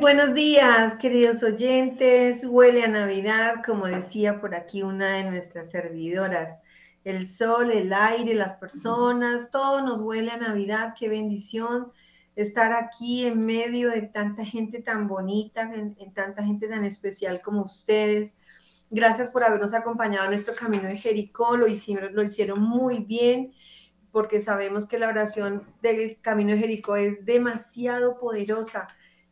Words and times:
Buenos 0.00 0.32
días, 0.32 0.94
queridos 0.94 1.42
oyentes. 1.42 2.46
Huele 2.46 2.84
a 2.84 2.88
Navidad, 2.88 3.56
como 3.64 3.84
decía 3.86 4.40
por 4.40 4.54
aquí 4.54 4.82
una 4.82 5.16
de 5.16 5.24
nuestras 5.24 5.70
servidoras. 5.70 6.62
El 7.04 7.26
sol, 7.26 7.70
el 7.70 7.92
aire, 7.92 8.32
las 8.32 8.54
personas, 8.54 9.50
todo 9.50 9.82
nos 9.82 10.00
huele 10.00 10.30
a 10.30 10.38
Navidad. 10.38 10.94
Qué 10.98 11.10
bendición 11.10 11.92
estar 12.34 12.72
aquí 12.72 13.26
en 13.26 13.44
medio 13.44 13.90
de 13.90 14.00
tanta 14.00 14.42
gente 14.42 14.80
tan 14.80 15.06
bonita, 15.06 15.70
en, 15.74 15.94
tanta 16.14 16.44
gente 16.44 16.66
tan 16.66 16.82
especial 16.84 17.42
como 17.42 17.62
ustedes. 17.62 18.36
Gracias 18.88 19.30
por 19.30 19.44
habernos 19.44 19.74
acompañado 19.74 20.24
en 20.24 20.30
nuestro 20.30 20.54
camino 20.54 20.88
de 20.88 20.96
Jericó. 20.96 21.58
Lo 21.58 21.68
hicieron, 21.68 22.14
lo 22.14 22.22
hicieron 22.22 22.62
muy 22.62 23.00
bien 23.00 23.52
porque 24.12 24.40
sabemos 24.40 24.86
que 24.86 24.98
la 24.98 25.08
oración 25.08 25.62
del 25.82 26.18
camino 26.22 26.52
de 26.52 26.58
Jericó 26.58 26.96
es 26.96 27.26
demasiado 27.26 28.18
poderosa 28.18 28.88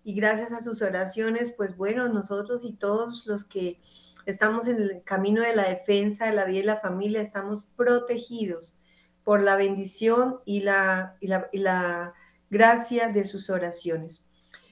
y 0.09 0.15
gracias 0.15 0.53
a 0.55 0.63
sus 0.63 0.81
oraciones, 0.81 1.53
pues 1.55 1.77
bueno, 1.77 2.09
nosotros 2.09 2.65
y 2.65 2.73
todos 2.73 3.27
los 3.27 3.45
que 3.45 3.79
estamos 4.25 4.67
en 4.67 4.81
el 4.81 5.03
camino 5.05 5.43
de 5.43 5.55
la 5.55 5.69
defensa 5.69 6.25
de 6.25 6.33
la 6.33 6.47
vida 6.47 6.61
y 6.61 6.63
la 6.63 6.81
familia, 6.81 7.21
estamos 7.21 7.65
protegidos 7.77 8.79
por 9.23 9.43
la 9.43 9.55
bendición 9.55 10.39
y 10.47 10.61
la, 10.61 11.19
y 11.21 11.59
la, 11.59 12.15
gracia 12.49 13.09
de 13.09 13.23
sus 13.25 13.51
oraciones. 13.51 14.25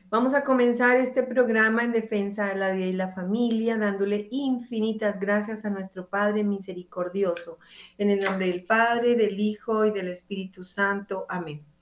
Vamos 0.08 0.32
a 0.32 0.42
comenzar 0.42 0.96
este 0.96 1.22
programa 1.22 1.84
en 1.84 1.92
defensa 1.92 2.46
de 2.46 2.54
la 2.54 2.72
vida 2.72 2.86
y 2.86 2.92
la 2.94 3.12
familia, 3.12 3.76
dándole 3.76 4.28
infinitas 4.30 5.20
gracias 5.20 5.66
a 5.66 5.70
nuestro 5.70 6.08
Padre 6.08 6.44
misericordioso. 6.44 7.58
En 7.98 8.08
el 8.08 8.20
nombre 8.20 8.48
del 8.48 8.64
Padre, 8.64 9.16
del 9.16 9.38
Hijo 9.38 9.84
y 9.84 9.90
del 9.90 10.08
Espíritu 10.08 10.64
Santo. 10.64 11.26
Amén. 11.28 11.75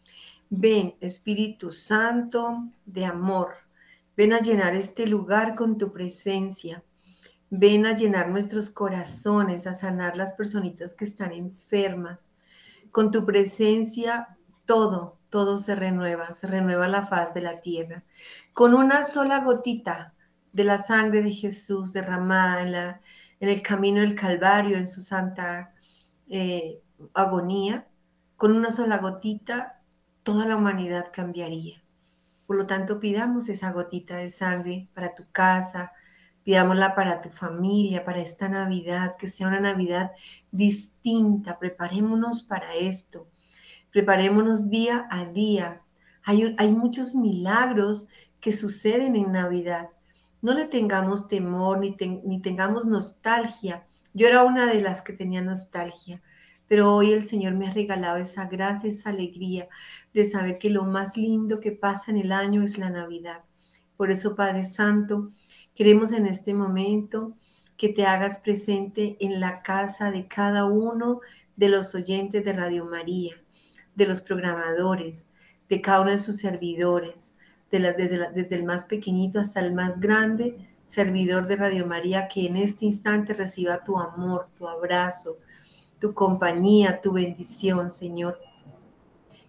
Ven, 0.57 0.95
Espíritu 1.01 1.73
Santo 1.73 2.69
de 2.87 3.05
amor, 3.05 3.55
ven 4.17 4.33
a 4.33 4.41
llenar 4.41 4.77
este 4.77 5.09
lugar 5.09 5.57
con 5.57 5.79
tu 5.79 5.93
presencia. 5.93 6.85
Ven 7.51 7.87
a 7.87 7.97
llenar 7.97 8.29
nuestros 8.29 8.71
corazones, 8.71 9.67
a 9.67 9.75
sanar 9.75 10.17
las 10.17 10.33
personitas 10.35 10.95
que 10.95 11.07
están 11.07 11.33
enfermas. 11.33 12.31
Con 12.93 13.11
tu 13.11 13.27
presencia 13.27 14.37
todo, 14.65 15.19
todo 15.29 15.59
se 15.59 15.75
renueva, 15.75 16.35
se 16.35 16.47
renueva 16.47 16.87
la 16.87 17.03
faz 17.03 17.35
de 17.35 17.41
la 17.41 17.61
tierra. 17.61 18.05
Con 18.53 18.75
una 18.75 19.03
sola 19.03 19.41
gotita 19.41 20.15
de 20.53 20.63
la 20.63 20.79
sangre 20.79 21.23
de 21.23 21.33
Jesús 21.33 21.93
derramada 21.93 22.63
en, 22.63 22.73
la, 22.73 23.01
en 23.41 23.49
el 23.49 23.61
camino 23.61 24.03
del 24.03 24.15
Calvario, 24.15 24.79
en 24.79 24.87
su 24.87 25.01
santa 25.01 25.75
eh, 26.29 26.81
agonía, 27.13 27.89
con 28.37 28.57
una 28.57 28.71
sola 28.71 28.99
gotita 28.99 29.74
toda 30.25 30.47
la 30.47 30.57
humanidad 30.57 31.13
cambiaría. 31.13 31.85
Por 32.47 32.57
lo 32.57 32.67
tanto, 32.67 32.99
pidamos 32.99 33.49
esa 33.49 33.73
gotita 33.73 34.17
de 34.17 34.29
sangre 34.29 34.89
para 34.95 35.15
tu 35.15 35.25
casa, 35.31 35.93
pidámosla 36.43 36.95
para 36.95 37.21
tu 37.21 37.31
familia, 37.31 38.05
para 38.05 38.21
esta 38.21 38.49
Navidad, 38.49 39.17
que 39.17 39.29
sea 39.29 39.49
una 39.49 39.61
Navidad 39.61 40.13
distinta. 40.51 41.59
Preparémonos 41.59 42.43
para 42.43 42.75
esto. 42.75 43.29
Preparémonos 43.93 44.69
día 44.71 45.07
a 45.11 45.27
día. 45.27 45.83
Hay, 46.25 46.73
muchos 46.73 47.15
milagros 47.15 48.09
que 48.41 48.53
suceden 48.53 49.15
en 49.17 49.33
Navidad. 49.33 49.91
No 50.43 50.55
le 50.55 50.65
tengamos 50.67 51.29
temor 51.29 51.79
ni, 51.79 51.97
ni 52.25 52.41
tengamos 52.41 52.87
nostalgia. 52.87 53.87
Yo 54.15 54.27
era 54.27 54.43
una 54.43 54.67
de 54.67 54.81
las 54.81 55.03
que 55.03 55.13
tenía 55.13 55.43
nostalgia 55.43 56.23
pero 56.69 56.95
hoy 56.95 57.13
el 57.13 57.23
Señor 57.23 57.55
me 57.55 57.69
ha 57.69 57.73
regalado 57.73 58.17
esa 58.17 58.47
gracia, 58.47 58.89
esa 58.89 59.11
alegría 59.11 59.69
de 60.13 60.25
saber 60.25 60.59
que 60.59 60.71
lo 60.71 60.85
más 60.85 61.17
lindo 61.17 61.61
que 61.61 61.73
pasa 61.73 62.11
en 62.11 62.19
el 62.19 62.33
año 62.33 62.63
es 62.63 62.79
la 62.79 62.91
Navidad. 62.91 63.43
Por 63.97 64.11
eso, 64.11 64.35
Padre 64.35 64.65
Santo, 64.65 65.31
queremos 65.75 66.13
en 66.13 66.27
este 66.27 66.55
momento 66.55 67.37
que 67.77 67.89
te 67.89 68.07
hagas 68.07 68.39
presente 68.39 69.17
en 69.21 69.41
la 69.41 69.63
casa 69.63 70.11
de 70.11 70.27
cada 70.27 70.65
uno 70.65 71.21
de 71.57 71.69
los 71.69 71.95
oyentes 71.95 72.45
de 72.45 72.53
Radio 72.53 72.85
María, 72.85 73.35
de 73.95 74.07
los 74.07 74.21
programadores, 74.21 75.31
de 75.69 75.81
cada 75.81 76.01
uno 76.01 76.11
de 76.11 76.19
sus 76.19 76.37
servidores, 76.37 77.35
desde, 77.71 78.31
desde 78.33 78.57
el 78.57 78.65
más 78.65 78.85
pequeñito 78.85 79.41
hasta 79.41 79.61
el 79.61 79.73
más 79.73 79.99
grande 79.99 80.57
servidor 80.87 81.47
de 81.47 81.57
Radio 81.57 81.87
María, 81.87 82.29
que 82.29 82.47
en 82.47 82.57
este 82.57 82.85
instante 82.85 83.35
reciba 83.35 83.83
tu 83.83 83.99
amor, 83.99 84.47
tu 84.57 84.69
abrazo, 84.69 85.39
tu 86.05 86.13
compañía, 86.13 87.01
tu 87.01 87.13
bendición, 87.15 87.91
Señor. 87.91 88.39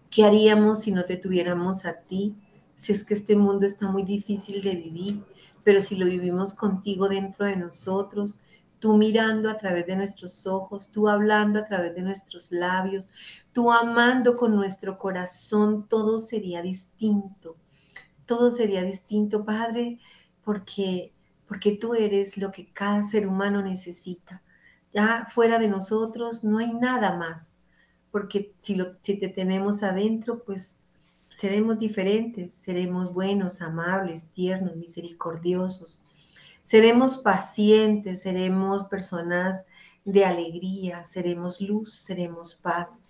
¿Qué 0.10 0.24
haríamos 0.24 0.84
si 0.84 0.94
no 0.94 1.04
te 1.04 1.18
tuviéramos 1.18 1.84
a 1.84 1.98
ti? 1.98 2.34
Si 2.76 2.94
es 2.94 3.04
que 3.04 3.14
este 3.14 3.36
mundo 3.36 3.66
está 3.66 3.90
muy 3.90 4.04
difícil 4.04 4.62
de 4.62 4.74
vivir, 4.78 5.22
pero 5.66 5.82
si 5.82 5.98
lo 5.98 6.06
vivimos 6.06 6.54
contigo 6.54 7.10
dentro 7.10 7.46
de 7.46 7.58
nosotros, 7.58 8.40
tú 8.80 8.96
mirando 8.96 9.50
a 9.50 9.58
través 9.58 9.86
de 9.86 9.98
nuestros 9.98 10.48
ojos, 10.48 10.92
tú 10.92 11.10
hablando 11.10 11.60
a 11.60 11.66
través 11.66 11.94
de 11.94 12.04
nuestros 12.04 12.54
labios, 12.54 13.10
tú 13.52 13.70
amando 13.70 14.38
con 14.38 14.56
nuestro 14.56 14.98
corazón, 14.98 15.86
todo 15.90 16.20
sería 16.20 16.62
distinto. 16.62 17.58
Todo 18.26 18.50
sería 18.50 18.82
distinto, 18.82 19.44
Padre, 19.44 20.00
porque 20.42 21.12
porque 21.50 21.74
tú 21.74 21.96
eres 21.96 22.38
lo 22.38 22.50
que 22.50 22.72
cada 22.72 23.04
ser 23.04 23.28
humano 23.28 23.62
necesita. 23.62 24.42
Ya 24.96 25.28
fuera 25.30 25.60
de 25.60 25.68
nosotros 25.68 26.46
no 26.46 26.58
hay 26.58 26.72
nada 26.72 27.18
más, 27.18 27.58
porque 28.12 28.54
si, 28.62 28.76
lo, 28.76 28.94
si 29.02 29.16
te 29.16 29.28
tenemos 29.28 29.84
adentro, 29.84 30.42
pues 30.46 30.80
seremos 31.28 31.80
diferentes, 31.80 32.54
seremos 32.56 33.14
buenos, 33.14 33.62
amables, 33.62 34.30
tiernos, 34.30 34.78
misericordiosos. 34.78 36.00
Seremos 36.64 37.18
pacientes, 37.18 38.22
seremos 38.22 38.86
personas 38.86 39.66
de 40.06 40.24
alegría, 40.24 41.06
seremos 41.08 41.60
luz, 41.60 41.94
seremos 41.94 42.56
paz. 42.56 43.04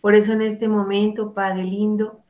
Por 0.00 0.14
eso 0.14 0.32
en 0.32 0.42
este 0.42 0.68
momento, 0.68 1.34
Padre 1.34 1.64
lindo, 1.64 2.20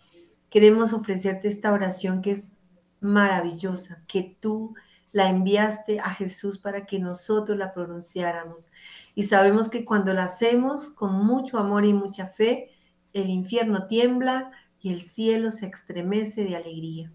queremos 0.48 0.94
ofrecerte 0.94 1.48
esta 1.48 1.74
oración 1.74 2.22
que 2.22 2.30
es 2.30 2.54
maravillosa, 3.00 4.02
que 4.08 4.34
tú 4.40 4.74
la 5.16 5.30
enviaste 5.30 5.98
a 5.98 6.10
Jesús 6.10 6.58
para 6.58 6.84
que 6.84 6.98
nosotros 6.98 7.56
la 7.56 7.72
pronunciáramos. 7.72 8.70
Y 9.14 9.22
sabemos 9.22 9.70
que 9.70 9.82
cuando 9.82 10.12
la 10.12 10.24
hacemos 10.24 10.90
con 10.90 11.14
mucho 11.14 11.56
amor 11.56 11.86
y 11.86 11.94
mucha 11.94 12.26
fe, 12.26 12.68
el 13.14 13.30
infierno 13.30 13.86
tiembla 13.86 14.50
y 14.78 14.92
el 14.92 15.00
cielo 15.00 15.52
se 15.52 15.68
estremece 15.68 16.44
de 16.44 16.56
alegría. 16.56 17.10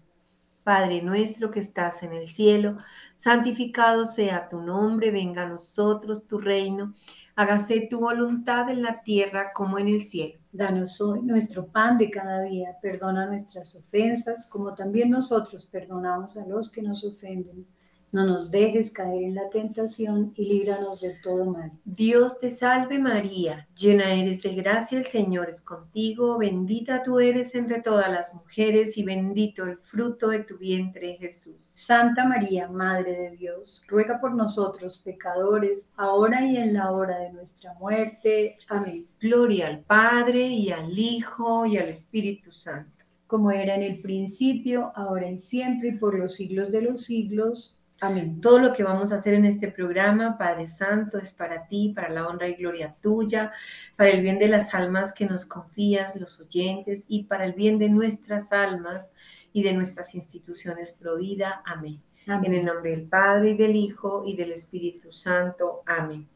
Padre 0.64 1.00
nuestro 1.00 1.52
que 1.52 1.60
estás 1.60 2.02
en 2.02 2.12
el 2.12 2.26
cielo, 2.26 2.78
santificado 3.14 4.04
sea 4.04 4.48
tu 4.48 4.60
nombre, 4.62 5.12
venga 5.12 5.44
a 5.44 5.48
nosotros 5.48 6.26
tu 6.26 6.38
reino, 6.38 6.94
hágase 7.36 7.86
tu 7.88 8.00
voluntad 8.00 8.68
en 8.68 8.82
la 8.82 9.02
tierra 9.02 9.52
como 9.52 9.78
en 9.78 9.86
el 9.86 10.00
cielo. 10.00 10.40
Danos 10.50 11.00
hoy 11.00 11.22
nuestro 11.22 11.66
pan 11.66 11.98
de 11.98 12.10
cada 12.10 12.40
día, 12.42 12.76
perdona 12.82 13.26
nuestras 13.26 13.76
ofensas, 13.76 14.48
como 14.48 14.74
también 14.74 15.08
nosotros 15.08 15.66
perdonamos 15.66 16.36
a 16.36 16.44
los 16.44 16.68
que 16.72 16.82
nos 16.82 17.04
ofenden 17.04 17.64
no 18.12 18.26
nos 18.26 18.50
dejes 18.50 18.92
caer 18.92 19.22
en 19.22 19.34
la 19.34 19.48
tentación 19.48 20.34
y 20.36 20.44
líbranos 20.44 21.00
de 21.00 21.14
todo 21.22 21.46
mal. 21.46 21.72
Dios 21.86 22.38
te 22.38 22.50
salve 22.50 22.98
María, 22.98 23.66
llena 23.74 24.12
eres 24.12 24.42
de 24.42 24.54
gracia, 24.54 24.98
el 24.98 25.06
Señor 25.06 25.48
es 25.48 25.62
contigo, 25.62 26.36
bendita 26.36 27.02
tú 27.02 27.20
eres 27.20 27.54
entre 27.54 27.80
todas 27.80 28.10
las 28.10 28.34
mujeres 28.34 28.98
y 28.98 29.04
bendito 29.04 29.64
el 29.64 29.78
fruto 29.78 30.28
de 30.28 30.40
tu 30.40 30.58
vientre 30.58 31.16
Jesús. 31.18 31.56
Santa 31.70 32.26
María, 32.26 32.68
Madre 32.68 33.12
de 33.12 33.30
Dios, 33.36 33.82
ruega 33.88 34.20
por 34.20 34.34
nosotros 34.34 34.98
pecadores, 34.98 35.92
ahora 35.96 36.46
y 36.46 36.58
en 36.58 36.74
la 36.74 36.92
hora 36.92 37.18
de 37.18 37.32
nuestra 37.32 37.72
muerte. 37.74 38.56
Amén. 38.68 39.06
Gloria 39.18 39.68
al 39.68 39.80
Padre 39.80 40.46
y 40.48 40.70
al 40.70 40.98
Hijo 40.98 41.64
y 41.64 41.78
al 41.78 41.88
Espíritu 41.88 42.52
Santo. 42.52 42.90
Como 43.26 43.50
era 43.50 43.74
en 43.74 43.82
el 43.82 44.00
principio, 44.00 44.92
ahora 44.94 45.30
y 45.30 45.38
siempre 45.38 45.88
y 45.88 45.92
por 45.92 46.18
los 46.18 46.34
siglos 46.34 46.70
de 46.70 46.82
los 46.82 47.04
siglos. 47.04 47.81
Amén. 48.02 48.40
Todo 48.40 48.58
lo 48.58 48.72
que 48.72 48.82
vamos 48.82 49.12
a 49.12 49.14
hacer 49.14 49.32
en 49.34 49.44
este 49.44 49.68
programa, 49.68 50.36
Padre 50.36 50.66
Santo, 50.66 51.18
es 51.18 51.34
para 51.34 51.68
ti, 51.68 51.92
para 51.94 52.08
la 52.08 52.26
honra 52.26 52.48
y 52.48 52.54
gloria 52.54 52.96
tuya, 53.00 53.52
para 53.94 54.10
el 54.10 54.22
bien 54.22 54.40
de 54.40 54.48
las 54.48 54.74
almas 54.74 55.14
que 55.14 55.24
nos 55.24 55.46
confías, 55.46 56.16
los 56.16 56.40
oyentes, 56.40 57.06
y 57.08 57.22
para 57.22 57.44
el 57.44 57.52
bien 57.52 57.78
de 57.78 57.88
nuestras 57.88 58.52
almas 58.52 59.14
y 59.52 59.62
de 59.62 59.72
nuestras 59.74 60.16
instituciones 60.16 60.94
pro 61.00 61.16
vida. 61.16 61.62
Amén. 61.64 62.02
En 62.26 62.52
el 62.52 62.64
nombre 62.64 62.90
del 62.90 63.04
Padre 63.04 63.50
y 63.50 63.56
del 63.56 63.76
Hijo 63.76 64.24
y 64.26 64.34
del 64.34 64.50
Espíritu 64.50 65.12
Santo. 65.12 65.84
Amén. 65.86 66.26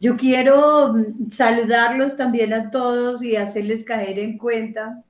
Yo 0.00 0.16
quiero 0.16 0.92
mm, 0.92 1.30
saludarlos 1.30 2.16
también 2.16 2.52
a 2.52 2.72
todos 2.72 3.22
y 3.22 3.36
hacerles 3.36 3.84
caer 3.84 4.18
en 4.18 4.38
cuenta 4.38 5.04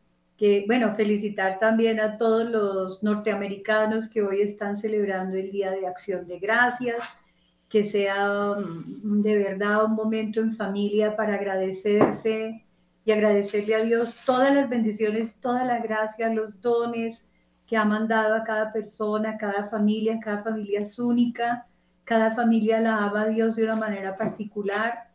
bueno, 0.66 0.92
felicitar 0.96 1.60
también 1.60 2.00
a 2.00 2.18
todos 2.18 2.50
los 2.50 3.02
norteamericanos 3.04 4.08
que 4.08 4.22
hoy 4.22 4.40
están 4.40 4.76
celebrando 4.76 5.36
el 5.36 5.52
Día 5.52 5.70
de 5.70 5.86
Acción 5.86 6.26
de 6.26 6.40
Gracias, 6.40 7.16
que 7.68 7.84
sea 7.84 8.54
mm, 8.56 9.22
de 9.22 9.36
verdad 9.36 9.84
un 9.84 9.92
momento 9.92 10.40
en 10.40 10.56
familia 10.56 11.14
para 11.14 11.34
agradecerse 11.34 12.64
y 13.04 13.12
agradecerle 13.12 13.76
a 13.76 13.84
Dios 13.84 14.16
todas 14.26 14.52
las 14.52 14.68
bendiciones, 14.68 15.40
todas 15.40 15.64
las 15.64 15.80
gracias, 15.80 16.34
los 16.34 16.60
dones 16.60 17.24
que 17.66 17.76
ha 17.76 17.84
mandado 17.84 18.34
a 18.34 18.42
cada 18.42 18.72
persona, 18.72 19.30
a 19.30 19.38
cada 19.38 19.70
familia, 19.70 20.18
cada 20.20 20.42
familia 20.42 20.80
es 20.80 20.98
única, 20.98 21.66
cada 22.02 22.34
familia 22.34 22.80
la 22.80 22.98
ama 22.98 23.22
a 23.22 23.28
Dios 23.28 23.54
de 23.54 23.62
una 23.64 23.76
manera 23.76 24.16
particular 24.16 25.11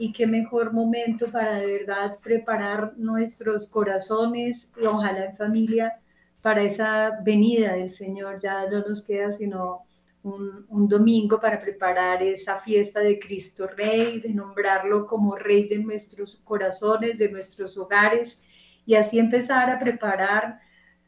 y 0.00 0.12
qué 0.12 0.26
mejor 0.26 0.72
momento 0.72 1.26
para 1.30 1.56
de 1.56 1.78
verdad 1.78 2.16
preparar 2.24 2.94
nuestros 2.96 3.68
corazones 3.68 4.72
y 4.80 4.86
ojalá 4.86 5.26
en 5.26 5.36
familia 5.36 6.00
para 6.40 6.62
esa 6.62 7.20
venida 7.22 7.74
del 7.74 7.90
Señor. 7.90 8.40
Ya 8.40 8.66
no 8.70 8.80
nos 8.80 9.04
queda 9.04 9.30
sino 9.30 9.82
un, 10.22 10.88
domingo 10.88 11.38
para 11.38 11.60
preparar 11.60 12.22
esa 12.22 12.56
fiesta 12.60 13.00
de 13.00 13.18
Cristo 13.18 13.66
Rey, 13.66 14.20
de 14.20 14.32
nombrarlo 14.32 15.06
como 15.06 15.36
Rey 15.36 15.68
de 15.68 15.78
nuestros 15.78 16.36
corazones, 16.44 17.18
de 17.18 17.28
nuestros 17.28 17.76
hogares 17.76 18.42
y 18.86 18.94
así 18.94 19.18
empezar 19.18 19.68
a 19.68 19.78
preparar 19.78 20.60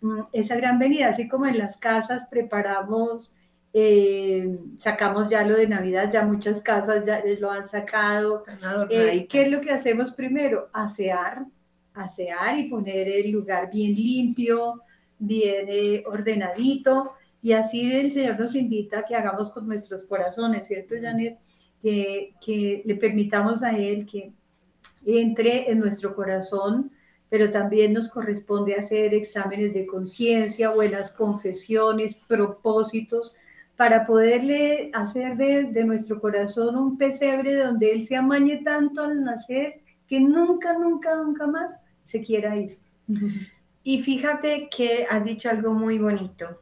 mm, 0.03 0.21
esa 0.35 0.55
gran 0.57 0.79
venida, 0.79 1.09
así 1.09 1.29
como 1.29 1.47
en 1.47 1.57
las 1.57 1.79
casas 1.79 2.27
preparamos 2.31 3.35
eh, 3.75 4.59
sacamos 4.77 5.31
ya 5.31 5.47
lo 5.47 5.57
de 5.57 5.67
Navidad, 5.67 6.11
ya 6.13 6.25
muchas 6.25 6.63
casas 6.63 7.07
ya 7.07 7.23
lo 7.41 7.51
han 7.51 7.65
sacado. 7.65 8.45
Eh, 8.91 9.27
¿Qué 9.29 9.43
es 9.43 9.51
lo 9.51 9.61
que 9.61 9.73
hacemos 9.73 10.13
primero? 10.13 10.69
Asear, 10.73 11.47
asear 11.95 12.59
y 12.59 12.69
poner 12.69 13.09
el 13.09 13.31
lugar 13.31 13.71
bien 13.71 13.95
limpio, 13.95 14.83
bien 15.19 15.67
eh, 15.69 16.03
ordenadito. 16.07 17.13
Y 17.41 17.53
así 17.53 17.91
el 17.91 18.13
Señor 18.13 18.39
nos 18.39 18.55
invita 18.55 19.01
a 19.01 19.05
que 19.05 19.17
hagamos 19.17 19.51
con 19.53 19.67
nuestros 19.67 20.05
corazones, 20.05 20.67
¿cierto, 20.67 20.95
Janet? 21.01 21.39
Que, 21.83 22.35
que 22.45 22.83
le 22.85 22.95
permitamos 22.95 23.63
a 23.63 23.77
Él 23.77 24.07
que 24.07 24.33
entre 25.05 25.71
en 25.71 25.81
nuestro 25.81 26.15
corazón, 26.15 26.93
pero 27.29 27.51
también 27.51 27.93
nos 27.95 28.11
corresponde 28.11 28.77
hacer 28.77 29.15
exámenes 29.15 29.73
de 29.73 29.87
conciencia, 29.87 30.71
buenas 30.71 31.13
confesiones, 31.13 32.21
propósitos, 32.29 33.37
para 33.77 34.07
poderle 34.07 34.91
hacer 34.93 35.37
de, 35.37 35.85
nuestro 35.85 36.21
corazón 36.21 36.77
un 36.77 36.99
pesebre 36.99 37.57
donde 37.57 37.93
Él 37.93 38.07
se 38.07 38.17
amañe 38.17 38.59
tanto 38.63 39.03
al 39.03 39.25
nacer 39.25 39.81
que 40.07 40.21
nunca, 40.21 40.79
nunca, 40.79 41.17
nunca 41.17 41.47
más 41.47 41.81
se 42.03 42.23
quiera 42.23 42.57
ir. 42.57 42.79
Y 43.83 44.03
fíjate 44.03 44.69
que 44.69 45.07
has 45.09 45.25
dicho 45.25 45.51
algo 45.51 45.75
muy 45.75 45.99
bonito. 45.99 46.61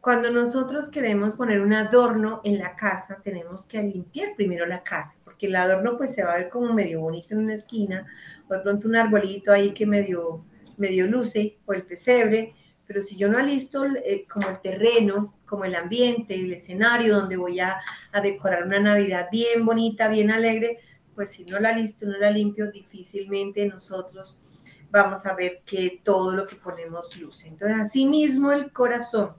Cuando 0.00 0.30
nosotros 0.30 0.90
queremos 0.90 1.34
poner 1.34 1.60
un 1.60 1.72
adorno 1.72 2.40
en 2.42 2.58
la 2.58 2.74
casa, 2.74 3.20
tenemos 3.22 3.64
que 3.64 3.80
limpiar 3.80 4.34
primero 4.34 4.66
la 4.66 4.82
casa, 4.82 5.18
porque 5.22 5.46
el 5.46 5.54
adorno 5.54 5.96
pues 5.96 6.12
se 6.12 6.24
va 6.24 6.32
a 6.32 6.38
ver 6.38 6.48
como 6.48 6.72
medio 6.72 7.00
bonito 7.00 7.34
en 7.34 7.42
una 7.44 7.54
esquina, 7.54 8.04
o 8.48 8.54
de 8.54 8.60
pronto 8.60 8.88
un 8.88 8.96
arbolito 8.96 9.52
ahí 9.52 9.72
que 9.72 9.86
medio, 9.86 10.44
medio 10.76 11.06
luce, 11.06 11.58
o 11.66 11.72
el 11.72 11.84
pesebre, 11.84 12.52
pero 12.84 13.00
si 13.00 13.16
yo 13.16 13.28
no 13.28 13.38
alisto 13.38 13.84
eh, 14.04 14.26
como 14.28 14.48
el 14.48 14.60
terreno, 14.60 15.34
como 15.52 15.66
el 15.66 15.74
ambiente, 15.74 16.34
el 16.34 16.50
escenario 16.50 17.14
donde 17.14 17.36
voy 17.36 17.60
a, 17.60 17.78
decorar 18.22 18.64
una 18.64 18.80
Navidad 18.80 19.28
bien 19.30 19.66
bonita, 19.66 20.08
bien 20.08 20.30
alegre, 20.30 20.78
pues 21.14 21.32
si 21.32 21.44
no 21.44 21.60
la 21.60 21.72
listo, 21.72 22.06
no 22.06 22.16
la 22.16 22.30
limpio, 22.30 22.72
difícilmente 22.72 23.66
nosotros 23.66 24.38
vamos 24.90 25.26
a 25.26 25.34
ver 25.34 25.60
que 25.66 26.00
todo 26.02 26.34
lo 26.34 26.46
que 26.46 26.56
ponemos 26.56 27.14
luce. 27.20 27.48
Entonces, 27.48 27.78
así 27.78 28.06
mismo 28.06 28.50
el 28.50 28.72
corazón, 28.72 29.34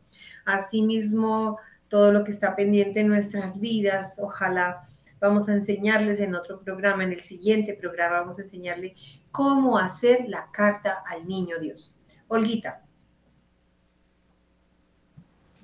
así 0.45 0.83
mismo 0.83 1.57
todo 1.87 2.11
lo 2.11 2.23
que 2.23 2.29
está 2.29 2.55
pendiente 2.55 2.99
en 2.99 3.07
nuestras 3.07 3.59
vidas, 3.59 4.19
ojalá 4.21 4.83
vamos 5.19 5.49
a 5.49 5.53
enseñarles 5.53 6.19
en 6.19 6.35
otro 6.35 6.61
programa, 6.61 7.03
en 7.03 7.13
el 7.13 7.21
siguiente 7.21 7.73
programa 7.73 8.19
vamos 8.19 8.37
a 8.37 8.43
enseñarle 8.43 8.95
cómo 9.31 9.79
hacer 9.79 10.25
la 10.27 10.51
carta 10.51 11.01
al 11.09 11.27
niño 11.27 11.57
Dios. 11.59 11.95
Olguita. 12.27 12.82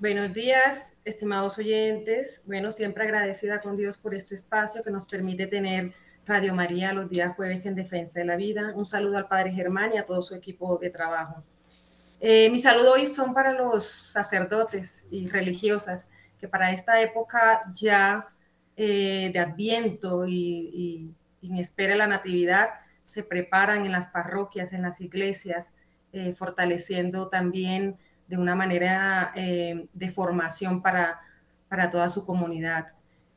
Buenos 0.00 0.32
días, 0.32 0.88
estimados 1.04 1.58
oyentes. 1.58 2.40
Bueno, 2.46 2.72
siempre 2.72 3.04
agradecida 3.04 3.60
con 3.60 3.76
Dios 3.76 3.98
por 3.98 4.14
este 4.14 4.34
espacio 4.34 4.82
que 4.82 4.90
nos 4.90 5.04
permite 5.04 5.46
tener 5.46 5.92
Radio 6.24 6.54
María 6.54 6.94
los 6.94 7.10
días 7.10 7.36
jueves 7.36 7.66
en 7.66 7.74
defensa 7.74 8.18
de 8.18 8.24
la 8.24 8.36
vida. 8.36 8.72
Un 8.74 8.86
saludo 8.86 9.18
al 9.18 9.28
Padre 9.28 9.52
Germán 9.52 9.92
y 9.92 9.98
a 9.98 10.06
todo 10.06 10.22
su 10.22 10.34
equipo 10.34 10.78
de 10.78 10.88
trabajo. 10.88 11.44
Eh, 12.18 12.48
mi 12.48 12.56
saludo 12.56 12.94
hoy 12.94 13.06
son 13.06 13.34
para 13.34 13.52
los 13.52 13.84
sacerdotes 13.84 15.04
y 15.10 15.26
religiosas 15.26 16.08
que 16.38 16.48
para 16.48 16.72
esta 16.72 16.98
época 17.02 17.70
ya 17.74 18.26
eh, 18.78 19.28
de 19.30 19.38
Adviento 19.38 20.26
y, 20.26 21.14
en 21.42 21.58
espera 21.58 21.92
de 21.92 21.98
la 21.98 22.06
Natividad 22.06 22.70
se 23.04 23.22
preparan 23.22 23.84
en 23.84 23.92
las 23.92 24.06
parroquias, 24.06 24.72
en 24.72 24.80
las 24.80 25.02
iglesias, 25.02 25.74
eh, 26.14 26.32
fortaleciendo 26.32 27.28
también 27.28 27.98
de 28.30 28.36
una 28.38 28.54
manera 28.54 29.32
eh, 29.34 29.86
de 29.92 30.10
formación 30.10 30.80
para, 30.80 31.20
para 31.68 31.90
toda 31.90 32.08
su 32.08 32.24
comunidad. 32.24 32.92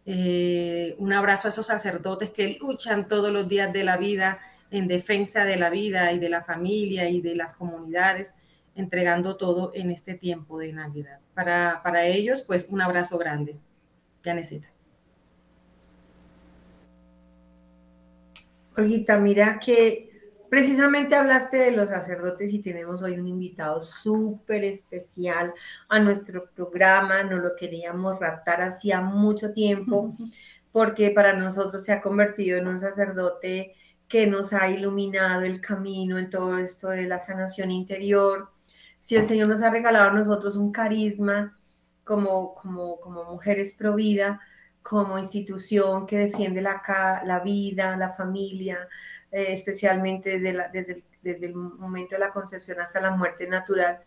Eh, 0.05 0.95
un 0.99 1.11
abrazo 1.13 1.47
a 1.47 1.49
esos 1.49 1.65
sacerdotes 1.65 2.29
que 2.29 2.59
luchan 2.61 3.07
todos 3.07 3.31
los 3.31 3.47
días 3.47 3.73
de 3.73 3.83
la 3.83 3.97
vida 3.97 4.39
en 4.69 4.87
defensa 4.87 5.45
de 5.45 5.57
la 5.57 5.71
vida 5.71 6.11
y 6.11 6.19
de 6.19 6.29
la 6.29 6.43
familia 6.43 7.09
y 7.09 7.21
de 7.21 7.35
las 7.35 7.53
comunidades, 7.53 8.35
entregando 8.75 9.35
todo 9.35 9.71
en 9.73 9.89
este 9.89 10.13
tiempo 10.13 10.59
de 10.59 10.71
Navidad. 10.73 11.19
Para, 11.33 11.81
para 11.81 12.05
ellos, 12.05 12.43
pues 12.43 12.67
un 12.69 12.81
abrazo 12.81 13.17
grande. 13.17 13.55
Ya 14.21 14.35
necesita. 14.35 14.69
Olguita, 18.77 19.17
mira 19.17 19.59
que 19.59 20.12
Precisamente 20.53 21.15
hablaste 21.15 21.57
de 21.57 21.71
los 21.71 21.89
sacerdotes 21.89 22.53
y 22.53 22.59
tenemos 22.59 23.01
hoy 23.01 23.17
un 23.17 23.27
invitado 23.27 23.81
súper 23.81 24.63
especial 24.65 25.51
a 25.89 25.99
nuestro 25.99 26.47
programa. 26.53 27.23
No 27.23 27.39
lo 27.39 27.55
queríamos 27.55 28.19
raptar 28.19 28.61
hacía 28.61 29.01
mucho 29.01 29.51
tiempo 29.51 30.11
porque 30.71 31.09
para 31.09 31.33
nosotros 31.33 31.83
se 31.83 31.91
ha 31.91 32.03
convertido 32.03 32.59
en 32.59 32.67
un 32.67 32.79
sacerdote 32.79 33.73
que 34.07 34.27
nos 34.27 34.53
ha 34.53 34.69
iluminado 34.69 35.41
el 35.41 35.59
camino 35.59 36.19
en 36.19 36.29
todo 36.29 36.59
esto 36.59 36.89
de 36.89 37.07
la 37.07 37.19
sanación 37.19 37.71
interior. 37.71 38.51
Si 38.99 39.15
el 39.15 39.25
Señor 39.25 39.47
nos 39.47 39.63
ha 39.63 39.71
regalado 39.71 40.11
a 40.11 40.13
nosotros 40.13 40.55
un 40.55 40.71
carisma 40.71 41.57
como, 42.03 42.53
como, 42.53 42.99
como 42.99 43.23
mujeres 43.23 43.73
pro 43.73 43.95
vida, 43.95 44.39
como 44.83 45.17
institución 45.17 46.05
que 46.05 46.17
defiende 46.17 46.61
la, 46.61 46.83
la 47.25 47.39
vida, 47.39 47.97
la 47.97 48.09
familia, 48.09 48.87
eh, 49.33 49.51
especialmente 49.51 50.29
desde, 50.29 50.53
desde, 50.71 51.03
desde, 51.23 51.47
el 51.47 51.55
momento 51.55 52.13
de 52.13 52.19
la 52.19 52.31
concepción 52.31 52.79
hasta 52.79 53.01
la 53.01 53.09
muerte 53.09 53.47
natural, 53.47 54.01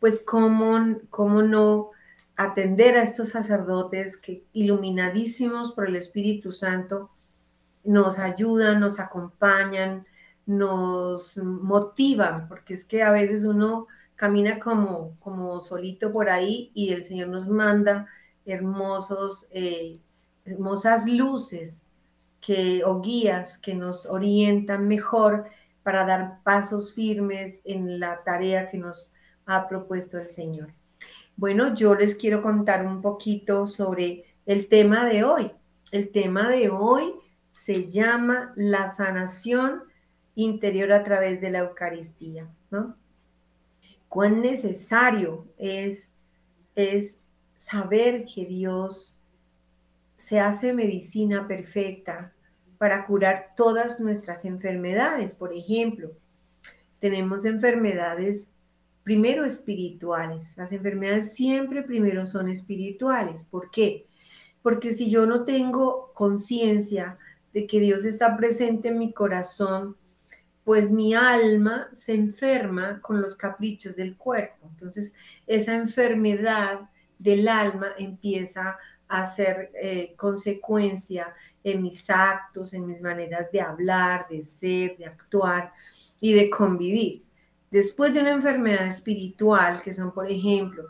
pues 0.00 0.24
cómo, 0.26 0.98
cómo 1.08 1.42
no 1.42 1.90
atender 2.34 2.96
a 2.96 3.02
estos 3.04 3.28
sacerdotes 3.28 4.20
que 4.20 4.42
iluminadísimos 4.52 5.70
por 5.70 5.86
el 5.86 5.94
Espíritu 5.94 6.50
Santo 6.50 7.10
nos 7.84 8.18
ayudan, 8.18 8.80
nos 8.80 8.98
acompañan, 8.98 10.04
nos 10.46 11.38
motivan, 11.38 12.48
porque 12.48 12.74
es 12.74 12.84
que 12.84 13.04
a 13.04 13.12
veces 13.12 13.44
uno 13.44 13.86
camina 14.16 14.58
como, 14.58 15.16
como 15.20 15.60
solito 15.60 16.12
por 16.12 16.28
ahí 16.28 16.72
y 16.74 16.92
el 16.92 17.04
Señor 17.04 17.28
nos 17.28 17.48
manda 17.48 18.08
hermosos, 18.44 19.46
eh, 19.52 20.00
hermosas 20.44 21.06
luces 21.06 21.86
que, 22.46 22.84
o 22.84 23.00
guías 23.00 23.58
que 23.58 23.74
nos 23.74 24.06
orientan 24.06 24.86
mejor 24.86 25.46
para 25.82 26.06
dar 26.06 26.44
pasos 26.44 26.94
firmes 26.94 27.60
en 27.64 27.98
la 27.98 28.22
tarea 28.22 28.70
que 28.70 28.78
nos 28.78 29.14
ha 29.46 29.66
propuesto 29.66 30.16
el 30.16 30.28
Señor. 30.28 30.72
Bueno, 31.36 31.74
yo 31.74 31.96
les 31.96 32.14
quiero 32.14 32.42
contar 32.42 32.86
un 32.86 33.02
poquito 33.02 33.66
sobre 33.66 34.26
el 34.46 34.68
tema 34.68 35.06
de 35.06 35.24
hoy. 35.24 35.50
El 35.90 36.10
tema 36.10 36.48
de 36.48 36.70
hoy 36.70 37.14
se 37.50 37.84
llama 37.84 38.52
la 38.54 38.92
sanación 38.92 39.82
interior 40.36 40.92
a 40.92 41.02
través 41.02 41.40
de 41.40 41.50
la 41.50 41.58
Eucaristía, 41.60 42.48
¿no? 42.70 42.96
Cuán 44.08 44.40
necesario 44.40 45.48
es, 45.58 46.14
es 46.76 47.22
saber 47.56 48.24
que 48.24 48.46
Dios 48.46 49.18
se 50.14 50.38
hace 50.38 50.72
medicina 50.72 51.48
perfecta 51.48 52.32
para 52.78 53.04
curar 53.04 53.54
todas 53.56 54.00
nuestras 54.00 54.44
enfermedades. 54.44 55.34
Por 55.34 55.52
ejemplo, 55.52 56.12
tenemos 56.98 57.44
enfermedades 57.44 58.52
primero 59.02 59.44
espirituales. 59.44 60.56
Las 60.56 60.72
enfermedades 60.72 61.34
siempre 61.34 61.82
primero 61.82 62.26
son 62.26 62.48
espirituales. 62.48 63.44
¿Por 63.44 63.70
qué? 63.70 64.04
Porque 64.62 64.92
si 64.92 65.08
yo 65.08 65.26
no 65.26 65.44
tengo 65.44 66.12
conciencia 66.14 67.18
de 67.52 67.66
que 67.66 67.80
Dios 67.80 68.04
está 68.04 68.36
presente 68.36 68.88
en 68.88 68.98
mi 68.98 69.12
corazón, 69.12 69.96
pues 70.64 70.90
mi 70.90 71.14
alma 71.14 71.88
se 71.92 72.14
enferma 72.14 73.00
con 73.00 73.22
los 73.22 73.36
caprichos 73.36 73.94
del 73.94 74.16
cuerpo. 74.16 74.68
Entonces, 74.68 75.14
esa 75.46 75.74
enfermedad 75.74 76.90
del 77.20 77.46
alma 77.46 77.88
empieza 77.96 78.76
a 79.06 79.26
ser 79.26 79.70
eh, 79.80 80.14
consecuencia 80.16 81.32
en 81.66 81.82
mis 81.82 82.08
actos, 82.10 82.74
en 82.74 82.86
mis 82.86 83.02
maneras 83.02 83.50
de 83.50 83.60
hablar, 83.60 84.28
de 84.30 84.40
ser, 84.40 84.96
de 84.98 85.06
actuar 85.06 85.72
y 86.20 86.32
de 86.32 86.48
convivir. 86.48 87.24
Después 87.72 88.14
de 88.14 88.20
una 88.20 88.30
enfermedad 88.30 88.86
espiritual, 88.86 89.82
que 89.82 89.92
son, 89.92 90.12
por 90.12 90.30
ejemplo, 90.30 90.84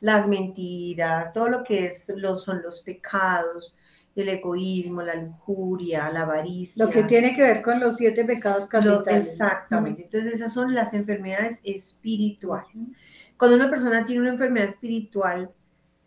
las 0.00 0.26
mentiras, 0.26 1.34
todo 1.34 1.50
lo 1.50 1.62
que 1.62 1.84
es, 1.84 2.10
lo, 2.16 2.38
son 2.38 2.62
los 2.62 2.80
pecados, 2.80 3.76
el 4.16 4.30
egoísmo, 4.30 5.02
la 5.02 5.16
lujuria, 5.16 6.10
la 6.10 6.22
avaricia. 6.22 6.86
Lo 6.86 6.90
que 6.90 7.04
tiene 7.04 7.36
que 7.36 7.42
ver 7.42 7.60
con 7.60 7.78
los 7.78 7.98
siete 7.98 8.24
pecados 8.24 8.66
capitales. 8.68 9.26
exactamente. 9.26 10.04
Entonces 10.04 10.32
esas 10.32 10.54
son 10.54 10.74
las 10.74 10.94
enfermedades 10.94 11.60
espirituales. 11.62 12.88
Cuando 13.36 13.56
una 13.56 13.68
persona 13.68 14.02
tiene 14.06 14.22
una 14.22 14.30
enfermedad 14.30 14.68
espiritual, 14.68 15.50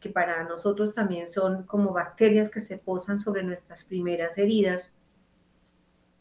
que 0.06 0.12
para 0.12 0.44
nosotros 0.44 0.94
también 0.94 1.26
son 1.26 1.64
como 1.64 1.92
bacterias 1.92 2.52
que 2.52 2.60
se 2.60 2.78
posan 2.78 3.20
sobre 3.20 3.42
nuestras 3.42 3.84
primeras 3.84 4.38
heridas, 4.38 4.94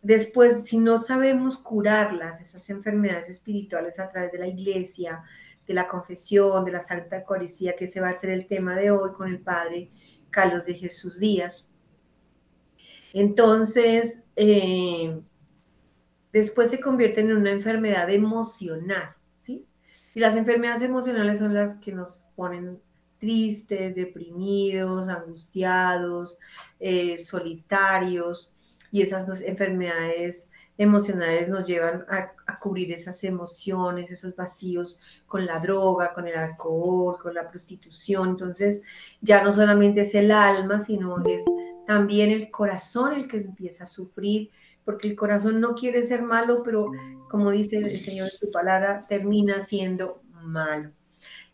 después 0.00 0.64
si 0.64 0.78
no 0.78 0.96
sabemos 0.96 1.58
curarlas, 1.58 2.40
esas 2.40 2.70
enfermedades 2.70 3.28
espirituales 3.28 4.00
a 4.00 4.08
través 4.08 4.32
de 4.32 4.38
la 4.38 4.46
iglesia, 4.46 5.22
de 5.66 5.74
la 5.74 5.86
confesión, 5.86 6.64
de 6.64 6.72
la 6.72 6.80
Santa 6.80 7.18
Eucaristía, 7.18 7.76
que 7.76 7.86
se 7.86 8.00
va 8.00 8.08
a 8.08 8.16
ser 8.16 8.30
el 8.30 8.46
tema 8.46 8.74
de 8.74 8.90
hoy 8.90 9.12
con 9.12 9.28
el 9.28 9.40
Padre 9.40 9.90
Carlos 10.30 10.64
de 10.64 10.72
Jesús 10.72 11.18
Díaz, 11.18 11.66
entonces, 13.12 14.24
eh, 14.34 15.20
después 16.32 16.70
se 16.70 16.80
convierten 16.80 17.30
en 17.30 17.36
una 17.36 17.52
enfermedad 17.52 18.08
emocional, 18.08 19.14
¿sí? 19.38 19.68
Y 20.14 20.20
las 20.20 20.36
enfermedades 20.36 20.82
emocionales 20.82 21.38
son 21.38 21.52
las 21.52 21.74
que 21.74 21.92
nos 21.92 22.26
ponen 22.34 22.80
tristes, 23.24 23.94
deprimidos, 23.94 25.08
angustiados, 25.08 26.38
eh, 26.78 27.18
solitarios, 27.18 28.52
y 28.92 29.00
esas 29.00 29.26
dos 29.26 29.40
enfermedades 29.40 30.50
emocionales 30.76 31.48
nos 31.48 31.66
llevan 31.66 32.04
a, 32.10 32.32
a, 32.46 32.58
cubrir 32.58 32.92
esas 32.92 33.24
emociones, 33.24 34.10
esos 34.10 34.36
vacíos 34.36 35.00
con 35.26 35.46
la 35.46 35.58
droga, 35.58 36.12
con 36.12 36.26
el 36.28 36.36
alcohol, 36.36 37.16
con 37.20 37.32
la 37.32 37.48
prostitución. 37.48 38.30
Entonces, 38.30 38.84
ya 39.22 39.42
no 39.42 39.54
solamente 39.54 40.02
es 40.02 40.14
el 40.14 40.30
alma, 40.30 40.78
sino 40.78 41.16
es 41.26 41.44
también 41.86 42.30
el 42.30 42.50
corazón 42.50 43.14
el 43.14 43.26
que 43.26 43.38
empieza 43.38 43.84
a 43.84 43.86
sufrir, 43.86 44.50
porque 44.84 45.08
el 45.08 45.16
corazón 45.16 45.60
no 45.60 45.74
quiere 45.74 46.02
ser 46.02 46.22
malo, 46.22 46.62
pero 46.62 46.90
como 47.30 47.50
dice 47.50 47.78
el 47.78 48.00
Señor 48.02 48.28
en 48.30 48.38
su 48.38 48.50
palabra, 48.50 49.06
termina 49.08 49.60
siendo 49.60 50.22
malo. 50.42 50.90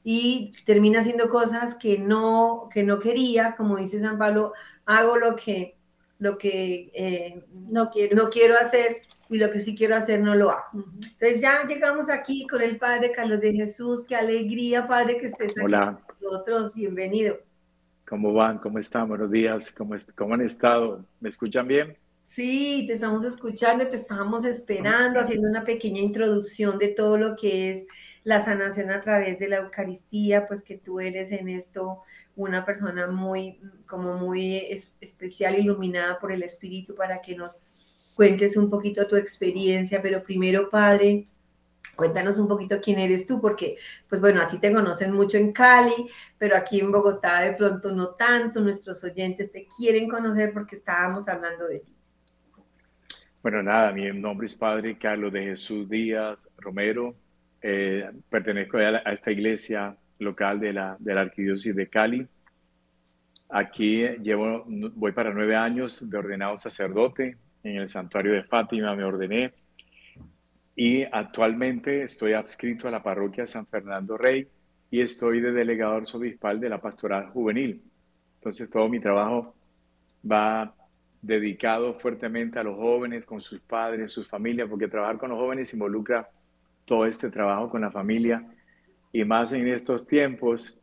Y 0.02 0.52
termina 0.64 1.00
haciendo 1.00 1.28
cosas 1.28 1.74
que 1.74 1.98
no, 1.98 2.68
que 2.72 2.82
no 2.82 2.98
quería, 2.98 3.54
como 3.56 3.76
dice 3.76 4.00
San 4.00 4.18
Pablo, 4.18 4.54
hago 4.86 5.16
lo 5.16 5.36
que, 5.36 5.76
lo 6.18 6.38
que 6.38 6.90
eh, 6.94 7.44
no, 7.52 7.90
quiero. 7.90 8.16
no 8.16 8.30
quiero 8.30 8.56
hacer 8.56 8.96
y 9.28 9.38
lo 9.38 9.50
que 9.50 9.60
sí 9.60 9.76
quiero 9.76 9.94
hacer 9.94 10.20
no 10.20 10.34
lo 10.34 10.50
hago. 10.50 10.64
Entonces 10.74 11.40
ya 11.40 11.66
llegamos 11.66 12.10
aquí 12.10 12.46
con 12.46 12.62
el 12.62 12.78
Padre 12.78 13.12
Carlos 13.12 13.40
de 13.40 13.52
Jesús. 13.52 14.04
Qué 14.04 14.16
alegría, 14.16 14.88
Padre, 14.88 15.18
que 15.18 15.26
estés 15.26 15.52
aquí 15.52 15.66
Hola. 15.66 16.00
con 16.06 16.16
nosotros. 16.20 16.74
Bienvenido. 16.74 17.38
¿Cómo 18.08 18.32
van? 18.32 18.58
¿Cómo 18.58 18.80
están? 18.80 19.08
Buenos 19.08 19.30
días. 19.30 19.70
¿Cómo, 19.70 19.94
¿Cómo 20.16 20.34
han 20.34 20.40
estado? 20.40 21.04
¿Me 21.20 21.28
escuchan 21.28 21.68
bien? 21.68 21.96
Sí, 22.24 22.84
te 22.86 22.94
estamos 22.94 23.24
escuchando, 23.24 23.86
te 23.88 23.96
estábamos 23.96 24.44
esperando, 24.44 25.20
haciendo 25.20 25.48
una 25.48 25.64
pequeña 25.64 26.00
introducción 26.00 26.78
de 26.78 26.88
todo 26.88 27.16
lo 27.16 27.36
que 27.36 27.70
es 27.70 27.86
la 28.24 28.40
sanación 28.40 28.90
a 28.90 29.00
través 29.00 29.38
de 29.38 29.48
la 29.48 29.58
Eucaristía, 29.58 30.46
pues 30.46 30.62
que 30.64 30.76
tú 30.76 31.00
eres 31.00 31.32
en 31.32 31.48
esto 31.48 32.02
una 32.36 32.64
persona 32.64 33.06
muy, 33.06 33.60
como 33.86 34.14
muy 34.14 34.56
especial, 35.00 35.58
iluminada 35.58 36.18
por 36.18 36.32
el 36.32 36.42
Espíritu 36.42 36.94
para 36.94 37.20
que 37.20 37.34
nos 37.34 37.60
cuentes 38.14 38.56
un 38.56 38.70
poquito 38.70 39.06
tu 39.06 39.16
experiencia, 39.16 40.02
pero 40.02 40.22
primero, 40.22 40.68
Padre, 40.68 41.26
Cuéntanos 42.00 42.38
un 42.38 42.48
poquito 42.48 42.80
quién 42.80 42.98
eres 42.98 43.26
tú, 43.26 43.42
porque, 43.42 43.76
pues 44.08 44.22
bueno, 44.22 44.40
a 44.40 44.48
ti 44.48 44.58
te 44.58 44.72
conocen 44.72 45.12
mucho 45.12 45.36
en 45.36 45.52
Cali, 45.52 46.08
pero 46.38 46.56
aquí 46.56 46.80
en 46.80 46.90
Bogotá 46.90 47.42
de 47.42 47.52
pronto 47.52 47.92
no 47.92 48.14
tanto. 48.14 48.58
Nuestros 48.62 49.04
oyentes 49.04 49.52
te 49.52 49.66
quieren 49.66 50.08
conocer 50.08 50.50
porque 50.54 50.76
estábamos 50.76 51.28
hablando 51.28 51.66
de 51.66 51.80
ti. 51.80 51.94
Bueno, 53.42 53.62
nada, 53.62 53.92
mi 53.92 54.10
nombre 54.12 54.46
es 54.46 54.54
Padre 54.54 54.96
Carlos 54.96 55.30
de 55.30 55.42
Jesús 55.42 55.90
Díaz 55.90 56.48
Romero. 56.56 57.14
Eh, 57.62 58.10
pertenezco 58.28 58.78
a, 58.78 58.98
esta 59.12 59.30
iglesia 59.30 59.96
local 60.18 60.60
de 60.60 60.72
la, 60.72 60.96
de 60.98 61.14
la 61.14 61.22
Arquidiócesis 61.22 61.74
de 61.74 61.88
Cali. 61.88 62.26
Aquí 63.48 64.06
llevo, 64.22 64.64
voy 64.66 65.12
para 65.12 65.32
nueve 65.32 65.56
años 65.56 66.08
de 66.08 66.18
ordenado 66.18 66.56
sacerdote. 66.56 67.36
En 67.62 67.76
el 67.76 67.88
santuario 67.88 68.32
de 68.32 68.44
Fátima 68.44 68.94
me 68.96 69.04
ordené 69.04 69.52
y 70.74 71.04
actualmente 71.04 72.04
estoy 72.04 72.32
adscrito 72.32 72.88
a 72.88 72.90
la 72.90 73.02
parroquia 73.02 73.46
San 73.46 73.66
Fernando 73.66 74.16
Rey 74.16 74.48
y 74.90 75.02
estoy 75.02 75.40
de 75.40 75.52
delegado 75.52 75.96
arzobispal 75.96 76.58
de 76.58 76.70
la 76.70 76.80
pastoral 76.80 77.26
juvenil. 77.26 77.82
Entonces 78.36 78.70
todo 78.70 78.88
mi 78.88 78.98
trabajo 78.98 79.54
va 80.24 80.74
dedicado 81.20 81.98
fuertemente 81.98 82.58
a 82.58 82.62
los 82.62 82.76
jóvenes, 82.76 83.26
con 83.26 83.42
sus 83.42 83.60
padres, 83.60 84.10
sus 84.10 84.26
familias, 84.26 84.70
porque 84.70 84.88
trabajar 84.88 85.18
con 85.18 85.28
los 85.28 85.38
jóvenes 85.38 85.72
involucra 85.74 86.30
todo 86.90 87.06
este 87.06 87.30
trabajo 87.30 87.70
con 87.70 87.82
la 87.82 87.92
familia 87.92 88.44
y 89.12 89.24
más 89.24 89.52
en 89.52 89.68
estos 89.68 90.08
tiempos 90.08 90.76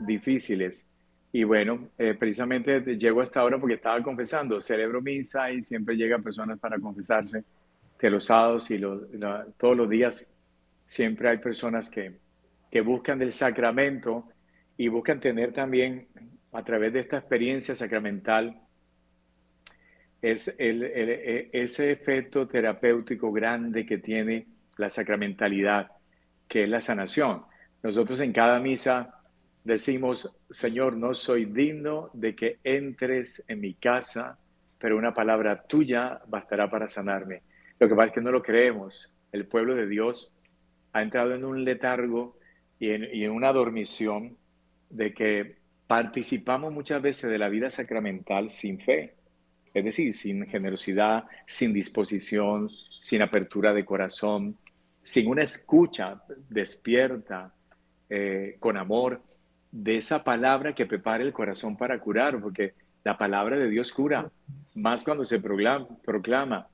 difíciles. 0.00 0.84
Y 1.30 1.44
bueno, 1.44 1.90
eh, 1.96 2.16
precisamente 2.18 2.80
llego 2.96 3.20
hasta 3.20 3.38
ahora 3.38 3.56
porque 3.60 3.74
estaba 3.74 4.02
confesando, 4.02 4.60
celebro 4.60 5.00
misa 5.00 5.52
y 5.52 5.62
siempre 5.62 5.94
llegan 5.94 6.24
personas 6.24 6.58
para 6.58 6.80
confesarse 6.80 7.44
que 7.96 8.10
los 8.10 8.24
sábados 8.24 8.68
y 8.72 8.78
los, 8.78 9.08
la, 9.12 9.46
todos 9.56 9.76
los 9.76 9.88
días 9.88 10.28
siempre 10.86 11.28
hay 11.28 11.38
personas 11.38 11.88
que, 11.88 12.18
que 12.68 12.80
buscan 12.80 13.20
del 13.20 13.30
sacramento 13.30 14.26
y 14.76 14.88
buscan 14.88 15.20
tener 15.20 15.52
también 15.52 16.08
a 16.50 16.64
través 16.64 16.92
de 16.92 16.98
esta 16.98 17.18
experiencia 17.18 17.76
sacramental 17.76 18.60
es 20.20 20.52
el, 20.58 20.82
el, 20.82 21.10
e, 21.10 21.48
ese 21.52 21.92
efecto 21.92 22.48
terapéutico 22.48 23.30
grande 23.30 23.86
que 23.86 23.98
tiene 23.98 24.53
la 24.76 24.90
sacramentalidad, 24.90 25.90
que 26.48 26.64
es 26.64 26.68
la 26.68 26.80
sanación. 26.80 27.42
Nosotros 27.82 28.20
en 28.20 28.32
cada 28.32 28.58
misa 28.60 29.14
decimos, 29.64 30.34
Señor, 30.50 30.96
no 30.96 31.14
soy 31.14 31.46
digno 31.46 32.10
de 32.12 32.34
que 32.34 32.58
entres 32.64 33.42
en 33.48 33.60
mi 33.60 33.74
casa, 33.74 34.38
pero 34.78 34.96
una 34.96 35.14
palabra 35.14 35.62
tuya 35.62 36.20
bastará 36.26 36.70
para 36.70 36.88
sanarme. 36.88 37.42
Lo 37.78 37.88
que 37.88 37.94
pasa 37.94 38.06
es 38.06 38.12
que 38.12 38.20
no 38.20 38.30
lo 38.30 38.42
creemos. 38.42 39.12
El 39.32 39.46
pueblo 39.46 39.74
de 39.74 39.86
Dios 39.86 40.32
ha 40.92 41.02
entrado 41.02 41.34
en 41.34 41.44
un 41.44 41.64
letargo 41.64 42.38
y 42.78 42.90
en, 42.90 43.08
y 43.12 43.24
en 43.24 43.30
una 43.30 43.52
dormición 43.52 44.36
de 44.90 45.12
que 45.12 45.56
participamos 45.86 46.72
muchas 46.72 47.02
veces 47.02 47.30
de 47.30 47.38
la 47.38 47.48
vida 47.48 47.70
sacramental 47.70 48.50
sin 48.50 48.80
fe, 48.80 49.14
es 49.74 49.84
decir, 49.84 50.14
sin 50.14 50.46
generosidad, 50.46 51.24
sin 51.46 51.72
disposición, 51.72 52.70
sin 53.02 53.22
apertura 53.22 53.72
de 53.72 53.84
corazón, 53.84 54.56
sin 55.04 55.28
una 55.28 55.42
escucha 55.42 56.22
despierta, 56.48 57.54
eh, 58.08 58.56
con 58.58 58.76
amor, 58.76 59.22
de 59.70 59.98
esa 59.98 60.24
palabra 60.24 60.74
que 60.74 60.86
prepara 60.86 61.22
el 61.22 61.32
corazón 61.32 61.76
para 61.76 62.00
curar, 62.00 62.40
porque 62.40 62.74
la 63.04 63.16
palabra 63.18 63.56
de 63.56 63.68
Dios 63.68 63.92
cura, 63.92 64.30
más 64.74 65.04
cuando 65.04 65.24
se 65.24 65.40
proclama, 65.40 66.68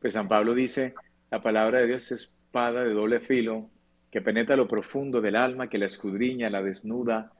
pues 0.00 0.14
San 0.14 0.28
Pablo 0.28 0.54
dice, 0.54 0.94
la 1.30 1.42
palabra 1.42 1.80
de 1.80 1.86
Dios 1.86 2.10
es 2.10 2.22
espada 2.22 2.84
de 2.84 2.94
doble 2.94 3.20
filo 3.20 3.70
que 4.10 4.22
penetra 4.22 4.56
lo 4.56 4.68
profundo 4.68 5.20
del 5.20 5.36
alma, 5.36 5.68
que 5.68 5.78
la 5.78 5.86
escudriña, 5.86 6.48
la 6.48 6.62
desnuda, 6.62 7.32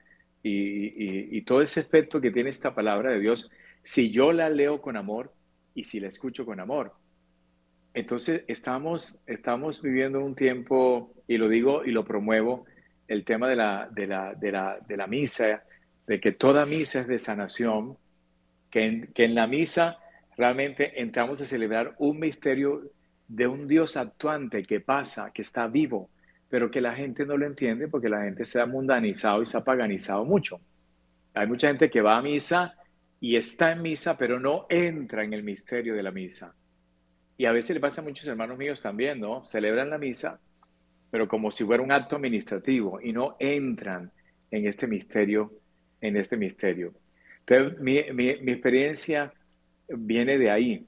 y, 0.42 1.38
y, 1.38 1.40
todo 1.42 1.62
ese 1.62 1.80
efecto 1.80 2.20
que 2.20 2.30
tiene 2.30 2.50
esta 2.50 2.74
palabra 2.74 3.12
de 3.12 3.20
Dios, 3.20 3.50
si 3.82 4.10
yo 4.10 4.30
la 4.30 4.50
leo 4.50 4.82
con 4.82 4.96
amor 4.96 5.32
y 5.74 5.84
si 5.84 6.00
la 6.00 6.08
escucho 6.08 6.44
con 6.44 6.60
amor. 6.60 6.92
Entonces 7.94 8.44
estamos, 8.48 9.16
estamos 9.26 9.80
viviendo 9.80 10.20
un 10.20 10.34
tiempo, 10.34 11.14
y 11.28 11.38
lo 11.38 11.48
digo 11.48 11.84
y 11.84 11.92
lo 11.92 12.04
promuevo, 12.04 12.66
el 13.06 13.24
tema 13.24 13.48
de 13.48 13.56
la, 13.56 13.88
de 13.90 14.06
la, 14.06 14.34
de 14.34 14.52
la, 14.52 14.78
de 14.86 14.96
la 14.96 15.06
misa, 15.06 15.62
de 16.06 16.20
que 16.20 16.32
toda 16.32 16.66
misa 16.66 17.00
es 17.00 17.06
de 17.06 17.18
sanación, 17.18 17.96
que 18.70 19.08
que 19.14 19.24
en 19.24 19.34
la 19.34 19.46
misa 19.46 19.98
realmente 20.36 21.00
entramos 21.00 21.40
a 21.40 21.46
celebrar 21.46 21.94
un 21.98 22.18
misterio 22.18 22.82
de 23.28 23.46
un 23.46 23.66
Dios 23.68 23.96
actuante 23.96 24.62
que 24.62 24.80
pasa, 24.80 25.30
que 25.32 25.42
está 25.42 25.66
vivo, 25.68 26.10
pero 26.48 26.70
que 26.70 26.80
la 26.80 26.94
gente 26.94 27.24
no 27.24 27.36
lo 27.36 27.46
entiende 27.46 27.88
porque 27.88 28.08
la 28.08 28.22
gente 28.22 28.44
se 28.44 28.60
ha 28.60 28.66
mundanizado 28.66 29.42
y 29.42 29.46
se 29.46 29.56
ha 29.56 29.64
paganizado 29.64 30.24
mucho. 30.24 30.60
Hay 31.34 31.46
mucha 31.46 31.68
gente 31.68 31.90
que 31.90 32.00
va 32.00 32.16
a 32.16 32.22
misa 32.22 32.74
y 33.20 33.36
está 33.36 33.72
en 33.72 33.82
misa, 33.82 34.16
pero 34.16 34.38
no 34.38 34.66
entra 34.68 35.24
en 35.24 35.32
el 35.32 35.42
misterio 35.42 35.94
de 35.94 36.02
la 36.02 36.10
misa. 36.10 36.54
Y 37.36 37.46
a 37.46 37.52
veces 37.52 37.74
le 37.74 37.80
pasa 37.80 38.00
a 38.00 38.04
muchos 38.04 38.26
hermanos 38.26 38.58
míos 38.58 38.80
también, 38.80 39.20
¿no? 39.20 39.44
Celebran 39.44 39.90
la 39.90 39.98
misa, 39.98 40.40
pero 41.10 41.26
como 41.28 41.50
si 41.50 41.64
fuera 41.64 41.82
un 41.82 41.92
acto 41.92 42.16
administrativo 42.16 43.00
y 43.00 43.12
no 43.12 43.36
entran 43.38 44.12
en 44.50 44.66
este 44.66 44.86
misterio, 44.86 45.52
en 46.00 46.16
este 46.16 46.36
misterio. 46.36 46.94
Entonces, 47.40 47.80
mi, 47.80 48.02
mi, 48.12 48.36
mi 48.40 48.52
experiencia 48.52 49.32
viene 49.88 50.38
de 50.38 50.50
ahí, 50.50 50.86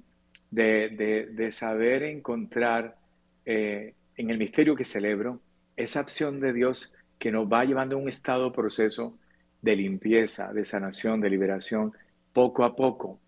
de, 0.50 0.90
de, 0.90 1.26
de 1.26 1.52
saber 1.52 2.02
encontrar 2.04 2.96
eh, 3.44 3.94
en 4.16 4.30
el 4.30 4.38
misterio 4.38 4.76
que 4.76 4.84
celebro 4.84 5.40
esa 5.76 6.00
acción 6.00 6.40
de 6.40 6.52
Dios 6.52 6.94
que 7.18 7.30
nos 7.30 7.46
va 7.46 7.64
llevando 7.64 7.96
a 7.96 7.98
un 7.98 8.08
estado 8.08 8.52
proceso 8.52 9.18
de 9.62 9.76
limpieza, 9.76 10.52
de 10.52 10.64
sanación, 10.64 11.20
de 11.20 11.30
liberación, 11.30 11.92
poco 12.32 12.64
a 12.64 12.76
poco, 12.76 13.20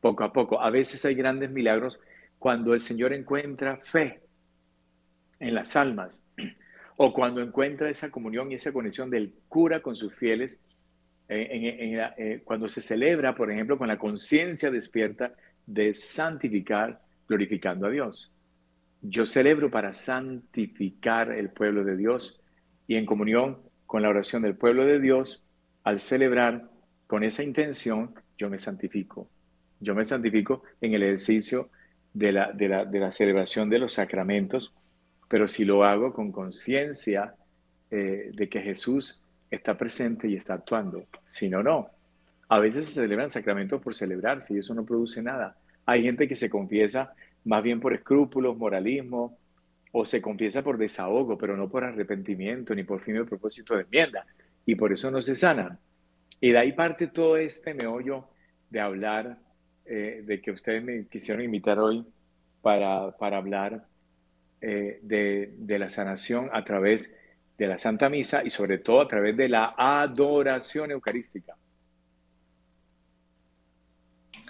poco 0.00 0.24
a 0.24 0.32
poco. 0.32 0.60
A 0.60 0.70
veces 0.70 1.04
hay 1.04 1.14
grandes 1.14 1.50
milagros 1.50 2.00
cuando 2.38 2.74
el 2.74 2.80
Señor 2.80 3.12
encuentra 3.12 3.78
fe 3.78 4.22
en 5.40 5.54
las 5.54 5.76
almas 5.76 6.22
o 6.96 7.12
cuando 7.12 7.40
encuentra 7.40 7.88
esa 7.88 8.10
comunión 8.10 8.50
y 8.50 8.54
esa 8.54 8.72
conexión 8.72 9.10
del 9.10 9.34
cura 9.48 9.80
con 9.80 9.96
sus 9.96 10.14
fieles, 10.14 10.60
eh, 11.28 12.42
cuando 12.44 12.68
se 12.68 12.80
celebra, 12.80 13.34
por 13.34 13.50
ejemplo, 13.50 13.78
con 13.78 13.88
la 13.88 13.98
conciencia 13.98 14.70
despierta 14.70 15.32
de 15.66 15.94
santificar, 15.94 17.00
glorificando 17.26 17.86
a 17.86 17.90
Dios. 17.90 18.30
Yo 19.00 19.26
celebro 19.26 19.70
para 19.70 19.92
santificar 19.92 21.32
el 21.32 21.50
pueblo 21.50 21.84
de 21.84 21.96
Dios 21.96 22.40
y 22.86 22.96
en 22.96 23.06
comunión 23.06 23.58
con 23.86 24.02
la 24.02 24.08
oración 24.08 24.42
del 24.42 24.56
pueblo 24.56 24.84
de 24.84 25.00
Dios, 25.00 25.44
al 25.82 26.00
celebrar 26.00 26.70
con 27.06 27.22
esa 27.22 27.42
intención, 27.42 28.14
yo 28.36 28.50
me 28.50 28.58
santifico. 28.58 29.28
Yo 29.80 29.94
me 29.94 30.04
santifico 30.04 30.62
en 30.80 30.94
el 30.94 31.02
ejercicio 31.02 31.70
de 32.14 32.32
la, 32.32 32.52
de 32.52 32.68
la, 32.68 32.84
de 32.86 33.00
la 33.00 33.10
celebración 33.10 33.68
de 33.68 33.78
los 33.78 33.92
sacramentos, 33.92 34.72
pero 35.28 35.46
si 35.46 35.64
lo 35.64 35.84
hago 35.84 36.14
con 36.14 36.32
conciencia 36.32 37.34
eh, 37.90 38.30
de 38.32 38.48
que 38.48 38.60
Jesús 38.60 39.22
está 39.50 39.76
presente 39.76 40.28
y 40.28 40.36
está 40.36 40.54
actuando. 40.54 41.04
Si 41.26 41.48
no, 41.48 41.62
no. 41.62 41.90
A 42.48 42.58
veces 42.58 42.86
se 42.86 43.02
celebran 43.02 43.30
sacramentos 43.30 43.80
por 43.82 43.94
celebrarse 43.94 44.54
y 44.54 44.58
eso 44.58 44.74
no 44.74 44.84
produce 44.84 45.22
nada. 45.22 45.56
Hay 45.86 46.02
gente 46.02 46.26
que 46.26 46.36
se 46.36 46.48
confiesa 46.48 47.12
más 47.44 47.62
bien 47.62 47.80
por 47.80 47.94
escrúpulos, 47.94 48.56
moralismo, 48.56 49.38
o 49.92 50.04
se 50.04 50.20
confiesa 50.20 50.62
por 50.62 50.76
desahogo, 50.76 51.38
pero 51.38 51.56
no 51.56 51.68
por 51.68 51.84
arrepentimiento 51.84 52.74
ni 52.74 52.82
por 52.82 53.00
fin 53.00 53.14
de 53.14 53.24
propósito 53.24 53.76
de 53.76 53.82
enmienda. 53.82 54.26
Y 54.66 54.74
por 54.74 54.92
eso 54.92 55.10
no 55.10 55.22
se 55.22 55.34
sanan. 55.34 55.78
Y 56.40 56.50
de 56.50 56.58
ahí 56.58 56.72
parte 56.72 57.06
todo 57.06 57.36
este 57.36 57.74
meollo 57.74 58.28
de 58.70 58.80
hablar, 58.80 59.38
eh, 59.84 60.22
de 60.24 60.40
que 60.40 60.50
ustedes 60.50 60.82
me 60.82 61.06
quisieron 61.06 61.44
invitar 61.44 61.78
hoy 61.78 62.06
para, 62.62 63.16
para 63.16 63.36
hablar 63.36 63.86
eh, 64.60 64.98
de, 65.02 65.54
de 65.58 65.78
la 65.78 65.90
sanación 65.90 66.48
a 66.52 66.64
través 66.64 67.14
de 67.58 67.66
la 67.66 67.78
Santa 67.78 68.08
Misa 68.08 68.42
y 68.44 68.50
sobre 68.50 68.78
todo 68.78 69.00
a 69.00 69.08
través 69.08 69.36
de 69.36 69.48
la 69.48 69.74
adoración 69.76 70.90
eucarística. 70.90 71.56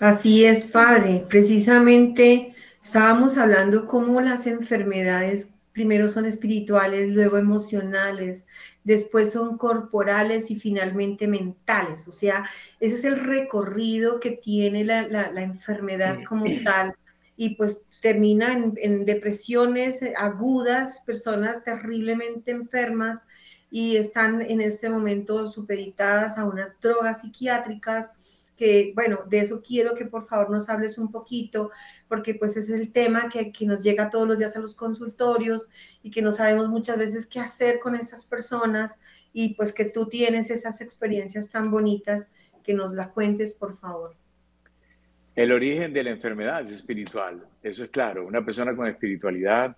Así 0.01 0.45
es, 0.45 0.65
Padre. 0.65 1.25
Precisamente 1.29 2.55
estábamos 2.83 3.39
hablando 3.39 3.87
cómo 3.87 4.21
las 4.21 4.47
enfermedades 4.47 5.55
primero 5.73 6.09
son 6.09 6.25
espirituales, 6.25 7.11
luego 7.11 7.37
emocionales, 7.37 8.47
después 8.85 9.33
son 9.33 9.57
corporales 9.57 10.51
y 10.51 10.57
finalmente 10.57 11.27
mentales. 11.27 12.07
O 12.07 12.13
sea, 12.13 12.49
ese 12.79 12.95
es 12.95 13.05
el 13.05 13.19
recorrido 13.19 14.21
que 14.21 14.31
tiene 14.31 14.85
la, 14.85 15.43
enfermedad 15.43 16.19
como 16.29 16.47
tal 16.63 16.95
y 17.37 17.57
pues 17.57 17.83
termina 18.01 18.53
en, 18.53 19.05
depresiones 19.05 20.01
agudas, 20.17 21.01
personas 21.01 21.65
terriblemente 21.65 22.53
enfermas 22.53 23.25
y 23.71 23.97
están 23.97 24.41
en 24.43 24.61
este 24.61 24.89
momento 24.89 25.49
supeditadas 25.49 26.39
a 26.39 26.45
unas 26.45 26.79
drogas 26.81 27.23
psiquiátricas 27.23 28.13
bueno, 28.95 29.21
de 29.29 29.41
eso 29.41 29.63
quiero 29.63 29.95
que 29.95 30.05
por 30.05 30.27
favor 30.27 30.51
nos 30.51 30.69
hables 30.69 30.99
un 30.99 31.11
poquito, 31.11 31.71
porque 32.09 32.35
pues 32.35 32.57
es 32.57 32.71
el 32.71 32.93
tema 32.93 33.29
que, 33.29 33.53
que, 33.53 33.67
nos 33.67 33.83
llega 33.83 34.11
todos 34.11 34.27
los 34.27 34.39
días 34.39 34.57
a 34.57 34.61
los 34.61 34.75
consultorios 34.75 35.69
y 36.03 36.11
que 36.11 36.23
no 36.23 36.33
sabemos 36.33 36.69
muchas 36.69 36.99
veces 36.99 37.27
qué 37.27 37.41
hacer 37.41 37.79
con 37.79 37.95
esas 37.95 38.25
personas 38.25 38.99
y 39.33 39.55
pues 39.55 39.73
que 39.73 39.85
tú 39.85 40.07
tienes 40.07 40.51
esas 40.51 40.81
experiencias 40.81 41.51
tan 41.51 41.71
bonitas, 41.71 42.31
que 42.63 42.75
nos 42.75 42.95
la 42.95 43.11
cuentes, 43.11 43.53
por 43.53 43.77
favor. 43.77 44.15
El 45.37 45.53
origen 45.53 45.93
de 45.93 46.05
la 46.05 46.11
enfermedad 46.11 46.63
es 46.63 46.71
espiritual, 46.71 47.45
eso 47.63 47.85
es 47.85 47.91
claro. 47.91 48.27
Una 48.27 48.45
persona 48.45 48.75
con 48.75 48.87
espiritualidad 48.87 49.77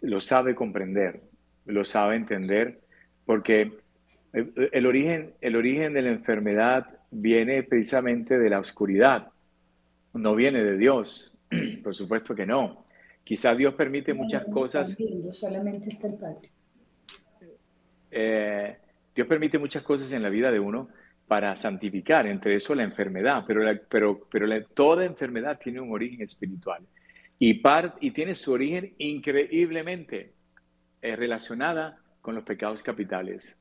lo 0.00 0.20
sabe 0.20 0.54
comprender, 0.54 1.20
lo 1.66 1.84
sabe 1.84 2.16
entender, 2.16 2.78
porque 3.24 3.72
el 4.32 4.86
origen, 4.86 5.34
el 5.40 5.56
origen 5.56 5.92
de 5.92 6.02
la 6.02 6.10
enfermedad 6.10 6.95
viene 7.10 7.62
precisamente 7.62 8.38
de 8.38 8.50
la 8.50 8.60
oscuridad, 8.60 9.28
no 10.14 10.34
viene 10.34 10.62
de 10.62 10.76
Dios, 10.76 11.38
por 11.82 11.94
supuesto 11.94 12.34
que 12.34 12.46
no. 12.46 12.84
Quizás 13.24 13.56
Dios 13.56 13.74
permite 13.74 14.14
muchas 14.14 14.44
cosas. 14.44 14.96
solamente 15.32 15.88
está 15.88 16.06
el 16.06 16.14
Padre. 16.14 16.50
Eh, 18.10 18.76
Dios 19.14 19.26
permite 19.26 19.58
muchas 19.58 19.82
cosas 19.82 20.12
en 20.12 20.22
la 20.22 20.28
vida 20.28 20.50
de 20.50 20.60
uno 20.60 20.88
para 21.26 21.56
santificar, 21.56 22.26
entre 22.26 22.54
eso 22.54 22.74
la 22.74 22.84
enfermedad, 22.84 23.44
pero, 23.46 23.62
pero, 23.88 24.28
pero 24.30 24.64
toda 24.66 25.04
enfermedad 25.04 25.58
tiene 25.58 25.80
un 25.80 25.92
origen 25.92 26.22
espiritual 26.22 26.82
y, 27.38 27.60
y 28.00 28.10
tiene 28.12 28.34
su 28.34 28.52
origen 28.52 28.94
increíblemente 28.98 30.32
eh, 31.02 31.16
relacionada 31.16 31.98
con 32.20 32.34
los 32.34 32.44
pecados 32.44 32.82
capitales. 32.82 33.56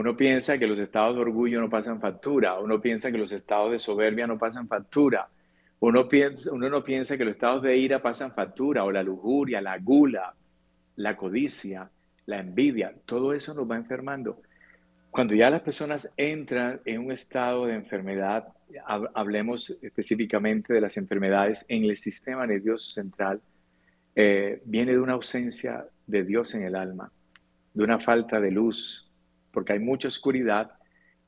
Uno 0.00 0.16
piensa 0.16 0.56
que 0.56 0.66
los 0.66 0.78
estados 0.78 1.14
de 1.14 1.20
orgullo 1.20 1.60
no 1.60 1.68
pasan 1.68 2.00
factura, 2.00 2.58
uno 2.58 2.80
piensa 2.80 3.12
que 3.12 3.18
los 3.18 3.32
estados 3.32 3.70
de 3.70 3.78
soberbia 3.78 4.26
no 4.26 4.38
pasan 4.38 4.66
factura, 4.66 5.28
uno, 5.80 6.08
piensa, 6.08 6.50
uno 6.52 6.70
no 6.70 6.82
piensa 6.82 7.18
que 7.18 7.24
los 7.26 7.34
estados 7.34 7.62
de 7.62 7.76
ira 7.76 8.00
pasan 8.00 8.32
factura, 8.32 8.84
o 8.84 8.90
la 8.90 9.02
lujuria, 9.02 9.60
la 9.60 9.76
gula, 9.76 10.34
la 10.96 11.14
codicia, 11.18 11.90
la 12.24 12.40
envidia, 12.40 12.94
todo 13.04 13.34
eso 13.34 13.52
nos 13.52 13.70
va 13.70 13.76
enfermando. 13.76 14.40
Cuando 15.10 15.34
ya 15.34 15.50
las 15.50 15.60
personas 15.60 16.08
entran 16.16 16.80
en 16.86 17.04
un 17.04 17.12
estado 17.12 17.66
de 17.66 17.74
enfermedad, 17.74 18.48
hablemos 18.86 19.76
específicamente 19.82 20.72
de 20.72 20.80
las 20.80 20.96
enfermedades 20.96 21.66
en 21.68 21.84
el 21.84 21.98
sistema 21.98 22.46
nervioso 22.46 22.90
central, 22.90 23.42
eh, 24.14 24.62
viene 24.64 24.92
de 24.92 24.98
una 24.98 25.12
ausencia 25.12 25.84
de 26.06 26.24
Dios 26.24 26.54
en 26.54 26.62
el 26.62 26.74
alma, 26.74 27.12
de 27.74 27.84
una 27.84 28.00
falta 28.00 28.40
de 28.40 28.50
luz, 28.50 29.09
porque 29.50 29.72
hay 29.74 29.78
mucha 29.78 30.08
oscuridad 30.08 30.72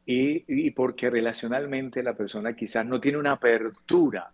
y, 0.04 0.70
porque 0.72 1.10
relacionalmente 1.10 2.02
la 2.02 2.14
persona 2.14 2.54
quizás 2.54 2.84
no 2.84 3.00
tiene 3.00 3.18
una 3.18 3.32
apertura 3.32 4.32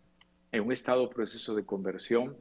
en 0.51 0.63
un 0.63 0.73
estado 0.73 1.07
de 1.07 1.15
proceso 1.15 1.55
de 1.55 1.65
conversión 1.65 2.37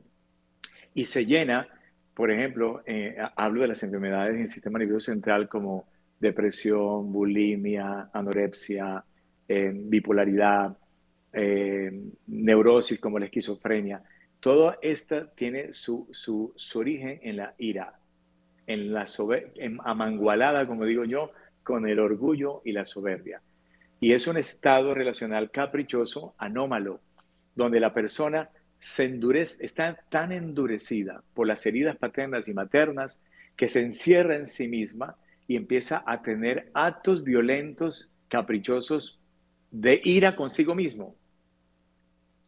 y 0.94 1.06
se 1.06 1.26
llena, 1.26 1.68
por 2.14 2.32
ejemplo, 2.32 2.82
eh, 2.86 3.18
hablo 3.36 3.62
de 3.62 3.68
las 3.68 3.84
enfermedades 3.84 4.36
en 4.36 4.42
el 4.44 4.50
sistema 4.50 4.80
nervioso 4.80 5.12
central 5.12 5.50
como 5.50 5.88
depresión, 6.20 7.12
bulimia, 7.12 8.10
anorexia, 8.14 9.04
eh, 9.48 9.72
bipolaridad, 9.74 10.78
eh, 11.34 11.92
neurosis 12.28 13.00
como 13.00 13.20
la 13.20 13.26
esquizofrenia. 13.26 14.02
Todo 14.40 14.76
esto 14.82 15.28
tiene 15.36 15.74
su, 15.74 16.08
su, 16.12 16.54
su 16.56 16.80
origen 16.80 17.20
en 17.22 17.38
la 17.38 17.54
ira, 17.58 18.00
en 18.68 18.94
la 18.94 19.06
en 19.56 19.80
amangualada, 19.84 20.68
como 20.68 20.86
digo 20.86 21.06
yo, 21.06 21.32
con 21.64 21.88
el 21.88 22.00
orgullo 22.00 22.62
y 22.66 22.74
la 22.74 22.86
soberbia. 22.86 23.42
Y 24.00 24.12
es 24.12 24.28
un 24.28 24.38
estado 24.38 24.94
relacional 24.94 25.50
caprichoso, 25.50 26.36
anómalo, 26.38 27.00
donde 27.56 27.80
la 27.80 27.94
persona 27.94 28.50
se 28.78 29.06
endurece, 29.06 29.66
está 29.66 29.98
tan 30.10 30.32
endurecida 30.32 31.24
por 31.34 31.48
las 31.48 31.66
heridas 31.66 31.98
paternas 31.98 32.48
y 32.48 32.54
maternas 32.54 33.20
que 33.56 33.68
se 33.68 33.82
encierra 33.82 34.36
en 34.36 34.46
sí 34.46 34.68
misma 34.68 35.16
y 35.48 35.56
empieza 35.56 36.04
a 36.06 36.22
tener 36.22 36.70
actos 36.74 37.24
violentos, 37.24 38.12
caprichosos, 38.28 39.20
de 39.72 40.00
ira 40.04 40.36
consigo 40.36 40.76
mismo, 40.76 41.16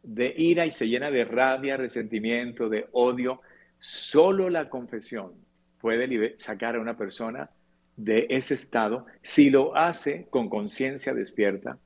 de 0.03 0.33
ira 0.37 0.65
y 0.65 0.71
se 0.71 0.87
llena 0.87 1.09
de 1.09 1.25
rabia, 1.25 1.77
resentimiento, 1.77 2.69
de 2.69 2.87
odio. 2.91 3.41
Solo 3.79 4.49
la 4.49 4.69
confesión 4.69 5.33
puede 5.79 6.37
sacar 6.37 6.75
a 6.75 6.79
una 6.79 6.97
persona 6.97 7.49
de 7.95 8.27
ese 8.29 8.53
estado 8.53 9.05
si 9.21 9.49
lo 9.49 9.75
hace 9.75 10.27
con 10.29 10.49
conciencia 10.49 11.13
despierta, 11.13 11.77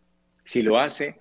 si 0.44 0.62
lo 0.62 0.80
hace 0.80 1.16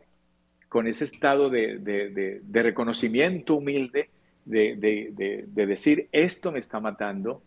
con 0.68 0.86
ese 0.86 1.04
estado 1.04 1.50
de, 1.50 2.40
reconocimiento 2.50 3.56
humilde, 3.56 4.10
de, 4.44 5.44
decir, 5.54 6.08
esto 6.12 6.50
me 6.50 6.58
está 6.58 6.80
matando, 6.80 7.42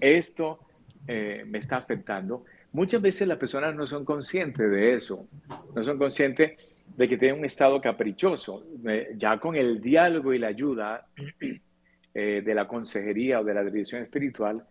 esto 0.00 0.60
eh, 1.06 1.44
me 1.46 1.58
está 1.58 1.76
afectando. 1.76 2.44
Muchas 2.72 3.02
veces 3.02 3.28
las 3.28 3.38
personas 3.38 3.74
no 3.74 3.86
son 3.86 4.04
conscientes 4.04 4.70
de 4.70 4.94
eso, 4.94 5.28
no 5.74 5.82
son 5.82 5.98
conscientes 5.98 6.52
de 6.96 7.08
que 7.08 7.16
tienen 7.16 7.38
un 7.38 7.44
estado 7.44 7.80
caprichoso. 7.80 8.64
Eh, 8.86 9.14
ya 9.16 9.38
con 9.38 9.56
el 9.56 9.80
diálogo 9.80 10.32
y 10.32 10.38
la 10.38 10.48
ayuda 10.48 11.06
eh, 12.14 12.42
de 12.44 12.54
la 12.54 12.66
consejería 12.68 13.40
o 13.40 13.44
de 13.44 13.54
la 13.54 13.64
dirección 13.64 14.02
espiritual, 14.02 14.64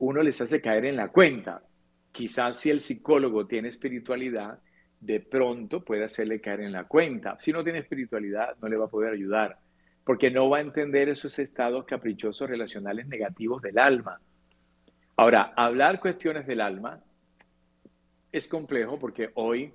uno 0.00 0.22
les 0.22 0.40
hace 0.40 0.60
caer 0.60 0.86
en 0.86 0.96
la 0.96 1.08
cuenta. 1.08 1.62
Quizás 2.10 2.56
si 2.56 2.70
el 2.70 2.80
psicólogo 2.80 3.46
tiene 3.46 3.68
espiritualidad, 3.68 4.58
de 4.98 5.20
pronto 5.20 5.84
puede 5.84 6.04
hacerle 6.04 6.40
caer 6.40 6.62
en 6.62 6.72
la 6.72 6.84
cuenta. 6.84 7.36
Si 7.38 7.52
no 7.52 7.62
tiene 7.62 7.80
espiritualidad, 7.80 8.56
no 8.60 8.68
le 8.68 8.76
va 8.76 8.86
a 8.86 8.90
poder 8.90 9.12
ayudar, 9.12 9.58
porque 10.04 10.30
no 10.30 10.48
va 10.48 10.58
a 10.58 10.62
entender 10.62 11.08
esos 11.08 11.38
estados 11.38 11.84
caprichosos 11.84 12.48
relacionales 12.48 13.06
negativos 13.08 13.62
del 13.62 13.78
alma. 13.78 14.20
Ahora, 15.16 15.52
hablar 15.54 16.00
cuestiones 16.00 16.46
del 16.46 16.62
alma 16.62 17.02
es 18.32 18.48
complejo 18.48 18.98
porque 18.98 19.30
hoy, 19.34 19.74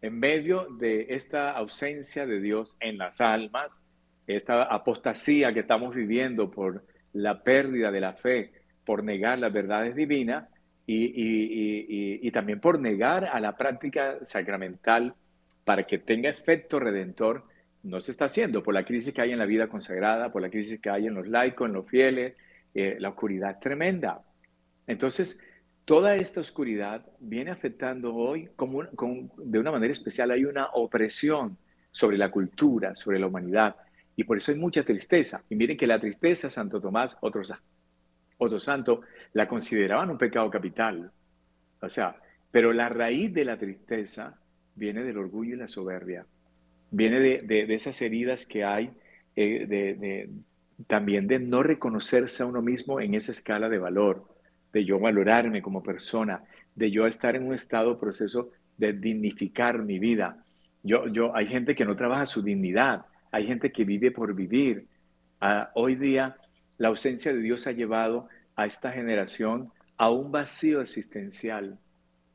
en 0.00 0.18
medio 0.18 0.66
de 0.70 1.06
esta 1.10 1.52
ausencia 1.52 2.26
de 2.26 2.40
Dios 2.40 2.76
en 2.80 2.98
las 2.98 3.20
almas, 3.20 3.80
esta 4.26 4.64
apostasía 4.64 5.52
que 5.54 5.60
estamos 5.60 5.94
viviendo 5.94 6.50
por 6.50 6.84
la 7.12 7.42
pérdida 7.44 7.92
de 7.92 8.00
la 8.00 8.14
fe, 8.14 8.61
por 8.84 9.04
negar 9.04 9.38
las 9.38 9.52
verdades 9.52 9.94
divinas 9.94 10.48
y, 10.86 12.30
también 12.32 12.60
por 12.60 12.80
negar 12.80 13.24
a 13.24 13.40
la 13.40 13.56
práctica 13.56 14.18
sacramental 14.24 15.14
para 15.64 15.84
que 15.84 15.98
tenga 15.98 16.28
efecto 16.28 16.80
redentor, 16.80 17.44
no 17.82 18.00
se 18.00 18.12
está 18.12 18.26
haciendo 18.26 18.62
por 18.62 18.74
la 18.74 18.84
crisis 18.84 19.12
que 19.12 19.22
hay 19.22 19.32
en 19.32 19.38
la 19.38 19.46
vida 19.46 19.68
consagrada, 19.68 20.32
por 20.32 20.42
la 20.42 20.50
crisis 20.50 20.80
que 20.80 20.90
hay 20.90 21.06
en 21.06 21.14
los 21.14 21.28
laicos, 21.28 21.68
en 21.68 21.74
los 21.74 21.88
fieles, 21.88 22.34
eh, 22.74 22.96
la 22.98 23.10
oscuridad 23.10 23.58
tremenda. 23.60 24.22
Entonces, 24.86 25.42
toda 25.84 26.14
esta 26.14 26.40
oscuridad 26.40 27.04
viene 27.20 27.50
afectando 27.50 28.14
hoy 28.14 28.48
como, 28.56 28.84
de 28.84 29.58
una 29.58 29.72
manera 29.72 29.92
especial. 29.92 30.30
Hay 30.30 30.44
una 30.44 30.66
opresión 30.72 31.56
sobre 31.90 32.16
la 32.16 32.30
cultura, 32.30 32.94
sobre 32.94 33.18
la 33.18 33.26
humanidad, 33.26 33.76
y 34.16 34.24
por 34.24 34.36
eso 34.36 34.52
hay 34.52 34.58
mucha 34.58 34.84
tristeza. 34.84 35.42
Y 35.48 35.56
miren 35.56 35.76
que 35.76 35.86
la 35.86 36.00
tristeza, 36.00 36.50
Santo 36.50 36.80
Tomás, 36.80 37.16
otro, 37.20 37.42
otro 38.42 38.58
santo, 38.58 39.02
la 39.32 39.46
consideraban 39.46 40.10
un 40.10 40.18
pecado 40.18 40.50
capital. 40.50 41.10
O 41.80 41.88
sea, 41.88 42.16
pero 42.50 42.72
la 42.72 42.88
raíz 42.88 43.32
de 43.32 43.44
la 43.44 43.58
tristeza 43.58 44.38
viene 44.74 45.02
del 45.02 45.18
orgullo 45.18 45.54
y 45.54 45.58
la 45.58 45.68
soberbia. 45.68 46.26
Viene 46.90 47.20
de, 47.20 47.74
esas 47.74 48.00
heridas 48.02 48.44
que 48.44 48.64
hay, 48.64 48.90
eh, 49.34 49.66
de, 49.66 50.30
también 50.86 51.26
de 51.26 51.38
no 51.38 51.62
reconocerse 51.62 52.42
a 52.42 52.46
uno 52.46 52.62
mismo 52.62 53.00
en 53.00 53.14
esa 53.14 53.32
escala 53.32 53.68
de 53.68 53.78
valor, 53.78 54.28
de 54.72 54.84
yo 54.84 54.98
valorarme 54.98 55.62
como 55.62 55.82
persona, 55.82 56.42
de 56.74 56.90
yo 56.90 57.06
estar 57.06 57.36
en 57.36 57.46
un 57.46 57.54
estado, 57.54 57.98
proceso 57.98 58.50
de 58.76 58.92
dignificar 58.92 59.82
mi 59.82 59.98
vida. 59.98 60.44
Yo, 60.82 61.06
yo, 61.08 61.34
hay 61.34 61.46
gente 61.46 61.74
que 61.74 61.84
no 61.84 61.96
trabaja 61.96 62.26
su 62.26 62.42
dignidad, 62.42 63.06
hay 63.30 63.46
gente 63.46 63.72
que 63.72 63.84
vive 63.84 64.10
por 64.10 64.34
vivir. 64.34 64.86
Ah, 65.40 65.70
hoy 65.74 65.96
día 65.96 66.36
la 66.82 66.88
ausencia 66.88 67.32
de 67.32 67.40
Dios 67.40 67.68
ha 67.68 67.70
llevado 67.70 68.26
a 68.56 68.66
esta 68.66 68.90
generación 68.90 69.70
a 69.98 70.10
un 70.10 70.32
vacío 70.32 70.80
existencial, 70.80 71.78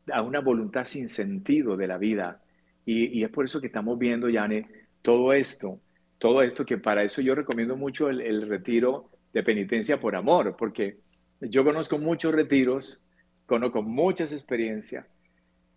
a 0.09 0.21
una 0.21 0.39
voluntad 0.39 0.85
sin 0.85 1.09
sentido 1.09 1.75
de 1.75 1.85
la 1.85 1.97
vida. 1.97 2.41
Y, 2.85 3.21
es 3.21 3.29
por 3.29 3.43
eso 3.43 3.59
que 3.59 3.67
estamos 3.67 3.99
viendo, 3.99 4.29
Yane, 4.29 4.65
todo 5.01 5.33
esto, 5.33 5.81
todo 6.17 6.41
esto 6.43 6.65
que 6.65 6.77
para 6.77 7.03
eso 7.03 7.21
yo 7.21 7.35
recomiendo 7.35 7.75
mucho 7.75 8.09
el, 8.09 8.47
retiro 8.47 9.09
de 9.33 9.43
penitencia 9.43 9.99
por 9.99 10.15
amor, 10.15 10.55
porque 10.57 10.99
yo 11.41 11.65
conozco 11.65 11.97
muchos 11.97 12.33
retiros, 12.33 13.03
conozco 13.45 13.81
muchas 13.81 14.31
experiencias, 14.31 15.07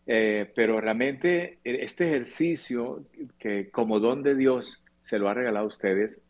eh, 0.07 0.49
pero 0.55 0.81
realmente 0.81 1.59
este 1.65 2.07
ejercicio 2.07 3.05
que 3.37 3.69
como 3.73 3.99
don 3.99 4.23
de 4.23 4.37
Dios 4.37 4.85
se 5.03 5.19
lo 5.19 5.29
ha 5.29 5.35
regalado 5.35 5.65
a 5.65 5.69
ustedes, 5.69 6.23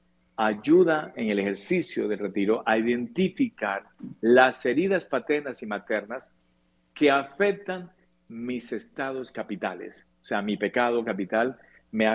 ayuda 0.43 1.13
en 1.17 1.29
el 1.29 1.39
ejercicio 1.39 2.09
del 2.09 2.19
retiro 2.19 2.63
a 2.65 2.79
identificar 2.79 3.85
las 4.23 4.65
heridas 4.65 5.05
paternas 5.05 5.63
y 5.63 5.67
maternas 5.67 6.33
que 6.95 7.11
afectan 7.11 7.93
mis 8.29 8.73
estados 8.73 9.33
capitales. 9.33 10.07
O 10.23 10.25
sea, 10.25 10.41
mi 10.41 10.57
pecado 10.57 11.05
capital, 11.05 11.59
me, 11.93 12.07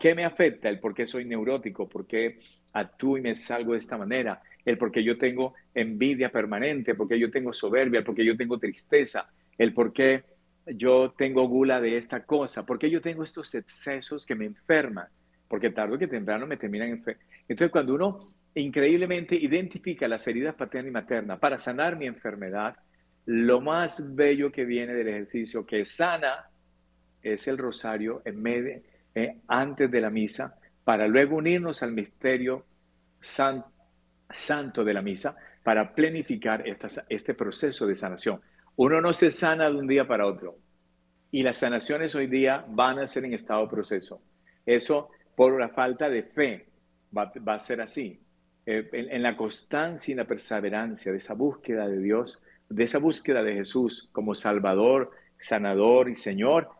¿qué 0.00 0.12
me 0.16 0.24
afecta? 0.24 0.68
El 0.68 0.80
por 0.80 0.92
qué 0.92 1.06
soy 1.06 1.24
neurótico, 1.24 1.88
por 1.88 2.04
qué 2.08 2.40
actúo 2.72 3.16
y 3.16 3.20
me 3.20 3.36
salgo 3.36 3.74
de 3.74 3.78
esta 3.78 3.96
manera, 3.96 4.42
el 4.64 4.76
por 4.76 4.90
qué 4.90 5.04
yo 5.04 5.16
tengo 5.16 5.54
envidia 5.72 6.32
permanente, 6.32 6.96
por 6.96 7.06
qué 7.06 7.16
yo 7.16 7.30
tengo 7.30 7.52
soberbia, 7.52 8.02
por 8.02 8.16
qué 8.16 8.24
yo 8.24 8.36
tengo 8.36 8.58
tristeza, 8.58 9.30
el 9.56 9.72
por 9.72 9.92
qué 9.92 10.24
yo 10.66 11.14
tengo 11.16 11.46
gula 11.46 11.80
de 11.80 11.96
esta 11.96 12.24
cosa, 12.24 12.66
por 12.66 12.76
qué 12.76 12.90
yo 12.90 13.00
tengo 13.00 13.22
estos 13.22 13.54
excesos 13.54 14.26
que 14.26 14.34
me 14.34 14.46
enferman 14.46 15.06
porque 15.48 15.70
tarde 15.70 15.98
que 15.98 16.06
temprano 16.06 16.46
me 16.46 16.56
terminan 16.56 16.88
en 16.88 17.02
fe. 17.02 17.16
Entonces, 17.48 17.70
cuando 17.70 17.94
uno 17.94 18.20
increíblemente 18.54 19.34
identifica 19.34 20.06
las 20.06 20.26
heridas 20.26 20.54
paterna 20.54 20.88
y 20.88 20.92
materna 20.92 21.38
para 21.38 21.58
sanar 21.58 21.96
mi 21.96 22.06
enfermedad, 22.06 22.76
lo 23.26 23.60
más 23.60 24.14
bello 24.14 24.52
que 24.52 24.64
viene 24.64 24.94
del 24.94 25.08
ejercicio 25.08 25.66
que 25.66 25.84
sana 25.84 26.48
es 27.22 27.48
el 27.48 27.58
rosario 27.58 28.22
en 28.24 28.40
medio, 28.40 28.80
eh, 29.14 29.38
antes 29.48 29.90
de 29.90 30.00
la 30.00 30.10
misa, 30.10 30.58
para 30.84 31.06
luego 31.08 31.36
unirnos 31.36 31.82
al 31.82 31.92
misterio 31.92 32.64
santo 33.20 34.84
de 34.84 34.94
la 34.94 35.02
misa, 35.02 35.36
para 35.62 35.94
planificar 35.94 36.64
este 37.08 37.34
proceso 37.34 37.86
de 37.86 37.94
sanación. 37.94 38.40
Uno 38.76 39.00
no 39.00 39.12
se 39.12 39.30
sana 39.30 39.68
de 39.68 39.76
un 39.76 39.86
día 39.86 40.06
para 40.06 40.26
otro. 40.26 40.56
Y 41.30 41.42
las 41.42 41.58
sanaciones 41.58 42.14
hoy 42.14 42.26
día 42.26 42.64
van 42.68 42.98
a 42.98 43.06
ser 43.06 43.24
en 43.24 43.34
estado 43.34 43.68
proceso. 43.68 44.22
Eso 44.64 45.10
por 45.38 45.60
la 45.60 45.68
falta 45.68 46.10
de 46.10 46.24
fe. 46.24 46.66
Va, 47.16 47.30
a 47.54 47.58
ser 47.60 47.80
así. 47.80 48.20
Eh, 48.66 48.88
en, 48.92 49.22
la 49.22 49.36
constancia 49.36 50.10
y 50.10 50.16
la 50.16 50.26
perseverancia 50.26 51.12
de 51.12 51.18
esa 51.18 51.34
búsqueda 51.34 51.86
de 51.86 52.00
Dios, 52.00 52.42
de 52.68 52.82
esa 52.82 52.98
búsqueda 52.98 53.44
de 53.44 53.54
Jesús 53.54 54.08
como 54.10 54.34
Salvador, 54.34 55.12
Sanador 55.38 56.10
y 56.10 56.16
Señor, 56.16 56.70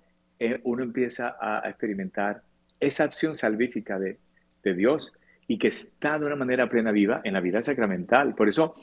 eh, 0.41 0.61
uno 0.65 0.83
empieza 0.83 1.37
a, 1.41 1.69
experimentar 1.69 2.43
esa 2.81 3.05
acción 3.05 3.37
salvífica 3.37 3.97
de, 4.01 4.19
de 4.65 4.75
Dios 4.75 5.13
y 5.47 5.57
que 5.57 5.69
está 5.69 6.19
de 6.19 6.27
una 6.27 6.35
manera 6.35 6.69
plena 6.69 6.91
viva 6.91 7.21
en 7.23 7.35
la 7.35 7.41
vida 7.41 7.63
sacramental. 7.63 8.35
Por 8.35 8.49
eso, 8.49 8.75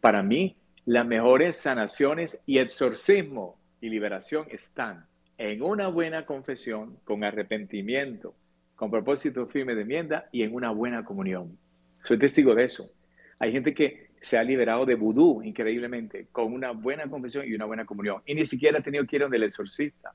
para 0.00 0.24
mí, 0.24 0.56
las 0.86 1.06
mejores 1.06 1.56
sanaciones 1.56 2.42
y 2.46 2.58
exorcismo 2.58 3.60
y 3.80 3.90
liberación 3.90 4.48
están 4.50 5.06
en 5.38 5.62
una 5.62 5.86
buena 5.86 6.26
confesión 6.26 6.98
con 7.04 7.22
arrepentimiento, 7.22 8.34
con 8.80 8.90
propósito 8.90 9.46
firme 9.46 9.74
de 9.74 9.82
enmienda 9.82 10.30
y 10.32 10.42
en 10.42 10.54
una 10.54 10.70
buena 10.70 11.04
comunión. 11.04 11.58
Soy 12.02 12.18
testigo 12.18 12.54
de 12.54 12.64
eso. 12.64 12.90
Hay 13.38 13.52
gente 13.52 13.74
que 13.74 14.08
se 14.22 14.38
ha 14.38 14.42
liberado 14.42 14.86
de 14.86 14.94
vudú 14.94 15.42
increíblemente, 15.42 16.28
con 16.32 16.50
una 16.50 16.70
buena 16.70 17.06
confesión 17.06 17.46
y 17.46 17.52
una 17.52 17.66
buena 17.66 17.84
comunión. 17.84 18.22
Y 18.24 18.34
ni 18.34 18.46
siquiera 18.46 18.78
ha 18.78 18.82
tenido 18.82 19.04
que 19.04 19.16
ir 19.16 19.22
donde 19.22 19.36
el 19.36 19.42
exorcista, 19.42 20.14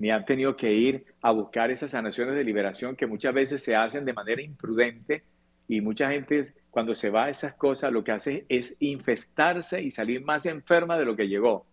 ni 0.00 0.10
han 0.10 0.24
tenido 0.24 0.56
que 0.56 0.72
ir 0.74 1.04
a 1.20 1.30
buscar 1.30 1.70
esas 1.70 1.92
sanaciones 1.92 2.34
de 2.34 2.42
liberación 2.42 2.96
que 2.96 3.06
muchas 3.06 3.32
veces 3.34 3.62
se 3.62 3.76
hacen 3.76 4.04
de 4.04 4.12
manera 4.12 4.42
imprudente 4.42 5.22
y 5.68 5.80
mucha 5.80 6.10
gente 6.10 6.54
cuando 6.70 6.96
se 6.96 7.08
va 7.08 7.26
a 7.26 7.30
esas 7.30 7.54
cosas 7.54 7.92
lo 7.92 8.02
que 8.02 8.10
hace 8.10 8.46
es 8.48 8.76
infestarse 8.80 9.80
y 9.80 9.92
salir 9.92 10.24
más 10.24 10.44
enferma 10.44 10.98
de 10.98 11.04
lo 11.04 11.14
que 11.14 11.28
llegó. 11.28 11.66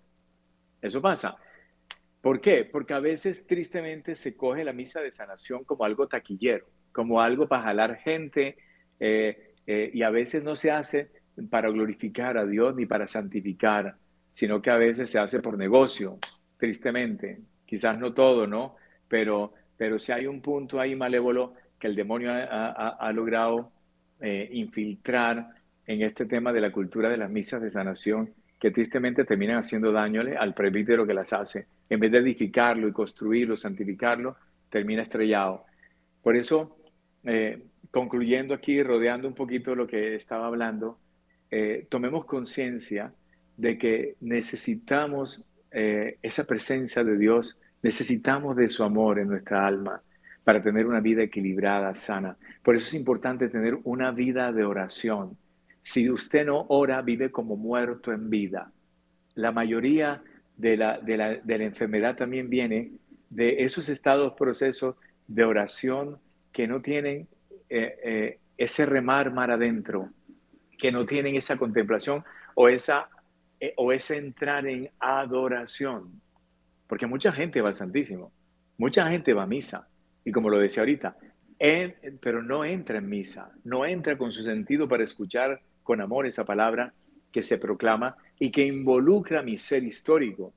Eso 0.80 1.02
pasa. 1.02 1.38
¿Por 2.22 2.42
qué? 2.42 2.66
Porque 2.66 2.94
a 2.94 3.00
veces 3.00 3.48
tristemente 3.48 4.16
se 4.16 4.36
coge 4.36 4.64
la 4.64 4.74
misa 4.74 5.02
de 5.02 5.12
sanación 5.12 5.64
como 5.64 5.86
algo 5.86 6.08
taquillero, 6.08 6.66
como 6.92 7.22
algo 7.22 7.48
para 7.48 7.64
jalar 7.64 7.96
gente 7.98 8.58
eh, 9.00 9.54
eh, 9.66 9.92
y 9.94 10.02
a 10.02 10.10
veces 10.10 10.44
no 10.44 10.56
se 10.56 10.72
hace 10.72 11.12
para 11.50 11.70
glorificar 11.70 12.38
a 12.38 12.46
Dios 12.46 12.76
ni 12.76 12.86
para 12.86 13.08
santificar, 13.08 13.96
sino 14.32 14.62
que 14.62 14.70
a 14.70 14.76
veces 14.76 15.10
se 15.10 15.20
hace 15.20 15.40
por 15.40 15.58
negocio, 15.58 16.20
tristemente. 16.58 17.40
Quizás 17.66 17.98
no 17.98 18.14
todo, 18.14 18.48
¿no? 18.48 18.76
Pero, 19.08 19.54
pero 19.78 19.98
si 19.98 20.12
hay 20.12 20.28
un 20.28 20.42
punto 20.42 20.80
ahí 20.80 20.96
malévolo 20.96 21.54
que 21.78 21.88
el 21.88 21.96
demonio 21.96 22.32
ha, 22.34 23.12
logrado 23.14 23.72
eh, 24.20 24.50
infiltrar 24.52 25.50
en 25.86 26.02
este 26.02 26.26
tema 26.26 26.52
de 26.52 26.62
la 26.62 26.72
cultura 26.72 27.10
de 27.10 27.18
las 27.18 27.30
misas 27.30 27.62
de 27.62 27.72
sanación, 27.72 28.34
que 28.60 28.72
tristemente 28.72 29.24
terminan 29.24 29.58
haciendo 29.58 29.92
daño 29.92 30.22
al 30.38 30.54
presbítero 30.54 31.08
que 31.08 31.14
las 31.14 31.32
hace. 31.32 31.68
En 31.90 32.00
vez 32.00 32.12
de 32.12 32.18
edificarlo 32.20 32.88
y 32.88 32.92
construirlo, 32.92 33.56
santificarlo, 33.56 34.36
termina 34.70 35.02
estrellado. 35.02 35.66
Por 36.22 36.36
eso, 36.36 36.78
eh, 37.24 37.64
concluyendo 37.90 38.54
aquí, 38.54 38.84
rodeando 38.84 39.28
un 39.28 39.34
poquito 39.34 39.76
lo 39.76 39.88
que 39.88 40.16
estaba 40.16 40.48
hablando, 40.48 41.00
eh, 41.50 41.88
tomemos 41.90 42.26
conciencia 42.26 43.14
de 43.56 43.78
que 43.78 44.16
necesitamos 44.20 45.48
eh, 45.72 46.18
esa 46.22 46.46
presencia 46.46 47.04
de 47.04 47.18
Dios, 47.18 47.60
necesitamos 47.82 48.56
de 48.58 48.70
su 48.70 48.84
amor 48.84 49.20
en 49.20 49.30
nuestra 49.30 49.66
alma 49.66 50.02
para 50.44 50.62
tener 50.62 50.86
una 50.86 51.00
vida 51.00 51.24
equilibrada, 51.24 51.96
sana. 51.96 52.36
Por 52.64 52.76
eso 52.76 52.88
es 52.88 52.94
importante 52.94 53.50
tener 53.50 53.78
una 53.84 54.12
vida 54.12 54.52
de 54.52 54.66
oración 54.66 55.38
si 55.82 56.10
usted 56.10 56.46
no 56.46 56.66
ora, 56.70 57.02
vive 57.02 57.32
como 57.32 57.56
muerto 57.56 58.12
en 58.12 58.30
vida. 58.30 58.72
La 59.36 59.52
mayoría 59.52 60.22
de 60.58 60.78
la, 60.78 61.00
de 61.00 61.18
la, 61.18 61.36
de 61.36 61.58
la 61.58 61.64
enfermedad 61.64 62.16
también 62.16 62.50
viene 62.50 62.92
de 63.30 63.64
esos 63.64 63.90
estados, 63.90 64.34
procesos 64.34 64.96
de 65.28 65.44
oración 65.44 66.20
que 66.52 66.68
no 66.68 66.82
tienen 66.82 67.28
eh, 67.70 67.96
eh, 68.04 68.40
ese 68.58 68.86
remar 68.86 69.32
mar 69.32 69.52
adentro, 69.52 70.10
que 70.78 70.92
no 70.92 71.06
tienen 71.06 71.36
esa 71.36 71.56
contemplación 71.56 72.24
o, 72.56 72.68
esa, 72.68 73.10
eh, 73.60 73.74
o 73.78 73.94
ese 73.94 74.18
entrar 74.18 74.68
en 74.68 74.90
adoración. 75.00 76.22
Porque 76.88 77.06
mucha 77.06 77.32
gente 77.32 77.62
va 77.62 77.70
al 77.70 77.76
Santísimo, 77.76 78.32
mucha 78.78 79.08
gente 79.10 79.34
va 79.34 79.44
a 79.44 79.48
misa. 79.48 79.88
Y 80.26 80.32
como 80.32 80.50
lo 80.50 80.58
decía 80.58 80.82
ahorita, 80.82 81.16
pero 82.22 82.42
no 82.42 82.66
entra 82.66 82.98
en 82.98 83.08
misa, 83.08 83.52
no 83.64 83.86
entra 83.86 84.18
con 84.18 84.32
su 84.32 84.44
sentido 84.44 84.88
para 84.88 85.04
escuchar 85.04 85.62
con 85.90 86.02
amor 86.02 86.28
esa 86.28 86.46
palabra 86.46 86.94
que 87.32 87.42
se 87.42 87.58
proclama 87.58 88.16
y 88.38 88.52
que 88.52 88.64
involucra 88.64 89.42
mi 89.42 89.58
ser 89.58 89.84
histórico. 89.84 90.54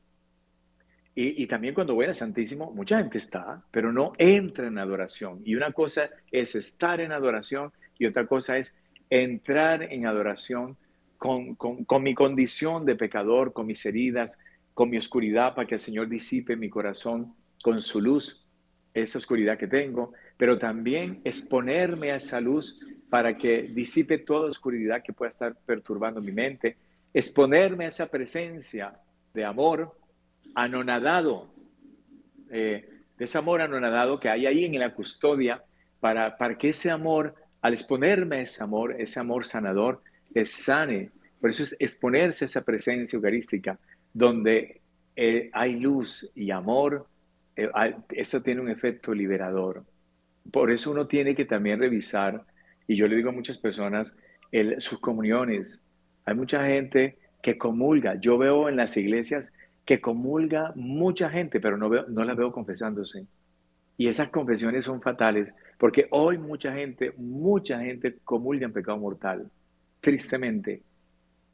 Y, 1.14 1.46
también 1.46 1.72
cuando 1.72 1.94
voy 1.94 2.04
al 2.04 2.14
Santísimo, 2.14 2.70
mucha 2.70 2.98
gente 2.98 3.16
está, 3.16 3.64
pero 3.70 3.90
no 3.94 4.12
entra 4.18 4.66
en 4.66 4.76
adoración. 4.76 5.40
Y 5.42 5.54
una 5.54 5.72
cosa 5.72 6.10
es 6.30 6.54
estar 6.54 7.00
en 7.00 7.12
adoración 7.12 7.72
y 7.98 8.04
otra 8.04 8.26
cosa 8.26 8.58
es 8.58 8.76
entrar 9.08 9.82
en 9.84 10.04
adoración 10.04 10.76
con, 11.16 11.54
con, 11.54 12.02
mi 12.02 12.12
condición 12.12 12.84
de 12.84 12.96
pecador, 12.96 13.54
con 13.54 13.66
mis 13.66 13.86
heridas, 13.86 14.38
con 14.74 14.90
mi 14.90 14.98
oscuridad, 14.98 15.54
para 15.54 15.66
que 15.66 15.76
el 15.76 15.80
Señor 15.80 16.10
disipe 16.10 16.56
mi 16.56 16.68
corazón 16.68 17.34
con 17.62 17.78
su 17.78 18.02
luz, 18.02 18.46
esa 18.92 19.16
oscuridad 19.16 19.56
que 19.56 19.66
tengo, 19.66 20.12
pero 20.36 20.58
también 20.58 21.22
exponerme 21.24 22.10
a 22.10 22.16
esa 22.16 22.38
luz 22.38 22.78
para 23.12 23.36
que 23.36 23.64
disipe 23.64 24.16
toda 24.16 24.48
oscuridad 24.48 25.02
que 25.02 25.12
pueda 25.12 25.28
estar 25.28 25.54
perturbando 25.66 26.22
mi 26.22 26.32
mente, 26.32 26.78
exponerme 27.12 27.84
a 27.84 27.88
esa 27.88 28.06
presencia 28.06 28.94
de 29.34 29.44
amor 29.44 29.94
anonadado, 30.54 31.52
eh, 32.50 32.88
de 33.18 33.24
ese 33.26 33.36
amor 33.36 33.60
anonadado 33.60 34.18
que 34.18 34.30
hay 34.30 34.46
ahí 34.46 34.64
en 34.64 34.78
la 34.78 34.94
custodia, 34.94 35.62
para, 36.00 36.38
para 36.38 36.56
que 36.56 36.70
ese 36.70 36.90
amor, 36.90 37.34
al 37.60 37.74
exponerme 37.74 38.36
a 38.36 38.40
ese 38.40 38.64
amor, 38.64 38.96
ese 38.98 39.20
amor 39.20 39.44
sanador, 39.44 40.00
les 40.32 40.50
sane. 40.50 41.10
Por 41.38 41.50
eso 41.50 41.64
es 41.64 41.76
exponerse 41.78 42.46
a 42.46 42.46
esa 42.46 42.64
presencia 42.64 43.18
eucarística, 43.18 43.78
donde 44.14 44.80
eh, 45.16 45.50
hay 45.52 45.78
luz 45.78 46.32
y 46.34 46.50
amor, 46.50 47.06
eh, 47.56 47.68
eso 48.08 48.40
tiene 48.40 48.62
un 48.62 48.70
efecto 48.70 49.12
liberador. 49.12 49.84
Por 50.50 50.70
eso 50.70 50.92
uno 50.92 51.06
tiene 51.06 51.34
que 51.34 51.44
también 51.44 51.78
revisar, 51.78 52.46
y 52.92 52.96
yo 52.96 53.08
le 53.08 53.16
digo 53.16 53.30
a 53.30 53.32
muchas 53.32 53.56
personas, 53.56 54.12
el, 54.50 54.80
sus 54.82 55.00
comuniones. 55.00 55.80
Hay 56.26 56.34
mucha 56.34 56.66
gente 56.66 57.16
que 57.42 57.56
comulga. 57.56 58.16
Yo 58.16 58.36
veo 58.36 58.68
en 58.68 58.76
las 58.76 58.96
iglesias 58.98 59.50
que 59.86 60.00
comulga 60.00 60.72
mucha 60.76 61.30
gente, 61.30 61.58
pero 61.58 61.78
no, 61.78 61.88
veo, 61.88 62.04
no 62.08 62.22
la 62.22 62.34
veo 62.34 62.52
confesándose. 62.52 63.26
Y 63.96 64.08
esas 64.08 64.28
confesiones 64.28 64.84
son 64.84 65.00
fatales, 65.00 65.54
porque 65.78 66.06
hoy 66.10 66.36
mucha 66.36 66.74
gente, 66.74 67.14
mucha 67.16 67.80
gente 67.80 68.18
comulga 68.24 68.66
en 68.66 68.74
pecado 68.74 68.98
mortal, 68.98 69.50
tristemente, 70.00 70.82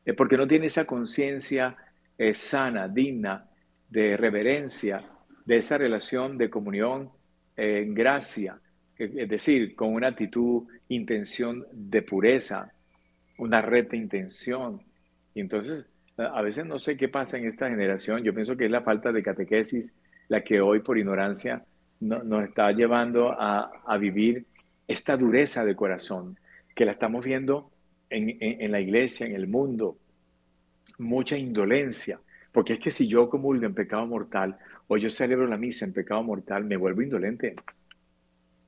eh, 0.05 0.15
porque 0.15 0.37
no 0.37 0.49
tiene 0.49 0.67
esa 0.67 0.87
conciencia 0.87 1.77
eh, 2.19 2.35
sana, 2.35 2.89
digna, 2.89 3.49
de 3.89 4.17
reverencia, 4.17 5.05
de 5.47 5.59
esa 5.59 5.79
relación 5.79 6.37
de 6.37 6.51
comunión 6.51 7.11
eh, 7.57 7.85
en 7.85 7.95
gracia, 7.95 8.61
es 8.99 9.29
decir, 9.29 9.75
con 9.77 9.95
una 9.95 10.09
actitud, 10.09 10.65
intención 10.89 11.67
de 11.73 12.03
pureza, 12.03 12.73
una 13.39 13.63
recta 13.63 13.97
intención. 13.97 14.83
Y 15.35 15.41
entonces 15.41 15.87
a 16.17 16.43
veces 16.43 16.67
no 16.67 16.79
sé 16.79 16.97
qué 16.97 17.09
pasa 17.09 17.39
en 17.39 17.47
esta 17.47 17.69
generación. 17.69 18.25
Yo 18.25 18.35
pienso 18.35 18.57
que 18.57 18.65
es 18.65 18.71
la 18.71 18.83
falta 18.83 19.13
de 19.13 19.23
catequesis 19.23 19.95
la 20.29 20.43
que 20.43 20.61
hoy 20.61 20.81
por 20.81 20.99
ignorancia 20.99 21.65
nos 22.01 22.45
está 22.45 22.71
llevando 22.73 23.35
a, 23.39 23.97
vivir 23.99 24.47
esta 24.87 25.17
dureza 25.17 25.65
de 25.65 25.75
corazón, 25.75 26.39
que 26.75 26.85
la 26.85 26.93
estamos 26.93 27.25
viendo 27.25 27.71
en, 28.11 28.71
la 28.71 28.81
iglesia, 28.81 29.27
en 29.27 29.35
el 29.35 29.49
mundo. 29.49 29.99
Mucha 30.99 31.37
indolencia, 31.37 32.21
porque 32.53 32.75
es 32.75 32.79
que 32.79 32.91
si 32.91 33.07
yo 33.07 33.29
comulgo 33.29 33.67
en 33.67 33.75
pecado 33.75 34.07
mortal 34.07 34.59
o 34.87 34.97
yo 34.97 35.11
celebro 35.11 35.47
la 35.47 35.57
misa 35.57 35.85
en 35.85 35.93
pecado 35.93 36.23
mortal, 36.23 36.65
me 36.65 36.77
vuelvo 36.77 37.03
indolente. 37.03 37.55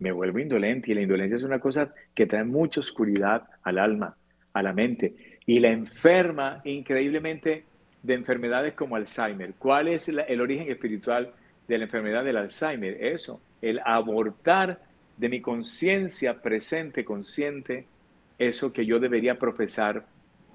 Me 0.01 0.13
vuelvo 0.13 0.39
indolente 0.39 0.91
y 0.91 0.95
la 0.95 1.03
indolencia 1.03 1.37
es 1.37 1.45
una 1.45 1.61
cosa 1.61 1.95
que 2.15 2.27
trae 2.27 2.45
mucha 2.45 2.81
oscuridad 2.81 3.45
al 3.63 3.79
alma, 3.79 4.17
a 4.53 4.63
la 4.63 4.73
mente 4.73 5.39
y 5.47 5.61
la 5.61 5.71
enferma 5.71 6.61
increíblemente 6.65 7.65
de 8.03 8.15
enfermedades 8.15 8.73
como 8.75 8.97
Alzheimer. 8.97 9.55
¿Cuál 9.59 9.89
es 9.89 10.09
el 10.09 10.41
origen 10.41 10.71
espiritual 10.71 11.33
de 11.69 11.79
la 11.79 11.85
enfermedad 11.85 12.25
del 12.25 12.39
Alzheimer? 12.39 13.03
Eso, 13.05 13.41
el 13.61 13.81
abortar 13.85 14.81
de 15.17 15.29
mi 15.29 15.41
conciencia 15.41 16.41
presente, 16.41 17.05
consciente, 17.05 17.87
eso 18.39 18.73
que 18.73 18.87
yo 18.87 18.99
debería 18.99 19.39
profesar 19.39 20.07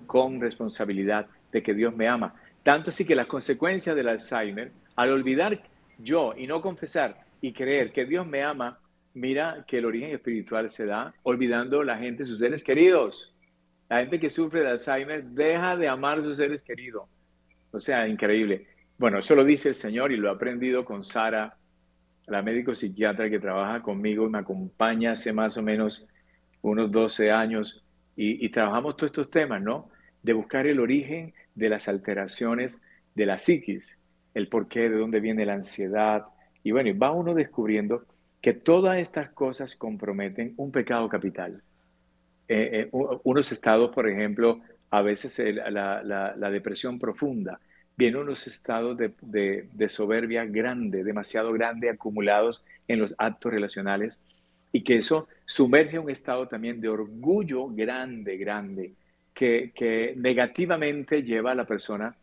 con 0.07 0.41
responsabilidad 0.41 1.27
de 1.51 1.61
que 1.61 1.73
Dios 1.73 1.95
me 1.95 2.07
ama. 2.07 2.33
Tanto 2.63 2.89
así 2.89 3.05
que 3.05 3.15
las 3.15 3.27
consecuencias 3.27 3.95
del 3.95 4.09
Alzheimer, 4.09 4.71
al 4.95 5.11
olvidar 5.11 5.61
yo 5.99 6.33
y 6.35 6.47
no 6.47 6.61
confesar 6.61 7.23
y 7.41 7.53
creer 7.53 7.91
que 7.91 8.05
Dios 8.05 8.25
me 8.25 8.41
ama, 8.41 8.79
mira 9.15 9.65
que 9.67 9.79
el 9.79 9.85
origen 9.85 10.11
espiritual 10.11 10.69
se 10.69 10.85
da 10.85 11.13
olvidando 11.23 11.83
la 11.83 11.97
gente, 11.97 12.25
sus 12.25 12.39
seres 12.39 12.63
queridos. 12.63 13.33
La 13.89 13.99
gente 13.99 14.19
que 14.19 14.29
sufre 14.29 14.61
de 14.61 14.69
Alzheimer 14.69 15.23
deja 15.23 15.75
de 15.75 15.87
amar 15.87 16.19
a 16.19 16.23
sus 16.23 16.37
seres 16.37 16.61
queridos. 16.61 17.07
O 17.71 17.79
sea, 17.79 18.07
increíble. 18.07 18.67
Bueno, 18.97 19.19
eso 19.19 19.35
lo 19.35 19.43
dice 19.43 19.69
el 19.69 19.75
Señor 19.75 20.11
y 20.11 20.17
lo 20.17 20.29
he 20.29 20.31
aprendido 20.31 20.85
con 20.85 21.03
Sara, 21.03 21.57
la 22.27 22.41
médico 22.41 22.73
psiquiatra 22.73 23.29
que 23.29 23.39
trabaja 23.39 23.81
conmigo 23.81 24.25
y 24.25 24.29
me 24.29 24.39
acompaña 24.39 25.11
hace 25.11 25.31
más 25.33 25.57
o 25.57 25.61
menos 25.61 26.07
unos 26.61 26.91
12 26.91 27.31
años 27.31 27.83
y, 28.15 28.47
trabajamos 28.49 28.95
todos 28.95 29.11
estos 29.11 29.29
temas, 29.29 29.61
¿no? 29.61 29.89
De 30.23 30.33
buscar 30.33 30.65
el 30.67 30.79
origen 30.79 31.33
de 31.53 31.69
las 31.69 31.87
alteraciones 31.87 32.79
de 33.13 33.25
la 33.25 33.37
psiquis, 33.37 33.97
el 34.33 34.47
porqué, 34.47 34.89
de 34.89 34.97
dónde 34.97 35.19
viene 35.19 35.45
la 35.45 35.53
ansiedad. 35.53 36.25
Y 36.63 36.71
bueno, 36.71 36.97
va 36.97 37.11
uno 37.11 37.33
descubriendo 37.33 38.05
que 38.41 38.53
todas 38.53 38.97
estas 38.97 39.29
cosas 39.29 39.75
comprometen 39.75 40.53
un 40.57 40.71
pecado 40.71 41.09
capital. 41.09 41.61
Eh, 42.47 42.69
eh, 42.83 42.89
unos 42.91 43.51
estados, 43.51 43.93
por 43.93 44.07
ejemplo, 44.07 44.61
a 44.91 45.01
veces 45.01 45.39
la, 45.39 46.49
depresión 46.51 46.99
profunda, 46.99 47.59
vienen 47.97 48.21
unos 48.21 48.45
estados 48.45 48.97
de, 48.97 49.89
soberbia 49.89 50.45
grande, 50.45 51.03
demasiado 51.03 51.51
grande, 51.53 51.89
acumulados 51.89 52.63
en 52.87 52.99
los 52.99 53.15
actos 53.17 53.51
relacionales, 53.51 54.19
y 54.71 54.83
que 54.83 54.97
eso 54.97 55.27
sumerge 55.45 55.97
un 55.97 56.09
estado 56.09 56.47
también 56.47 56.79
de 56.81 56.89
orgullo 56.89 57.67
grande, 57.69 58.37
grande, 58.37 58.93
que, 59.33 60.13
negativamente 60.17 61.23
lleva 61.23 61.51
a 61.51 61.55
la 61.55 61.65
persona 61.65 62.15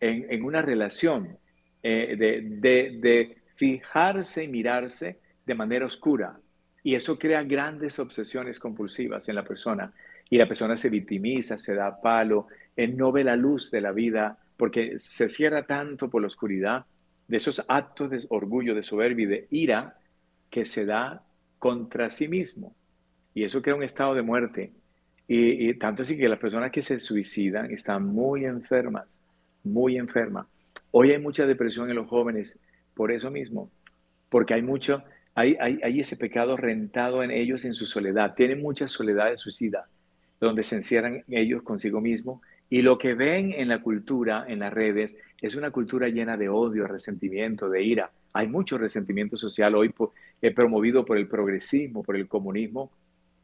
en, 0.00 0.44
una 0.44 0.62
relación 0.62 1.36
eh, 1.82 2.14
de, 2.16 2.98
de 3.00 3.36
fijarse 3.56 4.44
y 4.44 4.48
mirarse 4.48 5.18
de 5.44 5.54
manera 5.54 5.86
oscura, 5.86 6.38
y 6.84 6.94
eso 6.94 7.18
crea 7.18 7.42
grandes 7.42 7.98
obsesiones 7.98 8.58
compulsivas 8.58 9.28
en 9.28 9.34
la 9.34 9.44
persona. 9.44 9.92
Y 10.28 10.36
la 10.36 10.46
persona 10.46 10.76
se 10.76 10.90
victimiza, 10.90 11.58
se 11.58 11.74
da 11.74 12.00
palo, 12.00 12.46
no 12.76 13.10
ve 13.10 13.24
la 13.24 13.36
luz 13.36 13.70
de 13.70 13.80
la 13.80 13.92
vida 13.92 14.38
porque 14.56 14.98
se 14.98 15.28
cierra 15.28 15.66
tanto 15.66 16.10
por 16.10 16.20
la 16.20 16.28
oscuridad 16.28 16.84
de 17.26 17.36
esos 17.38 17.64
actos 17.68 18.10
de 18.10 18.24
orgullo, 18.28 18.74
de 18.74 18.82
soberbia 18.82 19.24
y 19.24 19.28
de 19.28 19.46
ira 19.50 19.98
que 20.50 20.66
se 20.66 20.84
da 20.84 21.24
contra 21.58 22.10
sí 22.10 22.28
mismo. 22.28 22.74
Y 23.32 23.44
eso 23.44 23.62
crea 23.62 23.74
un 23.74 23.82
estado 23.82 24.14
de 24.14 24.22
muerte. 24.22 24.72
Y, 25.26 25.70
y, 25.70 25.74
tanto 25.74 26.02
así 26.02 26.18
que 26.18 26.28
las 26.28 26.38
personas 26.38 26.70
que 26.70 26.82
se 26.82 27.00
suicidan 27.00 27.70
están 27.70 28.04
muy 28.06 28.44
enfermas, 28.44 29.06
muy 29.62 29.96
enfermas. 29.96 30.46
Hoy 30.90 31.12
hay 31.12 31.18
mucha 31.18 31.46
depresión 31.46 31.88
en 31.88 31.96
los 31.96 32.08
jóvenes 32.08 32.58
por 32.94 33.10
eso 33.10 33.30
mismo, 33.30 33.70
porque 34.28 34.54
hay 34.54 34.62
mucho, 34.62 35.02
hay, 35.34 36.00
ese 36.00 36.16
pecado 36.16 36.56
rentado 36.56 37.22
en 37.22 37.30
ellos 37.30 37.64
en 37.64 37.74
su 37.74 37.86
soledad. 37.86 38.34
Tienen 38.34 38.62
mucha 38.62 38.86
soledad 38.86 39.30
de 39.30 39.36
suicida, 39.36 39.88
donde 40.40 40.62
se 40.62 40.76
encierran 40.76 41.24
ellos 41.28 41.62
consigo 41.62 42.00
mismos. 42.00 42.40
Y 42.70 42.82
lo 42.82 42.98
que 42.98 43.14
ven 43.14 43.52
en 43.52 43.68
la 43.68 43.82
cultura, 43.82 44.44
en 44.48 44.60
las 44.60 44.72
redes, 44.72 45.16
es 45.40 45.56
una 45.56 45.70
cultura 45.70 46.08
llena 46.08 46.36
de 46.36 46.48
odio, 46.48 46.86
resentimiento, 46.86 47.68
de 47.68 47.82
ira. 47.82 48.10
Hay 48.32 48.48
mucho 48.48 48.78
resentimiento 48.78 49.36
social 49.36 49.74
hoy 49.74 49.92
eh, 50.40 50.50
promovido 50.52 51.04
por 51.04 51.18
el 51.18 51.28
progresismo, 51.28 52.02
por 52.02 52.16
el 52.16 52.28
comunismo, 52.28 52.90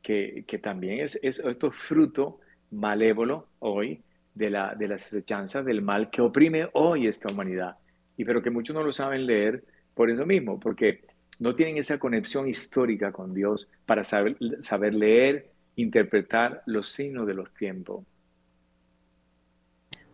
que, 0.03 0.45
también 0.63 1.01
es, 1.01 1.19
esto 1.23 1.69
es 1.69 1.75
fruto 1.75 2.41
malévolo 2.71 3.49
hoy 3.59 4.01
de, 4.35 4.51
la, 4.51 4.75
de 4.75 4.89
las 4.89 5.07
acechanzas 5.07 5.65
del 5.65 5.83
mal 5.83 6.11
que 6.11 6.23
oprime 6.23 6.69
hoy 6.73 7.07
esta 7.07 7.31
humanidad. 7.31 7.77
Y 8.17 8.25
pero 8.25 8.43
que 8.43 8.51
muchos 8.51 8.75
no 8.75 8.83
lo 8.83 8.93
saben 8.93 9.27
leer 9.27 9.63
por 9.95 10.11
eso 10.11 10.25
mismo, 10.25 10.59
porque 10.59 11.03
no 11.41 11.57
tienen 11.57 11.79
esa 11.79 11.99
conexión 11.99 12.49
histórica 12.49 13.11
con 13.11 13.35
Dios 13.35 13.69
para 13.87 14.05
saber, 14.05 14.37
saber 14.61 14.95
leer, 14.95 15.51
interpretar 15.75 16.63
los 16.67 16.91
signos 16.91 17.27
de 17.27 17.35
los 17.35 17.53
tiempos. 17.55 18.05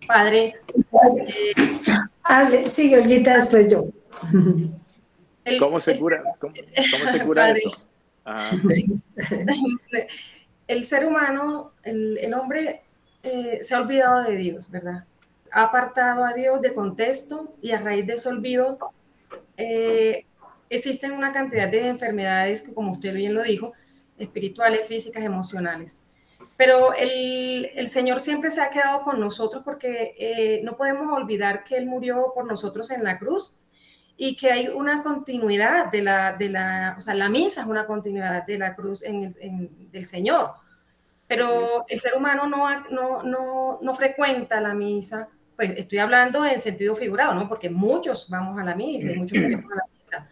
Padre. 0.07 0.55
Eh, 1.27 1.53
Hable, 2.23 2.69
sigue 2.69 3.01
Olguita, 3.01 3.35
después 3.35 3.71
yo. 3.71 3.89
¿Cómo 5.59 5.79
se 5.79 5.99
cura, 5.99 6.23
cómo, 6.39 6.55
se 6.55 7.25
cura 7.25 7.51
eso? 7.51 7.77
Ah. 8.25 8.51
El 10.67 10.83
ser 10.83 11.07
humano, 11.07 11.75
el, 11.85 12.35
hombre 12.35 12.83
eh, 13.23 13.61
se 13.63 13.75
ha 13.77 13.81
olvidado 13.81 14.25
de 14.25 14.37
Dios, 14.37 14.69
¿verdad? 14.69 15.05
Ha 15.53 15.63
apartado 15.63 16.25
a 16.25 16.33
Dios 16.33 16.61
de 16.61 16.75
contexto 16.75 17.55
y 17.63 17.71
a 17.71 17.79
raíz 17.79 18.05
de 18.05 18.15
ese 18.15 18.29
olvido 18.29 18.77
eh, 19.57 20.26
existen 20.69 21.13
una 21.13 21.33
cantidad 21.33 21.69
de 21.69 21.87
enfermedades 21.89 22.63
que, 22.63 22.75
como 22.75 22.93
usted 22.93 23.15
bien 23.15 23.35
lo 23.35 23.43
dijo, 23.43 23.73
espirituales, 24.19 24.87
físicas, 24.87 25.23
emocionales. 25.23 26.01
Pero 26.57 26.95
el, 26.95 27.69
el, 27.75 27.89
Señor 27.89 28.21
siempre 28.21 28.51
se 28.51 28.63
ha 28.63 28.71
quedado 28.71 29.03
con 29.03 29.21
nosotros 29.21 29.63
porque 29.63 30.15
eh, 30.19 30.61
no 30.65 30.77
podemos 30.77 31.13
olvidar 31.13 31.65
que 31.65 31.77
Él 31.77 31.87
murió 31.87 32.33
por 32.35 32.47
nosotros 32.47 32.91
en 32.91 33.05
la 33.05 33.19
cruz 33.19 33.55
y 34.17 34.37
que 34.37 34.51
hay 34.51 34.69
una 34.69 35.03
continuidad 35.03 35.91
de 35.93 36.03
la, 36.03 36.33
de 36.33 36.49
la, 36.49 36.97
o 36.99 37.03
sea, 37.03 37.15
la 37.15 37.29
misa 37.29 37.61
es 37.61 37.67
una 37.67 37.87
continuidad 37.87 38.47
de 38.47 38.57
la 38.57 38.75
cruz 38.75 39.03
en 39.03 39.25
el, 39.25 39.35
en, 39.41 39.91
del 39.91 40.07
Señor. 40.07 40.53
Pero 41.27 41.85
el 41.89 41.99
ser 41.99 42.15
humano 42.15 42.47
no, 42.47 42.81
no, 42.91 43.23
no, 43.23 43.79
no 43.83 43.95
frecuenta 43.95 44.61
la 44.61 44.75
misa, 44.75 45.29
pues 45.57 45.73
estoy 45.77 45.99
hablando 45.99 46.47
en 46.47 46.61
sentido 46.61 46.95
figurado, 46.95 47.35
¿no? 47.35 47.49
Porque 47.49 47.69
muchos 47.69 48.31
vamos 48.31 48.59
a 48.59 48.65
la 48.65 48.75
misa 48.75 49.11
y 49.11 49.17
muchos 49.17 49.39
vamos 49.43 49.73
a 49.73 49.75
la 49.75 49.85
misa, 49.99 50.29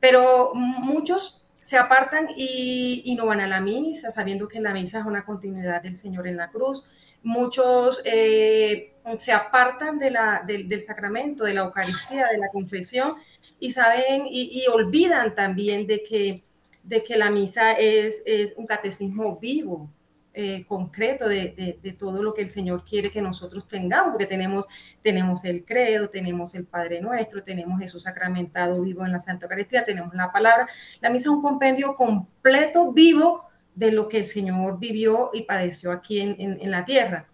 pero 0.00 0.52
muchos 0.54 1.40
se 1.54 1.76
apartan 1.76 2.28
y, 2.36 3.14
no 3.16 3.26
van 3.26 3.40
a 3.40 3.46
la 3.46 3.60
misa, 3.60 4.10
sabiendo 4.10 4.48
que 4.48 4.60
la 4.60 4.72
misa 4.72 5.00
es 5.00 5.06
una 5.06 5.24
continuidad 5.24 5.82
del 5.82 5.96
Señor 5.96 6.26
en 6.26 6.36
la 6.36 6.50
cruz. 6.50 6.90
Muchos 7.22 8.00
eh, 8.04 8.94
se 9.18 9.32
apartan 9.32 9.98
de 9.98 10.10
del 10.46 10.80
sacramento, 10.80 11.44
de 11.44 11.54
la 11.54 11.60
Eucaristía, 11.62 12.28
de 12.28 12.38
la 12.38 12.48
confesión 12.48 13.14
y 13.58 13.72
saben 13.72 14.24
y, 14.26 14.64
olvidan 14.72 15.34
también 15.34 15.86
de 15.86 16.02
que, 16.02 16.42
de 16.82 17.02
que 17.02 17.16
la 17.16 17.30
misa 17.30 17.72
es, 17.72 18.22
es 18.24 18.54
un 18.56 18.66
catecismo 18.66 19.36
vivo, 19.36 19.90
eh, 20.32 20.64
concreto 20.64 21.28
de, 21.28 21.78
de, 21.82 21.92
todo 21.92 22.22
lo 22.22 22.32
que 22.32 22.42
el 22.42 22.48
Señor 22.48 22.84
quiere 22.84 23.10
que 23.10 23.20
nosotros 23.20 23.66
tengamos, 23.66 24.12
porque 24.12 24.26
tenemos, 24.26 24.68
tenemos 25.02 25.44
el 25.44 25.64
credo, 25.64 26.08
tenemos 26.08 26.54
el 26.54 26.66
Padre 26.66 27.00
Nuestro, 27.00 27.42
tenemos 27.42 27.80
Jesús 27.80 28.04
sacramentado 28.04 28.80
vivo 28.82 29.04
en 29.04 29.10
la 29.10 29.18
Santa 29.18 29.46
Eucaristía, 29.46 29.84
tenemos 29.84 30.14
la 30.14 30.30
palabra. 30.30 30.68
La 31.00 31.10
misa 31.10 31.24
es 31.24 31.34
un 31.34 31.42
compendio 31.42 31.96
completo, 31.96 32.92
vivo, 32.92 33.44
de 33.74 33.90
lo 33.90 34.08
que 34.08 34.18
el 34.18 34.24
Señor 34.24 34.78
vivió 34.78 35.30
y 35.32 35.42
padeció 35.42 35.90
aquí 35.90 36.20
en, 36.20 36.36
en, 36.38 36.58
en 36.60 36.70
la 36.70 36.84
tierra. 36.84 37.26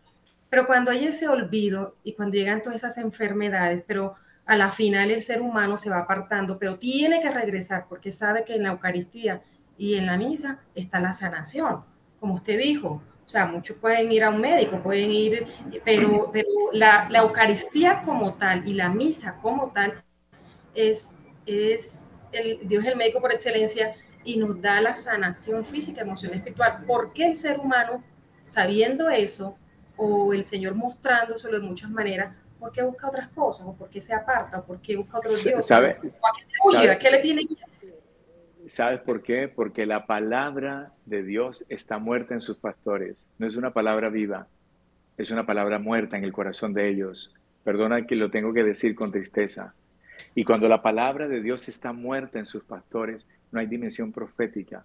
Pero 0.48 0.66
cuando 0.66 0.90
hay 0.90 1.04
ese 1.04 1.28
olvido 1.28 1.96
y 2.02 2.14
cuando 2.14 2.36
llegan 2.36 2.62
todas 2.62 2.76
esas 2.76 2.96
enfermedades, 2.98 3.82
pero 3.86 4.14
a 4.46 4.56
la 4.56 4.72
final 4.72 5.10
el 5.10 5.20
ser 5.20 5.42
humano 5.42 5.76
se 5.76 5.90
va 5.90 5.98
apartando, 5.98 6.58
pero 6.58 6.78
tiene 6.78 7.20
que 7.20 7.30
regresar 7.30 7.86
porque 7.88 8.10
sabe 8.10 8.44
que 8.44 8.54
en 8.54 8.62
la 8.62 8.70
Eucaristía 8.70 9.42
y 9.76 9.96
en 9.96 10.06
la 10.06 10.16
misa 10.16 10.60
está 10.74 10.98
la 11.00 11.12
sanación 11.12 11.84
como 12.26 12.34
usted 12.34 12.58
dijo. 12.58 13.00
O 13.24 13.28
sea, 13.28 13.46
muchos 13.46 13.76
pueden 13.76 14.10
ir 14.10 14.24
a 14.24 14.30
un 14.30 14.40
médico, 14.40 14.80
pueden 14.82 15.12
ir, 15.12 15.46
pero, 15.84 16.30
pero 16.32 16.48
la, 16.72 17.08
la 17.08 17.20
Eucaristía 17.20 18.02
como 18.02 18.34
tal 18.34 18.66
y 18.66 18.74
la 18.74 18.88
misa 18.88 19.38
como 19.42 19.70
tal 19.70 20.02
es, 20.74 21.14
es 21.44 22.04
el, 22.32 22.66
Dios 22.66 22.84
el 22.84 22.96
médico 22.96 23.20
por 23.20 23.32
excelencia 23.32 23.94
y 24.24 24.38
nos 24.38 24.60
da 24.60 24.80
la 24.80 24.96
sanación 24.96 25.64
física, 25.64 26.00
emocional, 26.00 26.38
espiritual. 26.38 26.84
¿Por 26.84 27.12
qué 27.12 27.26
el 27.26 27.36
ser 27.36 27.60
humano, 27.60 28.02
sabiendo 28.42 29.08
eso, 29.08 29.56
o 29.96 30.32
el 30.32 30.42
Señor 30.42 30.74
mostrándoselo 30.74 31.60
de 31.60 31.66
muchas 31.66 31.90
maneras, 31.90 32.34
por 32.58 32.72
qué 32.72 32.82
busca 32.82 33.08
otras 33.08 33.28
cosas? 33.28 33.68
¿O 33.68 33.74
por 33.74 33.88
qué 33.88 34.00
se 34.00 34.14
aparta? 34.14 34.58
¿O 34.58 34.64
por 34.64 34.80
qué 34.80 34.96
busca 34.96 35.18
otro 35.18 35.32
Dios? 35.32 35.64
¿Sabe? 35.64 35.96
¿Qué 37.00 37.10
le 37.10 37.18
tiene 37.18 37.42
¿Sabes 38.68 39.00
por 39.00 39.22
qué? 39.22 39.48
Porque 39.48 39.86
la 39.86 40.06
palabra 40.06 40.92
de 41.04 41.22
Dios 41.22 41.64
está 41.68 41.98
muerta 41.98 42.34
en 42.34 42.40
sus 42.40 42.58
pastores. 42.58 43.28
No 43.38 43.46
es 43.46 43.56
una 43.56 43.72
palabra 43.72 44.08
viva, 44.08 44.48
es 45.16 45.30
una 45.30 45.46
palabra 45.46 45.78
muerta 45.78 46.16
en 46.16 46.24
el 46.24 46.32
corazón 46.32 46.72
de 46.72 46.88
ellos. 46.88 47.32
Perdona 47.62 48.06
que 48.06 48.16
lo 48.16 48.30
tengo 48.30 48.52
que 48.52 48.64
decir 48.64 48.96
con 48.96 49.12
tristeza. 49.12 49.74
Y 50.34 50.44
cuando 50.44 50.68
la 50.68 50.82
palabra 50.82 51.28
de 51.28 51.40
Dios 51.40 51.68
está 51.68 51.92
muerta 51.92 52.38
en 52.38 52.46
sus 52.46 52.64
pastores, 52.64 53.26
no 53.52 53.60
hay 53.60 53.66
dimensión 53.66 54.12
profética 54.12 54.84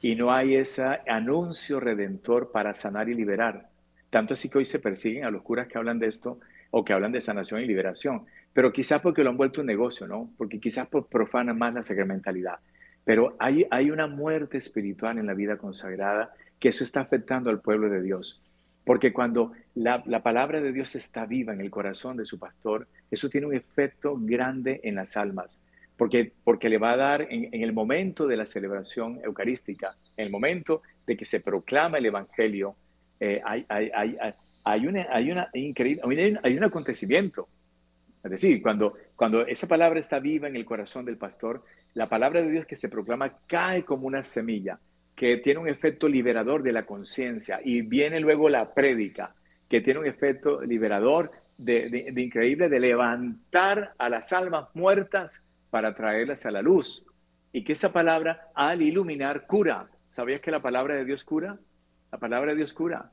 y 0.00 0.14
no 0.14 0.32
hay 0.32 0.56
ese 0.56 0.82
anuncio 1.06 1.78
redentor 1.78 2.50
para 2.50 2.72
sanar 2.72 3.10
y 3.10 3.14
liberar. 3.14 3.68
Tanto 4.08 4.32
así 4.34 4.48
que 4.48 4.58
hoy 4.58 4.64
se 4.64 4.78
persiguen 4.78 5.24
a 5.24 5.30
los 5.30 5.42
curas 5.42 5.68
que 5.68 5.76
hablan 5.76 5.98
de 5.98 6.06
esto 6.06 6.40
o 6.70 6.84
que 6.84 6.94
hablan 6.94 7.12
de 7.12 7.20
sanación 7.20 7.60
y 7.60 7.66
liberación, 7.66 8.24
pero 8.54 8.72
quizás 8.72 9.02
porque 9.02 9.22
lo 9.22 9.30
han 9.30 9.36
vuelto 9.36 9.60
un 9.60 9.66
negocio, 9.66 10.06
¿no? 10.06 10.30
Porque 10.38 10.58
quizás 10.58 10.88
profanan 10.88 11.58
más 11.58 11.74
la 11.74 11.82
sacramentalidad. 11.82 12.60
Pero 13.04 13.36
hay, 13.38 13.66
hay 13.70 13.90
una 13.90 14.06
muerte 14.06 14.58
espiritual 14.58 15.18
en 15.18 15.26
la 15.26 15.34
vida 15.34 15.56
consagrada 15.56 16.32
que 16.58 16.68
eso 16.68 16.84
está 16.84 17.00
afectando 17.00 17.50
al 17.50 17.60
pueblo 17.60 17.88
de 17.88 18.02
Dios. 18.02 18.42
Porque 18.84 19.12
cuando 19.12 19.52
la, 19.74 20.02
la, 20.06 20.22
palabra 20.22 20.60
de 20.60 20.72
Dios 20.72 20.94
está 20.94 21.26
viva 21.26 21.52
en 21.52 21.60
el 21.60 21.70
corazón 21.70 22.16
de 22.16 22.26
su 22.26 22.38
pastor, 22.38 22.88
eso 23.10 23.28
tiene 23.28 23.46
un 23.46 23.54
efecto 23.54 24.16
grande 24.18 24.80
en 24.84 24.96
las 24.96 25.16
almas. 25.16 25.60
Porque, 25.96 26.32
porque 26.44 26.68
le 26.68 26.78
va 26.78 26.92
a 26.92 26.96
dar 26.96 27.22
en, 27.22 27.52
en 27.52 27.62
el 27.62 27.72
momento 27.72 28.26
de 28.26 28.36
la 28.36 28.46
celebración 28.46 29.20
eucarística, 29.22 29.96
en 30.16 30.26
el 30.26 30.30
momento 30.30 30.82
de 31.06 31.16
que 31.16 31.24
se 31.24 31.40
proclama 31.40 31.98
el 31.98 32.06
Evangelio, 32.06 32.74
eh, 33.20 33.42
hay, 33.44 33.66
hay, 33.68 33.90
hay, 33.94 34.16
hay, 34.64 34.86
una, 34.86 35.06
hay, 35.10 35.30
una 35.30 35.50
increíble, 35.52 36.38
un 36.56 36.64
acontecimiento. 36.64 37.48
Es 38.24 38.30
decir, 38.30 38.62
cuando, 38.62 38.94
cuando 39.14 39.46
esa 39.46 39.66
palabra 39.66 40.00
está 40.00 40.18
viva 40.18 40.48
en 40.48 40.56
el 40.56 40.64
corazón 40.64 41.04
del 41.04 41.18
pastor, 41.18 41.62
la 41.94 42.08
palabra 42.08 42.42
de 42.42 42.50
Dios 42.50 42.66
que 42.66 42.76
se 42.76 42.88
proclama 42.88 43.38
cae 43.46 43.84
como 43.84 44.06
una 44.06 44.22
semilla 44.22 44.78
que 45.14 45.36
tiene 45.36 45.60
un 45.60 45.68
efecto 45.68 46.08
liberador 46.08 46.62
de 46.62 46.72
la 46.72 46.86
conciencia 46.86 47.60
y 47.62 47.82
viene 47.82 48.20
luego 48.20 48.48
la 48.48 48.72
prédica 48.72 49.34
que 49.68 49.80
tiene 49.80 50.00
un 50.00 50.06
efecto 50.06 50.62
liberador 50.62 51.30
de, 51.58 52.12
increíble 52.16 52.68
de 52.68 52.80
levantar 52.80 53.94
a 53.98 54.08
las 54.08 54.32
almas 54.32 54.68
muertas 54.74 55.44
para 55.70 55.94
traerlas 55.94 56.46
a 56.46 56.50
la 56.50 56.62
luz 56.62 57.06
y 57.52 57.64
que 57.64 57.74
esa 57.74 57.92
palabra 57.92 58.50
al 58.54 58.82
iluminar 58.82 59.46
cura. 59.46 59.88
¿Sabías 60.08 60.40
que 60.40 60.50
la 60.50 60.62
palabra 60.62 60.94
de 60.94 61.04
Dios 61.04 61.22
cura? 61.22 61.58
La 62.10 62.18
palabra 62.18 62.52
de 62.52 62.56
Dios 62.56 62.72
cura. 62.72 63.12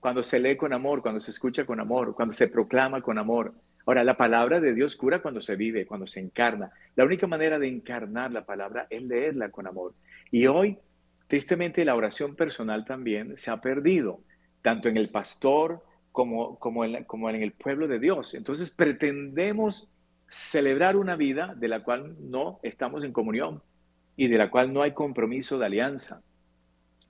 Cuando 0.00 0.22
se 0.24 0.40
lee 0.40 0.56
con 0.56 0.72
amor, 0.72 1.02
cuando 1.02 1.20
se 1.20 1.30
escucha 1.30 1.64
con 1.64 1.78
amor, 1.78 2.14
cuando 2.14 2.34
se 2.34 2.48
proclama 2.48 3.00
con 3.00 3.18
amor. 3.18 3.52
Ahora, 3.86 4.04
la 4.04 4.16
palabra 4.16 4.60
de 4.60 4.74
Dios 4.74 4.96
cura 4.96 5.20
cuando 5.20 5.40
se 5.40 5.56
vive, 5.56 5.86
cuando 5.86 6.06
se 6.06 6.20
encarna. 6.20 6.70
La 6.94 7.04
única 7.04 7.26
manera 7.26 7.58
de 7.58 7.68
encarnar 7.68 8.32
la 8.32 8.44
palabra 8.44 8.86
es 8.90 9.02
leerla 9.02 9.50
con 9.50 9.66
amor. 9.66 9.94
Y 10.30 10.46
hoy, 10.46 10.78
tristemente, 11.26 11.84
la 11.84 11.96
oración 11.96 12.36
personal 12.36 12.84
también 12.84 13.36
se 13.36 13.50
ha 13.50 13.60
perdido, 13.60 14.20
tanto 14.62 14.88
en 14.88 14.96
el 14.96 15.10
pastor 15.10 15.82
como, 16.12 16.84
en, 16.84 16.94
en 16.94 17.42
el 17.42 17.52
pueblo 17.52 17.88
de 17.88 17.98
Dios. 17.98 18.34
Entonces, 18.34 18.70
pretendemos 18.70 19.88
celebrar 20.28 20.96
una 20.96 21.16
vida 21.16 21.54
de 21.56 21.68
la 21.68 21.82
cual 21.82 22.16
no 22.20 22.60
estamos 22.62 23.04
en 23.04 23.12
comunión 23.12 23.62
y 24.16 24.28
de 24.28 24.38
la 24.38 24.50
cual 24.50 24.72
no 24.72 24.82
hay 24.82 24.92
compromiso 24.92 25.58
de 25.58 25.66
alianza, 25.66 26.22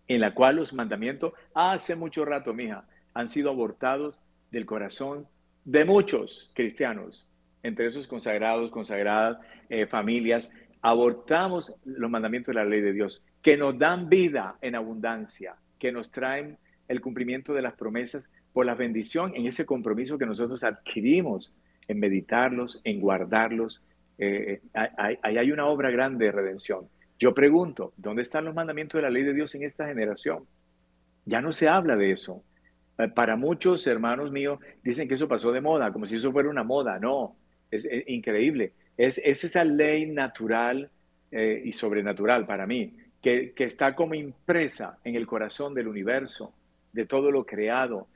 en 0.08 0.20
la 0.20 0.34
cual 0.34 0.56
los 0.56 0.72
mandamientos, 0.72 1.32
hace 1.54 1.94
mucho 1.94 2.24
rato, 2.24 2.54
mija, 2.54 2.86
han 3.14 3.28
sido 3.28 3.50
abortados 3.50 4.18
del 4.50 4.66
corazón 4.66 5.26
de 5.64 5.84
muchos 5.84 6.50
cristianos, 6.54 7.28
entre 7.62 7.86
esos 7.86 8.08
consagrados, 8.08 8.70
consagradas, 8.70 9.38
eh, 9.68 9.86
familias, 9.86 10.50
abortamos 10.80 11.72
los 11.84 12.10
mandamientos 12.10 12.54
de 12.54 12.60
la 12.60 12.68
ley 12.68 12.80
de 12.80 12.92
Dios, 12.92 13.22
que 13.40 13.56
nos 13.56 13.78
dan 13.78 14.08
vida 14.08 14.56
en 14.60 14.74
abundancia, 14.74 15.56
que 15.78 15.92
nos 15.92 16.10
traen 16.10 16.58
el 16.88 17.00
cumplimiento 17.00 17.54
de 17.54 17.62
las 17.62 17.74
promesas 17.74 18.28
por 18.52 18.66
la 18.66 18.74
bendición 18.74 19.32
en 19.34 19.46
ese 19.46 19.64
compromiso 19.64 20.18
que 20.18 20.26
nosotros 20.26 20.62
adquirimos 20.64 21.52
en 21.88 22.00
meditarlos, 22.00 22.80
en 22.84 23.00
guardarlos. 23.00 23.82
Eh, 24.18 24.60
ahí 24.74 25.16
hay 25.22 25.52
una 25.52 25.66
obra 25.66 25.90
grande 25.90 26.26
de 26.26 26.32
redención. 26.32 26.88
Yo 27.18 27.34
pregunto, 27.34 27.92
¿dónde 27.96 28.22
están 28.22 28.44
los 28.44 28.54
mandamientos 28.54 28.98
de 28.98 29.02
la 29.02 29.10
ley 29.10 29.22
de 29.22 29.32
Dios 29.32 29.54
en 29.54 29.62
esta 29.62 29.86
generación? 29.86 30.44
Ya 31.24 31.40
no 31.40 31.52
se 31.52 31.68
habla 31.68 31.96
de 31.96 32.10
eso. 32.10 32.42
Eh, 33.02 33.08
para 33.08 33.36
muchos 33.36 33.86
hermanos 33.86 34.30
míos 34.30 34.58
dicen 34.82 35.08
que 35.08 35.14
eso 35.14 35.28
pasó 35.28 35.52
de 35.52 35.60
moda, 35.60 35.92
como 35.92 36.06
si 36.06 36.16
eso 36.16 36.32
fuera 36.32 36.48
una 36.48 36.62
moda. 36.62 36.98
No, 36.98 37.36
es, 37.70 37.86
increíble. 38.06 38.72
Es, 38.96 39.18
esa 39.18 39.64
ley 39.64 40.06
natural 40.06 40.90
eh, 41.30 41.62
y 41.64 41.72
sobrenatural 41.72 42.46
para 42.46 42.66
mí, 42.66 42.96
que, 43.20 43.52
está 43.56 43.94
como 43.94 44.14
impresa 44.14 44.98
en 45.04 45.16
el 45.16 45.26
corazón 45.26 45.74
del 45.74 45.88
universo, 45.88 46.54
de 46.92 47.06
todo 47.06 47.30
lo 47.30 47.46
creado, 47.46 48.08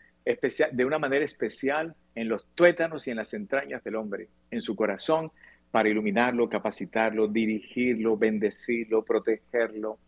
de 0.73 0.85
una 0.85 0.99
manera 0.99 1.25
especial 1.25 1.95
en 2.15 2.29
los 2.29 2.47
tuétanos 2.55 3.07
y 3.07 3.11
en 3.11 3.17
las 3.17 3.33
entrañas 3.33 3.83
del 3.85 3.95
hombre, 3.95 4.29
en 4.51 4.61
su 4.61 4.75
corazón, 4.75 5.31
para 5.71 5.89
iluminarlo, 5.89 6.49
capacitarlo, 6.49 7.29
dirigirlo, 7.29 8.17
bendecirlo, 8.17 9.05
protegerlo. 9.05 9.99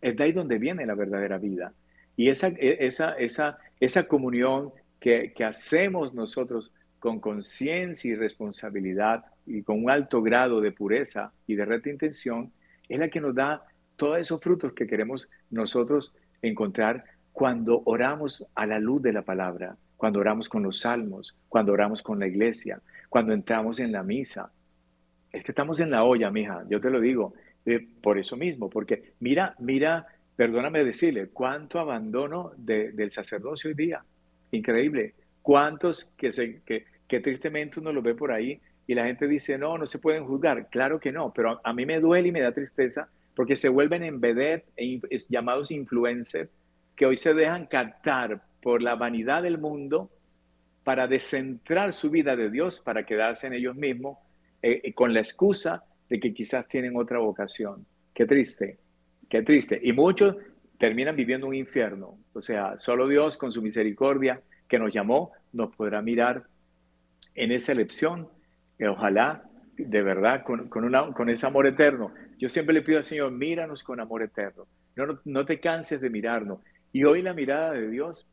Es 0.00 0.16
de 0.16 0.24
ahí 0.24 0.32
donde 0.32 0.58
viene 0.58 0.84
la 0.84 0.94
verdadera 0.94 1.38
vida. 1.38 1.72
Y 2.18 2.30
esa, 2.30 2.48
e, 2.48 2.84
esa, 2.84 3.12
esa, 3.12 3.58
esa 3.78 4.08
comunión 4.08 4.72
que, 4.98 5.32
que 5.32 5.44
hacemos 5.44 6.12
nosotros 6.14 6.72
con 6.98 7.20
conciencia 7.20 8.10
y 8.10 8.16
responsabilidad 8.16 9.24
y 9.46 9.62
con 9.62 9.84
un 9.84 9.88
alto 9.88 10.20
grado 10.20 10.60
de 10.60 10.72
pureza 10.72 11.32
y 11.46 11.54
de 11.54 11.64
recta 11.64 11.90
intención, 11.90 12.52
es 12.88 12.98
la 12.98 13.08
que 13.08 13.20
nos 13.20 13.36
da 13.36 13.62
todos 13.94 14.18
esos 14.18 14.40
frutos 14.40 14.72
que 14.72 14.88
queremos 14.88 15.28
nosotros 15.50 16.12
encontrar 16.42 17.04
cuando 17.30 17.82
oramos 17.84 18.44
a 18.56 18.66
la 18.66 18.80
luz 18.80 19.00
de 19.00 19.12
la 19.12 19.22
palabra, 19.22 19.76
cuando 19.96 20.18
oramos 20.18 20.48
con 20.48 20.64
los 20.64 20.80
salmos, 20.80 21.36
cuando 21.48 21.72
oramos 21.72 22.02
con 22.02 22.18
la 22.18 22.26
iglesia, 22.26 22.80
cuando 23.08 23.32
entramos 23.32 23.78
en 23.78 23.92
la 23.92 24.02
misa. 24.02 24.50
Es 25.30 25.44
que 25.44 25.52
estamos 25.52 25.78
en 25.78 25.92
la 25.92 26.02
olla, 26.02 26.32
mija, 26.32 26.64
yo 26.68 26.80
te 26.80 26.90
lo 26.90 27.00
digo, 27.00 27.34
eh, 27.64 27.86
por 28.02 28.18
eso 28.18 28.36
mismo, 28.36 28.68
porque 28.68 29.12
mira, 29.20 29.54
mira 29.60 30.08
perdóname 30.38 30.84
decirle, 30.84 31.30
cuánto 31.30 31.80
abandono 31.80 32.52
del 32.56 33.10
sacerdocio 33.10 33.70
hoy 33.70 33.74
día. 33.74 34.04
Increíble. 34.52 35.14
Cuántos 35.42 36.14
que, 36.16 36.32
se, 36.32 36.62
que, 36.64 37.20
tristemente 37.20 37.80
uno 37.80 37.92
lo 37.92 38.02
ve 38.02 38.14
por 38.14 38.30
ahí 38.30 38.60
y 38.86 38.94
la 38.94 39.06
gente 39.06 39.26
dice, 39.26 39.58
no, 39.58 39.76
no 39.76 39.88
se 39.88 39.98
pueden 39.98 40.24
juzgar. 40.24 40.68
Claro 40.70 41.00
que 41.00 41.10
no, 41.10 41.32
pero 41.32 41.60
a, 41.64 41.72
mí 41.72 41.84
me 41.84 41.98
duele 41.98 42.28
y 42.28 42.32
me 42.32 42.40
da 42.40 42.52
tristeza 42.52 43.08
porque 43.34 43.56
se 43.56 43.68
vuelven 43.68 44.04
en 44.04 44.20
vedette, 44.20 44.64
e, 44.76 45.00
llamados 45.28 45.72
influencers, 45.72 46.48
que 46.94 47.04
hoy 47.04 47.16
se 47.16 47.34
dejan 47.34 47.66
captar 47.66 48.40
por 48.62 48.80
la 48.80 48.94
vanidad 48.94 49.42
del 49.42 49.58
mundo 49.58 50.08
para 50.84 51.08
descentrar 51.08 51.92
su 51.92 52.10
vida 52.10 52.36
de 52.36 52.48
Dios, 52.48 52.78
para 52.78 53.04
quedarse 53.04 53.48
en 53.48 53.54
ellos 53.54 53.74
mismos, 53.74 54.18
eh, 54.62 54.82
eh, 54.84 54.92
con 54.92 55.12
la 55.12 55.18
excusa 55.18 55.82
de 56.08 56.20
que 56.20 56.32
quizás 56.32 56.68
tienen 56.68 56.94
otra 56.94 57.18
vocación. 57.18 57.84
Qué 58.14 58.24
triste, 58.24 58.78
qué 59.28 59.42
triste. 59.42 59.80
Y 59.82 59.92
muchos 59.92 60.36
terminan 60.78 61.16
viviendo 61.16 61.46
un 61.46 61.54
infierno. 61.54 62.18
O 62.32 62.40
sea, 62.40 62.78
solo 62.78 63.08
Dios 63.08 63.36
con 63.36 63.52
su 63.52 63.62
misericordia 63.62 64.40
que 64.68 64.78
nos 64.78 64.92
llamó 64.92 65.32
nos 65.52 65.74
podrá 65.74 66.02
mirar 66.02 66.44
en 67.34 67.52
esa 67.52 67.72
elección 67.72 68.28
ojalá, 68.86 69.42
de 69.76 70.02
verdad, 70.02 70.44
con, 70.44 70.68
con, 70.68 71.30
ese 71.30 71.46
amor 71.46 71.66
eterno. 71.66 72.12
Yo 72.38 72.48
siempre 72.48 72.74
le 72.74 72.82
pido 72.82 72.98
al 72.98 73.04
Señor, 73.04 73.32
míranos 73.32 73.82
con 73.82 73.98
amor 73.98 74.22
eterno. 74.22 74.66
No, 74.94 75.18
no, 75.24 75.44
te 75.44 75.58
canses 75.58 76.00
de 76.00 76.10
mirarnos. 76.10 76.60
Y 76.92 77.04
hoy 77.04 77.22
la 77.22 77.34
mirada 77.34 77.72
de 77.72 77.88
Dios 77.88 78.26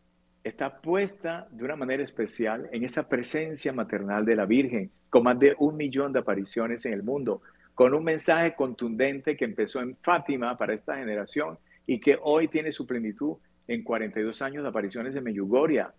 está 0.44 0.82
puesta 0.82 1.48
de 1.52 1.64
una 1.64 1.76
manera 1.76 2.04
especial 2.04 2.70
en 2.72 2.84
esa 2.84 3.10
presencia 3.10 3.74
maternal 3.74 4.26
de 4.26 4.36
la 4.36 4.46
Virgen, 4.46 4.92
con 5.10 5.24
más 5.24 5.40
de 5.40 5.56
un 5.58 5.76
millón 5.76 6.14
de 6.14 6.20
apariciones 6.20 6.86
en 6.86 6.94
el 6.94 7.04
mundo, 7.04 7.42
con 7.76 7.94
un 7.94 8.06
mensaje 8.06 8.56
contundente 8.56 9.36
que 9.36 9.46
empezó 9.46 9.82
en 9.82 9.98
Fátima 10.02 10.58
para 10.58 10.74
esta 10.74 10.96
generación 10.96 11.60
y 11.86 12.00
que 12.00 12.18
hoy 12.22 12.48
tiene 12.48 12.72
su 12.72 12.88
plenitud 12.88 13.38
en 13.68 13.84
42 13.84 14.42
años 14.42 14.64
de 14.64 14.70
apariciones 14.70 15.16
en 15.16 15.24
Meyugoria. 15.24 15.94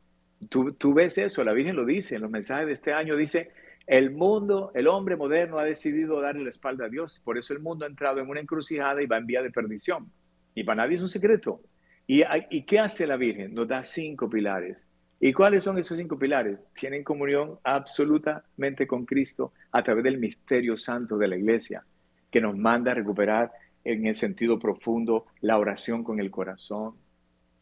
Tú, 0.48 0.94
ves 0.94 1.18
eso, 1.18 1.44
la 1.44 1.52
Virgen 1.52 1.76
lo 1.76 1.84
dice 1.84 2.16
en 2.16 2.22
los 2.22 2.30
mensajes 2.30 2.66
de 2.66 2.72
este 2.72 2.92
año, 2.92 3.14
dice, 3.14 3.50
el 3.86 4.10
mundo, 4.10 4.72
el 4.74 4.88
hombre 4.88 5.16
moderno 5.16 5.58
ha 5.58 5.64
decidido 5.64 6.20
darle 6.20 6.44
la 6.44 6.50
espalda 6.50 6.86
a 6.86 6.88
Dios, 6.88 7.20
por 7.24 7.38
eso 7.38 7.52
el 7.52 7.60
mundo 7.60 7.84
ha 7.84 7.88
entrado 7.88 8.20
en 8.20 8.28
una 8.28 8.40
encrucijada 8.40 9.02
y 9.02 9.06
va 9.06 9.18
en 9.18 9.26
vía 9.26 9.42
de 9.42 9.50
perdición. 9.50 10.10
Y 10.54 10.64
para 10.64 10.82
nadie 10.82 10.96
es 10.96 11.02
un 11.02 11.08
secreto. 11.08 11.60
¿Y, 12.06 12.22
¿Y 12.50 12.64
qué 12.64 12.78
hace 12.78 13.06
la 13.06 13.16
Virgen? 13.16 13.54
Nos 13.54 13.68
da 13.68 13.84
cinco 13.84 14.30
pilares. 14.30 14.82
¿Y 15.18 15.32
cuáles 15.32 15.64
son 15.64 15.78
esos 15.78 15.96
cinco 15.96 16.18
pilares? 16.18 16.58
Tienen 16.74 17.02
comunión 17.02 17.58
absolutamente 17.64 18.86
con 18.86 19.06
Cristo 19.06 19.52
a 19.72 19.82
través 19.82 20.04
del 20.04 20.18
misterio 20.18 20.76
santo 20.76 21.16
de 21.16 21.28
la 21.28 21.36
iglesia, 21.36 21.84
que 22.30 22.40
nos 22.40 22.56
manda 22.56 22.92
a 22.92 22.94
recuperar 22.94 23.50
en 23.84 24.06
el 24.06 24.14
sentido 24.14 24.58
profundo 24.58 25.26
la 25.40 25.58
oración 25.58 26.04
con 26.04 26.20
el 26.20 26.30
corazón, 26.30 26.96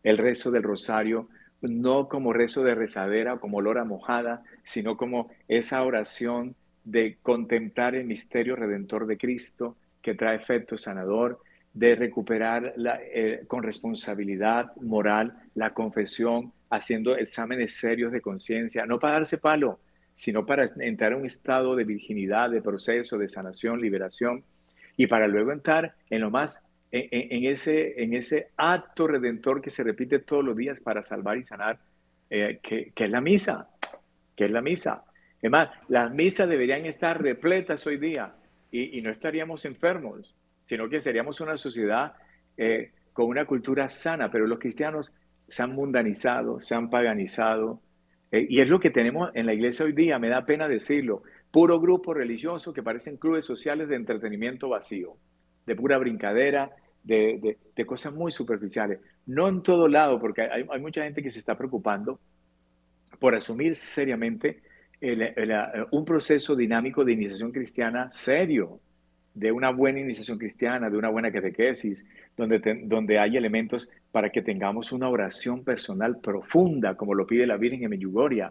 el 0.02 0.18
rezo 0.18 0.50
del 0.50 0.64
rosario, 0.64 1.28
no 1.60 2.08
como 2.08 2.32
rezo 2.32 2.64
de 2.64 2.74
rezadera 2.74 3.34
o 3.34 3.40
como 3.40 3.60
lora 3.60 3.84
mojada, 3.84 4.42
sino 4.64 4.96
como 4.96 5.30
esa 5.46 5.82
oración 5.82 6.56
de 6.82 7.18
contemplar 7.22 7.94
el 7.94 8.06
misterio 8.06 8.56
redentor 8.56 9.06
de 9.06 9.16
Cristo 9.16 9.76
que 10.02 10.14
trae 10.14 10.36
efecto 10.36 10.76
sanador, 10.76 11.40
de 11.74 11.94
recuperar 11.96 12.74
eh, 13.12 13.44
con 13.46 13.62
responsabilidad 13.62 14.74
moral 14.76 15.36
la 15.54 15.74
confesión, 15.74 16.52
haciendo 16.70 17.16
exámenes 17.16 17.74
serios 17.74 18.12
de 18.12 18.20
conciencia, 18.20 18.86
no 18.86 18.98
para 18.98 19.14
darse 19.14 19.38
palo, 19.38 19.80
sino 20.14 20.46
para 20.46 20.70
entrar 20.78 21.12
en 21.12 21.18
un 21.18 21.26
estado 21.26 21.76
de 21.76 21.84
virginidad, 21.84 22.50
de 22.50 22.62
proceso, 22.62 23.18
de 23.18 23.28
sanación, 23.28 23.80
liberación, 23.80 24.44
y 24.96 25.06
para 25.08 25.26
luego 25.26 25.52
entrar 25.52 25.94
en 26.08 26.20
lo 26.20 26.30
más 26.30 26.62
en, 26.96 27.44
ese, 27.44 28.00
en 28.02 28.14
ese 28.14 28.50
acto 28.56 29.08
redentor 29.08 29.60
que 29.60 29.70
se 29.70 29.82
repite 29.82 30.20
todos 30.20 30.44
los 30.44 30.56
días 30.56 30.78
para 30.80 31.02
salvar 31.02 31.36
y 31.38 31.42
sanar, 31.42 31.80
eh, 32.30 32.60
que, 32.62 32.92
es 32.94 33.10
la 33.10 33.20
misa, 33.20 33.68
que 34.36 34.44
es 34.44 34.50
la 34.50 34.60
misa. 34.60 35.04
Es 35.42 35.50
más, 35.50 35.70
las 35.88 36.12
misas 36.12 36.48
deberían 36.48 36.86
estar 36.86 37.20
repletas 37.20 37.84
hoy 37.86 37.96
día 37.96 38.34
y, 38.70 39.00
no 39.02 39.10
estaríamos 39.10 39.64
enfermos, 39.64 40.34
sino 40.66 40.88
que 40.88 41.00
seríamos 41.00 41.40
una 41.40 41.56
sociedad 41.56 42.14
eh, 42.56 42.92
con 43.12 43.26
una 43.26 43.44
cultura 43.44 43.88
sana, 43.88 44.30
pero 44.30 44.46
los 44.46 44.58
cristianos 44.58 45.12
se 45.48 45.62
han 45.62 45.74
mundanizado, 45.74 46.60
se 46.60 46.74
han 46.74 46.90
paganizado, 46.90 47.80
eh, 48.30 48.46
y 48.48 48.60
es 48.60 48.68
lo 48.68 48.80
que 48.80 48.90
tenemos 48.90 49.30
en 49.34 49.46
la 49.46 49.54
iglesia 49.54 49.84
hoy 49.84 49.92
día, 49.92 50.18
me 50.18 50.28
da 50.28 50.44
pena 50.44 50.66
decirlo, 50.66 51.22
puro 51.50 51.78
grupo 51.80 52.14
religioso 52.14 52.72
que 52.72 52.82
parecen 52.82 53.16
clubes 53.16 53.44
sociales 53.44 53.88
de 53.88 53.96
entretenimiento 53.96 54.68
vacío, 54.68 55.16
de 55.66 55.76
pura 55.76 55.98
brincadera, 55.98 56.70
de, 57.04 57.58
cosas 57.86 58.14
muy 58.14 58.32
superficiales. 58.32 58.98
No 59.26 59.46
en 59.48 59.62
todo 59.62 59.88
lado, 59.88 60.18
porque 60.18 60.42
hay, 60.42 60.64
mucha 60.80 61.04
gente 61.04 61.22
que 61.22 61.30
se 61.30 61.38
está 61.38 61.56
preocupando 61.56 62.18
por 63.20 63.34
asumir 63.34 63.74
seriamente 63.74 64.62
un 65.90 66.04
proceso 66.04 66.56
dinámico 66.56 67.04
de 67.04 67.12
iniciación 67.12 67.52
cristiana 67.52 68.10
serio, 68.12 68.80
de 69.34 69.50
una 69.50 69.70
buena 69.70 70.00
iniciación 70.00 70.38
cristiana, 70.38 70.88
de 70.88 70.96
una 70.96 71.10
buena 71.10 71.32
catequesis, 71.32 72.04
donde, 72.36 72.82
donde 72.84 73.18
hay 73.18 73.36
elementos 73.36 73.88
para 74.12 74.30
que 74.30 74.42
tengamos 74.42 74.92
una 74.92 75.08
oración 75.08 75.64
personal 75.64 76.20
profunda, 76.20 76.94
como 76.96 77.14
lo 77.14 77.26
pide 77.26 77.46
la 77.46 77.56
Virgen 77.56 77.82
en 77.82 77.90
Medjugorje. 77.90 78.46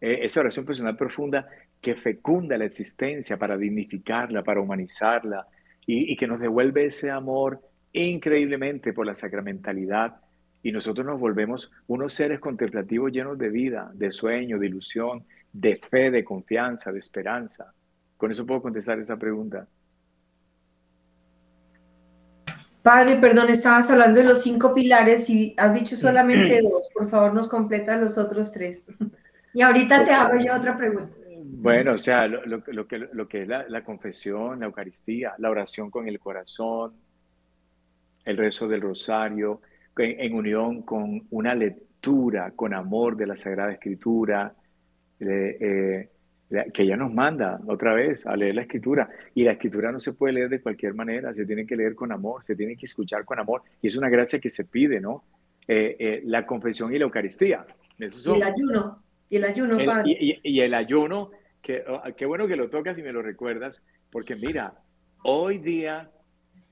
Esa 0.00 0.40
oración 0.40 0.66
personal 0.66 0.96
profunda 0.96 1.46
que 1.80 1.94
fecunda 1.94 2.58
la 2.58 2.64
existencia 2.64 3.36
para 3.36 3.56
dignificarla, 3.56 4.42
para 4.42 4.60
humanizarla, 4.60 5.46
y, 5.86 6.16
que 6.16 6.26
nos 6.26 6.40
devuelve 6.40 6.86
ese 6.86 7.10
amor 7.10 7.60
increíblemente 7.92 8.92
por 8.92 9.06
la 9.06 9.14
sacramentalidad 9.14 10.16
y 10.62 10.70
nosotros 10.70 11.04
nos 11.06 11.18
volvemos 11.18 11.70
unos 11.88 12.14
seres 12.14 12.38
contemplativos 12.38 13.12
llenos 13.12 13.36
de 13.36 13.48
vida, 13.48 13.90
de 13.94 14.12
sueño, 14.12 14.58
de 14.58 14.66
ilusión, 14.66 15.24
de 15.52 15.76
fe, 15.76 16.10
de 16.10 16.24
confianza, 16.24 16.92
de 16.92 17.00
esperanza. 17.00 17.74
Con 18.16 18.30
eso 18.30 18.46
puedo 18.46 18.62
contestar 18.62 19.00
esta 19.00 19.16
pregunta. 19.16 19.66
Padre, 22.82 23.16
perdón, 23.16 23.48
estabas 23.48 23.90
hablando 23.90 24.20
de 24.20 24.26
los 24.26 24.42
cinco 24.42 24.74
pilares 24.74 25.30
y 25.30 25.54
has 25.56 25.72
dicho 25.72 25.94
solamente 25.94 26.60
dos. 26.62 26.88
Por 26.92 27.08
favor, 27.08 27.32
nos 27.32 27.48
completa 27.48 27.96
los 27.96 28.18
otros 28.18 28.50
tres. 28.52 28.84
Y 29.54 29.62
ahorita 29.62 29.98
te 29.98 30.06
pues, 30.06 30.16
hago 30.16 30.38
yo 30.44 30.56
otra 30.56 30.76
pregunta. 30.76 31.16
Bueno, 31.44 31.92
o 31.92 31.98
sea, 31.98 32.26
lo, 32.26 32.64
que, 32.64 32.98
lo 32.98 33.28
que 33.28 33.42
es 33.42 33.48
la, 33.48 33.84
confesión, 33.84 34.60
la 34.60 34.66
Eucaristía, 34.66 35.34
la 35.38 35.50
oración 35.50 35.90
con 35.90 36.08
el 36.08 36.18
corazón, 36.18 36.94
el 38.24 38.36
rezo 38.36 38.66
del 38.66 38.80
rosario, 38.80 39.60
en, 39.96 40.34
unión 40.34 40.82
con 40.82 41.26
una 41.30 41.54
lectura 41.54 42.50
con 42.56 42.74
amor 42.74 43.16
de 43.16 43.26
la 43.26 43.36
Sagrada 43.36 43.72
Escritura, 43.72 44.54
eh, 45.20 46.08
que 46.72 46.82
ella 46.82 46.96
nos 46.96 47.12
manda 47.12 47.60
otra 47.66 47.94
vez 47.94 48.26
a 48.26 48.36
leer 48.36 48.54
la 48.54 48.62
Escritura. 48.62 49.08
Y 49.34 49.44
la 49.44 49.52
Escritura 49.52 49.90
no 49.90 50.00
se 50.00 50.12
puede 50.12 50.34
leer 50.34 50.48
de 50.48 50.60
cualquier 50.60 50.94
manera, 50.94 51.32
se 51.34 51.46
tiene 51.46 51.66
que 51.66 51.76
leer 51.76 51.94
con 51.94 52.12
amor, 52.12 52.44
se 52.44 52.54
tiene 52.54 52.76
que 52.76 52.86
escuchar 52.86 53.24
con 53.24 53.38
amor. 53.38 53.62
Y 53.80 53.86
es 53.86 53.96
una 53.96 54.08
gracia 54.08 54.38
que 54.38 54.50
se 54.50 54.64
pide, 54.64 55.00
¿no? 55.00 55.24
Eh, 55.66 55.96
eh, 55.98 56.22
la 56.24 56.44
confesión 56.44 56.94
y 56.94 56.98
la 56.98 57.04
Eucaristía. 57.04 57.64
y 57.98 58.04
el 58.04 58.42
ayuno. 58.42 59.02
Y 59.28 59.36
el 59.36 59.44
ayuno, 59.44 59.78
y 60.04 60.60
el 60.60 60.74
ayuno 60.74 61.30
Oh, 61.86 62.02
qué 62.16 62.26
bueno 62.26 62.48
que 62.48 62.56
lo 62.56 62.68
tocas 62.68 62.98
y 62.98 63.02
me 63.02 63.12
lo 63.12 63.22
recuerdas, 63.22 63.82
porque 64.10 64.34
mira, 64.34 64.74
hoy 65.22 65.58
día 65.58 66.10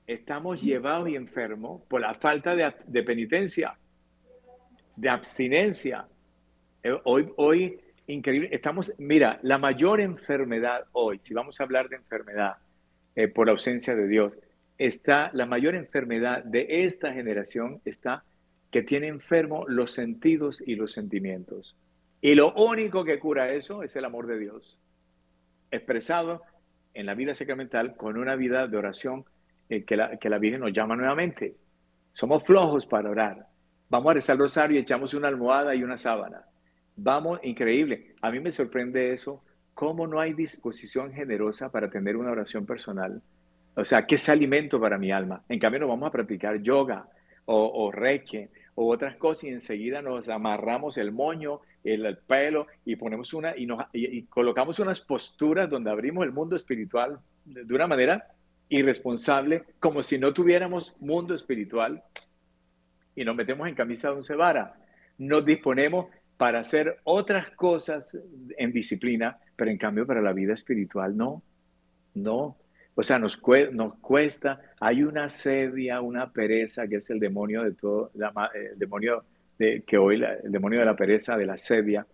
estamos 0.05 0.61
llevados 0.61 1.07
y 1.07 1.15
enfermos 1.15 1.81
por 1.87 2.01
la 2.01 2.13
falta 2.15 2.55
de, 2.55 3.03
penitencia, 3.03 3.77
de 4.97 5.09
abstinencia. 5.09 6.07
Eh, 6.83 6.91
hoy, 7.05 7.31
hoy, 7.37 7.79
increíble, 8.11 8.49
estamos, 8.51 8.93
mira, 8.97 9.39
la 9.43 9.57
mayor 9.57 10.01
enfermedad 10.01 10.85
hoy, 10.91 11.19
si 11.19 11.33
vamos 11.33 11.59
a 11.59 11.63
hablar 11.63 11.89
de 11.89 11.97
enfermedad 11.97 12.57
eh, 13.15 13.27
por 13.27 13.49
ausencia 13.49 13.95
de 13.95 14.07
Dios, 14.07 14.33
está, 14.77 15.29
la 15.33 15.45
mayor 15.45 15.75
enfermedad 15.75 16.43
de 16.43 16.85
esta 16.85 17.13
generación 17.13 17.81
está 17.85 18.23
que 18.71 18.83
tiene 18.83 19.07
enfermo 19.07 19.65
los 19.67 19.91
sentidos 19.91 20.63
y 20.65 20.75
los 20.75 20.91
sentimientos. 20.91 21.75
Y 22.21 22.35
lo 22.35 22.53
único 22.53 23.03
que 23.03 23.19
cura 23.19 23.51
eso 23.51 23.83
es 23.83 23.95
el 23.95 24.05
amor 24.05 24.27
de 24.27 24.39
Dios, 24.39 24.79
expresado 25.71 26.41
en 26.93 27.05
la 27.05 27.15
vida 27.15 27.35
sacramental 27.35 27.95
con 27.95 28.17
una 28.17 28.35
vida 28.35 28.67
de 28.67 28.77
oración 28.77 29.25
eh, 29.69 29.83
que, 29.83 29.97
la, 29.97 30.17
que 30.17 30.29
la 30.29 30.37
Virgen 30.37 30.61
nos 30.61 30.73
llama 30.73 30.95
nuevamente. 30.95 31.55
Somos 32.13 32.43
flojos 32.43 32.85
para 32.85 33.09
orar. 33.09 33.47
Vamos 33.89 34.11
a 34.11 34.13
rezar 34.13 34.35
el 34.35 34.41
rosario 34.41 34.77
y 34.77 34.81
echamos 34.81 35.13
una 35.13 35.27
almohada 35.27 35.75
y 35.75 35.83
una 35.83 35.97
sábana. 35.97 36.45
Vamos, 37.03 37.39
increíble. 37.41 38.13
A 38.21 38.29
mí 38.29 38.39
me 38.39 38.51
sorprende 38.51 39.11
eso, 39.11 39.43
cómo 39.73 40.05
no 40.05 40.19
hay 40.19 40.33
disposición 40.33 41.11
generosa 41.11 41.71
para 41.71 41.89
tener 41.89 42.15
una 42.15 42.29
oración 42.29 42.67
personal. 42.67 43.23
O 43.73 43.83
sea, 43.83 44.05
¿qué 44.05 44.15
es 44.15 44.29
alimento 44.29 44.79
para 44.79 44.99
mi 44.99 45.11
alma? 45.11 45.43
En 45.49 45.57
cambio, 45.57 45.79
nos 45.79 45.89
vamos 45.89 46.07
a 46.09 46.11
practicar 46.11 46.61
yoga 46.61 47.07
o, 47.45 47.85
o 47.85 47.91
reiki 47.91 48.47
o 48.75 48.87
otras 48.87 49.15
cosas 49.15 49.45
y 49.45 49.47
enseguida 49.47 50.03
nos 50.03 50.29
amarramos 50.29 50.99
el 50.99 51.11
moño, 51.11 51.61
el, 51.83 52.19
pelo 52.19 52.67
y 52.85 52.95
ponemos 52.97 53.33
una 53.33 53.57
y, 53.57 53.65
nos, 53.65 53.83
y, 53.93 54.21
colocamos 54.25 54.77
unas 54.77 55.01
posturas 55.01 55.67
donde 55.67 55.89
abrimos 55.89 56.23
el 56.23 56.31
mundo 56.31 56.55
espiritual 56.55 57.19
de 57.45 57.73
una 57.73 57.87
manera 57.87 58.27
irresponsable, 58.69 59.63
como 59.79 60.03
si 60.03 60.19
no 60.19 60.33
tuviéramos 60.33 60.95
mundo 60.99 61.33
espiritual. 61.33 62.03
y 63.15 63.25
nos 63.25 63.35
metemos 63.35 63.67
en 63.67 63.73
camisa 63.73 64.09
de 64.09 64.17
once 64.17 64.35
varas. 64.35 64.71
Nos 65.17 65.43
disponemos 65.43 66.05
para 66.41 66.61
hacer 66.61 66.97
otras 67.03 67.51
cosas 67.51 68.17
en 68.57 68.71
disciplina, 68.71 69.37
pero 69.55 69.69
en 69.69 69.77
cambio 69.77 70.07
para 70.07 70.23
la 70.23 70.33
vida 70.33 70.55
espiritual 70.55 71.15
no, 71.15 71.43
no. 72.15 72.57
O 72.95 73.03
sea, 73.03 73.19
nos, 73.19 73.37
cuesta, 73.37 74.59
hay 74.79 75.03
una 75.03 75.29
sedia, 75.29 76.01
una 76.01 76.33
pereza 76.33 76.87
que 76.87 76.95
es 76.95 77.07
el 77.11 77.19
demonio 77.19 77.61
de 77.61 77.73
todo, 77.73 78.09
el 78.55 78.79
demonio 78.79 79.23
de, 79.59 79.83
que 79.83 79.99
hoy, 79.99 80.15
el 80.15 80.51
demonio 80.51 80.79
de 80.79 80.85
la 80.87 80.95
pereza, 80.95 81.37
de 81.37 81.45
la 81.45 81.59
sedia, 81.59 82.07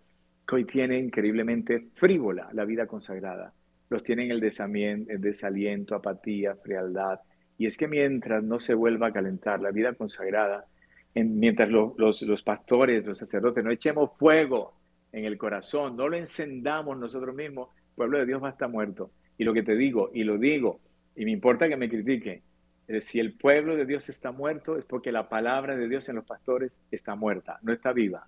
que 0.46 0.56
hoy 0.56 0.66
tiene 0.66 0.98
increíblemente 0.98 1.86
frívola 1.94 2.50
la 2.52 2.66
vida 2.66 2.86
consagrada. 2.86 3.54
Los 3.88 4.04
tienen 4.04 4.30
el, 4.30 4.44
el 4.44 5.20
desaliento, 5.22 5.94
apatía, 5.94 6.54
frialdad. 6.54 7.18
Y 7.56 7.64
es 7.64 7.78
que 7.78 7.88
mientras 7.88 8.44
no 8.44 8.60
se 8.60 8.74
vuelva 8.74 9.06
a 9.06 9.12
calentar 9.14 9.62
la 9.62 9.70
vida 9.70 9.94
consagrada, 9.94 10.66
mientras 11.14 11.68
los, 11.68 12.22
los 12.22 12.42
pastores, 12.42 13.04
los 13.04 13.18
sacerdotes, 13.18 13.64
no 13.64 13.70
echemos 13.70 14.10
fuego 14.18 14.74
en 15.12 15.24
el 15.24 15.38
corazón, 15.38 15.96
no 15.96 16.08
lo 16.08 16.16
encendamos 16.16 16.96
nosotros 16.98 17.34
mismos, 17.34 17.70
el 17.76 17.94
pueblo 17.94 18.18
de 18.18 18.26
Dios 18.26 18.42
va 18.42 18.48
a 18.48 18.52
estar 18.52 18.68
muerto. 18.68 19.10
Y 19.36 19.44
lo 19.44 19.52
que 19.52 19.62
te 19.62 19.76
digo, 19.76 20.10
y 20.12 20.24
lo 20.24 20.38
digo, 20.38 20.80
y 21.16 21.24
me 21.24 21.30
importa 21.32 21.68
que 21.68 21.76
me 21.76 21.88
critique, 21.88 22.42
eh, 22.88 23.00
si 23.00 23.20
el 23.20 23.34
pueblo 23.34 23.76
de 23.76 23.86
Dios 23.86 24.08
está 24.08 24.32
muerto 24.32 24.76
es 24.76 24.84
porque 24.84 25.12
la 25.12 25.28
palabra 25.28 25.76
de 25.76 25.88
Dios 25.88 26.08
en 26.08 26.16
los 26.16 26.24
pastores 26.24 26.78
está 26.90 27.14
muerta, 27.14 27.58
no 27.62 27.72
está 27.72 27.92
viva. 27.92 28.26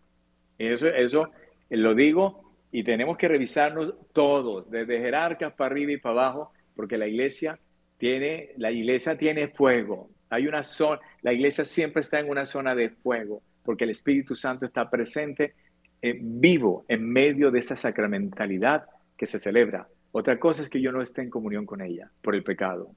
Eso, 0.59 0.89
eso 0.89 1.31
eh, 1.71 1.77
lo 1.77 1.95
digo 1.95 2.51
y 2.73 2.85
tenemos 2.85 3.17
que 3.17 3.29
revisarnos 3.29 3.95
todos, 4.13 4.71
desde 4.71 5.01
jerarcas 5.01 5.53
para 5.55 5.73
arriba 5.73 5.93
y 5.93 5.97
para 5.97 6.13
abajo, 6.13 6.53
porque 6.77 6.99
la 6.99 7.09
iglesia 7.09 7.59
tiene, 7.99 8.51
la 8.57 8.71
iglesia 8.71 9.17
tiene 9.17 9.49
fuego. 9.49 10.11
Hay 10.29 10.47
una 10.47 10.63
zona, 10.63 11.01
la 11.23 11.33
iglesia 11.33 11.65
siempre 11.65 12.03
está 12.03 12.21
en 12.21 12.31
una 12.31 12.47
zona 12.47 12.75
de 12.75 12.91
fuego, 12.91 13.43
porque 13.63 13.85
el 13.85 13.91
Espíritu 13.91 14.35
Santo 14.35 14.67
está 14.67 14.89
presente, 14.89 15.55
eh, 16.03 16.19
vivo 16.21 16.85
en 16.89 17.11
medio 17.11 17.51
de 17.51 17.59
esa 17.59 17.77
sacramentalidad 17.77 18.87
que 19.17 19.27
se 19.27 19.39
celebra. 19.39 19.87
Otra 20.13 20.39
cosa 20.39 20.63
es 20.63 20.69
que 20.69 20.81
yo 20.81 20.93
no 20.93 21.03
esté 21.03 21.23
en 21.23 21.31
comunión 21.31 21.67
con 21.67 21.81
ella 21.81 22.11
por 22.23 22.35
el 22.35 22.43
pecado. 22.43 22.91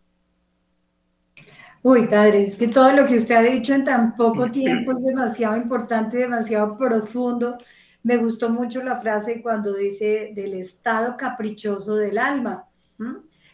Uy, 1.82 2.08
padre, 2.08 2.46
es 2.46 2.58
que 2.58 2.70
todo 2.70 2.94
lo 2.94 3.06
que 3.06 3.18
usted 3.18 3.36
ha 3.36 3.42
dicho 3.42 3.74
en 3.74 3.84
tan 3.84 4.16
poco 4.16 4.50
tiempo 4.50 4.94
es 4.94 5.04
demasiado 5.04 5.58
importante, 5.58 6.18
demasiado 6.18 6.78
profundo. 6.78 7.58
Me 8.04 8.16
gustó 8.16 8.50
mucho 8.50 8.82
la 8.84 9.02
frase 9.02 9.42
cuando 9.42 9.76
dice 9.76 10.32
del 10.34 10.54
estado 10.54 11.18
caprichoso 11.18 11.96
del 11.98 12.18
alma, 12.18 12.66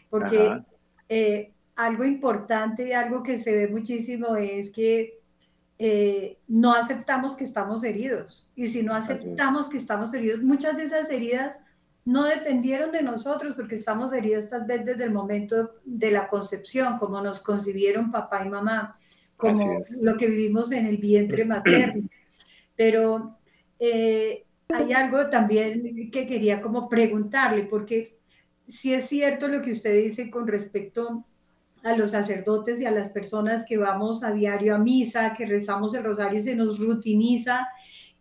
porque 0.08 0.62
eh, 1.08 1.52
algo 1.84 2.04
importante 2.04 2.88
y 2.88 2.92
algo 2.92 3.22
que 3.22 3.38
se 3.38 3.54
ve 3.54 3.68
muchísimo 3.68 4.36
es 4.36 4.70
que 4.70 5.20
eh, 5.78 6.38
no 6.46 6.74
aceptamos 6.74 7.34
que 7.34 7.44
estamos 7.44 7.82
heridos. 7.84 8.52
Y 8.54 8.66
si 8.66 8.82
no 8.82 8.94
aceptamos 8.94 9.70
que 9.70 9.78
estamos 9.78 10.12
heridos, 10.12 10.42
muchas 10.42 10.76
de 10.76 10.84
esas 10.84 11.10
heridas 11.10 11.58
no 12.04 12.24
dependieron 12.24 12.92
de 12.92 13.02
nosotros 13.02 13.54
porque 13.56 13.76
estamos 13.76 14.12
heridos 14.12 14.44
estas 14.44 14.66
veces 14.66 14.86
desde 14.86 15.04
el 15.04 15.10
momento 15.10 15.70
de 15.84 16.10
la 16.10 16.28
concepción, 16.28 16.98
como 16.98 17.22
nos 17.22 17.40
concibieron 17.40 18.10
papá 18.10 18.44
y 18.44 18.50
mamá, 18.50 18.98
como 19.36 19.82
lo 20.02 20.16
que 20.18 20.26
vivimos 20.26 20.72
en 20.72 20.84
el 20.84 20.98
vientre 20.98 21.46
materno. 21.46 22.08
Pero 22.76 23.38
eh, 23.78 24.44
hay 24.68 24.92
algo 24.92 25.30
también 25.30 26.10
que 26.10 26.26
quería 26.26 26.60
como 26.60 26.90
preguntarle, 26.90 27.64
porque 27.64 28.18
si 28.66 28.92
es 28.92 29.08
cierto 29.08 29.48
lo 29.48 29.62
que 29.62 29.72
usted 29.72 29.94
dice 29.94 30.30
con 30.30 30.46
respecto 30.46 31.24
a 31.82 31.96
los 31.96 32.10
sacerdotes 32.10 32.80
y 32.80 32.86
a 32.86 32.90
las 32.90 33.08
personas 33.10 33.64
que 33.66 33.78
vamos 33.78 34.22
a 34.22 34.32
diario 34.32 34.74
a 34.74 34.78
misa, 34.78 35.34
que 35.34 35.46
rezamos 35.46 35.94
el 35.94 36.04
rosario 36.04 36.38
y 36.38 36.42
se 36.42 36.54
nos 36.54 36.78
rutiniza 36.78 37.68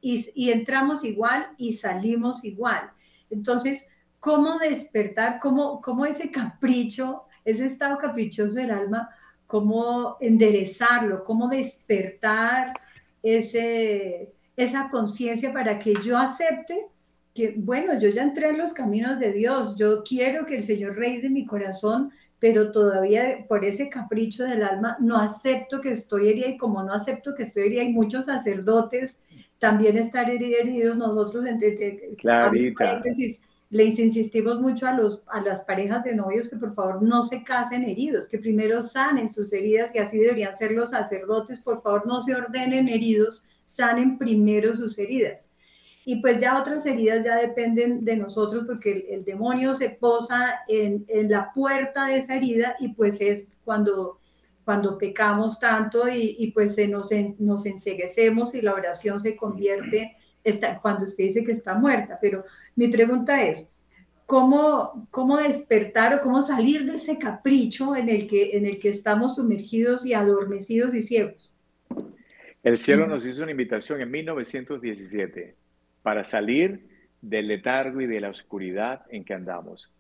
y, 0.02 0.52
entramos 0.52 1.04
igual 1.04 1.48
y 1.58 1.74
salimos 1.74 2.44
igual. 2.44 2.92
Entonces, 3.30 3.90
¿cómo 4.20 4.58
despertar, 4.60 5.40
cómo, 5.40 5.82
cómo 5.82 6.06
ese 6.06 6.32
capricho, 6.32 7.24
ese 7.44 7.66
estado 7.66 7.98
caprichoso 7.98 8.56
del 8.56 8.72
alma, 8.72 9.10
cómo 9.46 10.18
enderezarlo, 10.20 11.24
cómo 11.24 11.48
despertar 11.48 12.74
ese, 13.22 14.34
esa 14.56 14.90
conciencia 14.90 15.52
para 15.52 15.80
que 15.80 15.96
yo 16.04 16.18
acepte 16.18 16.88
que, 17.34 17.56
bueno, 17.58 18.00
yo 18.00 18.10
ya 18.10 18.24
entré 18.24 18.50
en 18.50 18.58
los 18.58 18.74
caminos 18.74 19.20
de 19.20 19.32
Dios, 19.34 19.76
yo 19.76 20.04
quiero 20.04 20.46
que 20.46 20.58
el 20.58 20.64
Señor 20.64 20.96
rey 20.96 21.22
de 21.22 21.30
mi 21.30 21.46
corazón, 21.46 22.12
pero 22.40 22.72
todavía 22.72 23.46
por 23.48 23.66
ese 23.66 23.90
capricho 23.90 24.46
del 24.46 24.64
alma 24.64 24.98
no 25.00 25.18
acepto 25.18 25.82
que 25.82 25.92
estoy 25.92 26.30
herida 26.30 26.48
y 26.48 26.58
como 26.58 26.84
no 26.84 26.94
acepto 26.94 27.36
que 27.36 27.44
estoy 27.44 27.68
herida, 27.68 27.82
hay 27.82 27.94
muchos 27.94 28.26
sacerdotes 28.26 29.18
también 29.60 29.98
estar 29.98 30.30
heridos 30.30 30.98
nosotros, 30.98 31.46
entre, 31.46 32.16
paréntesis, 32.78 33.44
les 33.70 34.00
insistimos 34.00 34.60
mucho 34.60 34.88
a, 34.88 34.94
los, 34.94 35.22
a 35.28 35.42
las 35.42 35.62
parejas 35.66 36.04
de 36.06 36.16
novios 36.16 36.50
que 36.50 36.56
por 36.56 36.74
favor 36.74 37.04
no 37.04 37.24
se 37.24 37.44
casen 37.44 37.84
heridos, 37.84 38.28
que 38.28 38.40
primero 38.40 38.82
sanen 38.82 39.30
sus 39.30 39.52
heridas 39.54 39.94
y 39.94 40.00
así 40.00 40.18
deberían 40.18 40.56
ser 40.56 40.72
los 40.72 40.92
sacerdotes, 40.92 41.60
por 41.60 41.82
favor 41.82 42.08
no 42.08 42.22
se 42.22 42.34
ordenen 42.34 42.88
heridos, 42.88 43.44
sanen 43.66 44.18
primero 44.18 44.76
sus 44.76 44.98
heridas. 44.98 45.49
Y 46.10 46.22
pues 46.22 46.42
ya 46.42 46.60
otras 46.60 46.84
heridas 46.88 47.24
ya 47.24 47.36
dependen 47.36 48.04
de 48.04 48.16
nosotros 48.16 48.64
porque 48.66 49.06
el, 49.12 49.24
demonio 49.24 49.76
se 49.76 49.92
posa 49.92 50.62
en, 50.68 51.06
en, 51.08 51.30
la 51.30 51.54
puerta 51.54 52.08
de 52.08 52.18
esa 52.18 52.36
herida 52.36 52.76
y 52.80 52.94
pues 52.94 53.22
es 53.22 53.60
cuando 53.64 54.20
cuando 54.66 54.98
pecamos 54.98 55.60
tanto 55.60 56.08
y, 56.08 56.52
pues 56.54 56.76
se 56.76 56.88
nos, 56.88 57.10
nos 57.38 57.66
enseguecemos 57.66 58.54
y 58.56 58.62
la 58.62 58.74
oración 58.74 59.20
se 59.20 59.36
convierte, 59.36 60.16
está, 60.44 60.80
cuando 60.80 61.06
usted 61.06 61.26
dice 61.26 61.44
que 61.44 61.54
está 61.54 61.74
muerta. 61.76 62.18
Pero 62.20 62.44
mi 62.76 62.88
pregunta 62.88 63.44
es, 63.44 63.70
¿cómo, 64.28 65.08
cómo 65.12 65.38
despertar 65.38 66.16
o 66.16 66.22
cómo 66.22 66.42
salir 66.42 66.86
de 66.86 66.96
ese 66.98 67.20
capricho 67.20 67.96
en 67.96 68.10
el, 68.10 68.28
que, 68.28 68.58
en 68.58 68.66
el 68.66 68.80
que 68.80 68.90
estamos 68.90 69.36
sumergidos 69.36 70.06
y 70.06 70.14
adormecidos 70.14 70.94
y 70.94 71.02
ciegos? 71.02 71.54
El 72.62 72.78
cielo 72.78 73.08
nos 73.08 73.26
hizo 73.26 73.42
una 73.44 73.52
invitación 73.52 74.02
en 74.02 74.12
1917 74.12 75.56
para 76.02 76.24
salir 76.24 76.88
del 77.22 77.48
letargo 77.48 78.02
y 78.02 78.08
de 78.08 78.22
la 78.22 78.30
oscuridad 78.30 79.04
en 79.10 79.24
que 79.24 79.34
andamos. 79.34 79.92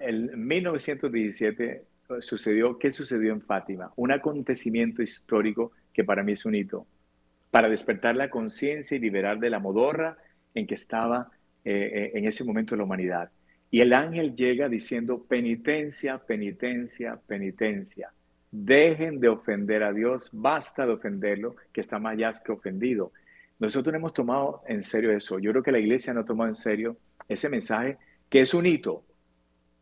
En 0.00 0.46
1917 0.46 1.84
sucedió, 2.20 2.78
¿qué 2.78 2.92
sucedió 2.92 3.32
en 3.32 3.40
Fátima? 3.40 3.92
Un 3.96 4.12
acontecimiento 4.12 5.02
histórico 5.02 5.72
que 5.92 6.04
para 6.04 6.22
mí 6.22 6.32
es 6.32 6.44
un 6.44 6.54
hito, 6.54 6.86
para 7.50 7.68
despertar 7.68 8.16
la 8.16 8.30
conciencia 8.30 8.96
y 8.96 9.00
liberar 9.00 9.38
de 9.38 9.50
la 9.50 9.58
modorra 9.58 10.16
en 10.54 10.66
que 10.66 10.74
estaba 10.74 11.30
eh, 11.64 11.90
eh, 11.94 12.18
en 12.18 12.26
ese 12.26 12.44
momento 12.44 12.76
la 12.76 12.84
humanidad. 12.84 13.30
Y 13.70 13.80
el 13.80 13.92
ángel 13.92 14.34
llega 14.34 14.68
diciendo, 14.68 15.24
penitencia, 15.24 16.18
penitencia, 16.18 17.18
penitencia. 17.26 18.12
Dejen 18.50 19.18
de 19.18 19.28
ofender 19.28 19.82
a 19.82 19.92
Dios, 19.92 20.28
basta 20.32 20.84
de 20.84 20.92
ofenderlo, 20.92 21.56
que 21.72 21.80
está 21.80 21.98
más 21.98 22.14
allá 22.14 22.32
que 22.44 22.52
ofendido. 22.52 23.12
Nosotros 23.62 23.92
no 23.92 23.98
hemos 23.98 24.12
tomado 24.12 24.64
en 24.66 24.82
serio 24.82 25.12
eso. 25.12 25.38
Yo 25.38 25.52
creo 25.52 25.62
que 25.62 25.70
la 25.70 25.78
iglesia 25.78 26.12
no 26.12 26.22
ha 26.22 26.24
tomado 26.24 26.48
en 26.48 26.56
serio 26.56 26.96
ese 27.28 27.48
mensaje, 27.48 27.96
que 28.28 28.40
es 28.40 28.54
un 28.54 28.66
hito 28.66 29.04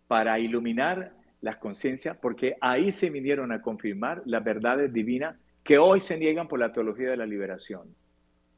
para 0.06 0.38
iluminar 0.38 1.14
las 1.40 1.56
conciencias, 1.56 2.14
porque 2.18 2.58
ahí 2.60 2.92
se 2.92 3.08
vinieron 3.08 3.52
a 3.52 3.62
confirmar 3.62 4.20
las 4.26 4.44
verdades 4.44 4.92
divinas 4.92 5.34
que 5.64 5.78
hoy 5.78 6.02
se 6.02 6.18
niegan 6.18 6.46
por 6.46 6.60
la 6.60 6.74
teología 6.74 7.08
de 7.08 7.16
la 7.16 7.24
liberación. 7.24 7.96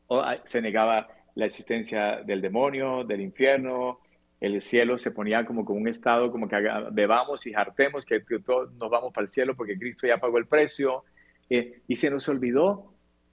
O, 0.09 0.25
se 0.43 0.61
negaba 0.61 1.07
la 1.37 1.47
existencia 1.47 2.23
del 2.27 2.41
demonio, 2.41 3.05
del 3.05 3.21
infierno, 3.21 4.01
el 4.41 4.61
cielo 4.61 4.99
se 4.99 5.13
ponía 5.13 5.47
como 5.47 5.65
con 5.65 5.77
un 5.77 5.87
estado 5.87 6.33
como 6.33 6.49
que 6.49 6.57
bebamos 6.91 7.47
y 7.47 7.55
hartemos, 7.55 8.05
que, 8.05 8.19
todos 8.45 8.73
nos 8.73 8.91
vamos 8.91 9.13
para 9.13 9.27
el 9.27 9.29
cielo 9.29 9.55
porque 9.55 9.79
Cristo 9.79 10.05
ya 10.05 10.19
pagó 10.19 10.39
el 10.39 10.47
precio, 10.47 11.05
eh, 11.49 11.83
y 11.87 11.95
se 11.95 12.11
nos 12.11 12.29
olvidó 12.29 12.92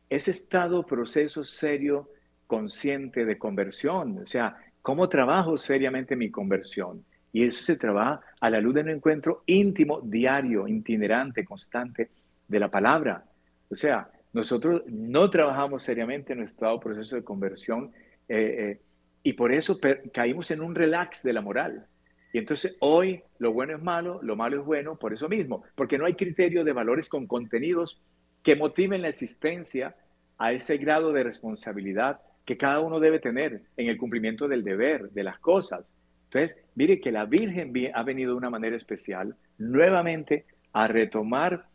ese 0.09 0.31
estado, 0.31 0.85
proceso 0.85 1.43
serio, 1.43 2.09
consciente 2.47 3.25
de 3.25 3.37
conversión, 3.37 4.19
o 4.23 4.25
sea, 4.25 4.57
¿cómo 4.81 5.07
trabajo 5.07 5.57
seriamente 5.57 6.15
mi 6.15 6.31
conversión? 6.31 7.05
Y 7.31 7.45
eso 7.45 7.61
se 7.61 7.77
trabaja 7.77 8.21
a 8.39 8.49
la 8.49 8.59
luz 8.59 8.73
de 8.73 8.81
un 8.81 8.89
encuentro 8.89 9.43
íntimo, 9.45 10.01
diario, 10.01 10.67
itinerante, 10.67 11.45
constante 11.45 12.09
de 12.47 12.59
la 12.59 12.71
palabra. 12.71 13.23
O 13.69 13.75
sea, 13.75 14.09
nosotros 14.33 14.81
no 14.87 15.29
trabajamos 15.29 15.83
seriamente 15.83 16.33
en 16.33 16.39
nuestro 16.39 16.79
proceso 16.79 17.15
de 17.15 17.23
conversión 17.23 17.91
eh, 18.27 18.35
eh, 18.37 18.81
y 19.21 19.33
por 19.33 19.51
eso 19.51 19.79
caímos 20.11 20.49
en 20.49 20.61
un 20.61 20.73
relax 20.73 21.21
de 21.21 21.33
la 21.33 21.41
moral. 21.41 21.85
Y 22.31 22.37
entonces 22.37 22.77
hoy 22.79 23.23
lo 23.39 23.53
bueno 23.53 23.75
es 23.75 23.81
malo, 23.81 24.19
lo 24.21 24.35
malo 24.35 24.59
es 24.59 24.65
bueno, 24.65 24.97
por 24.97 25.13
eso 25.13 25.27
mismo, 25.27 25.63
porque 25.75 25.97
no 25.97 26.05
hay 26.05 26.13
criterio 26.13 26.63
de 26.63 26.73
valores 26.73 27.09
con 27.09 27.25
contenidos 27.25 28.01
que 28.43 28.55
motiven 28.55 29.01
la 29.01 29.09
existencia 29.09 29.95
a 30.37 30.53
ese 30.53 30.77
grado 30.77 31.11
de 31.11 31.23
responsabilidad 31.23 32.21
que 32.45 32.57
cada 32.57 32.79
uno 32.79 32.99
debe 32.99 33.19
tener 33.19 33.61
en 33.77 33.89
el 33.89 33.97
cumplimiento 33.97 34.47
del 34.47 34.63
deber, 34.63 35.11
de 35.11 35.23
las 35.23 35.39
cosas. 35.39 35.93
Entonces, 36.25 36.57
mire 36.75 36.99
que 36.99 37.11
la 37.11 37.25
Virgen 37.25 37.73
ha 37.93 38.03
venido 38.03 38.31
de 38.31 38.37
una 38.37 38.49
manera 38.49 38.75
especial 38.75 39.35
nuevamente 39.57 40.45
a 40.73 40.87
retomar 40.87 41.65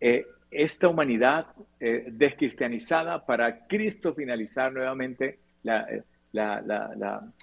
eh, 0.00 0.26
esta 0.50 0.88
humanidad 0.88 1.46
eh, 1.80 2.06
descristianizada 2.10 3.26
para 3.26 3.66
Cristo 3.66 4.14
finalizar 4.14 4.72
nuevamente 4.72 5.40
eh, 5.64 6.02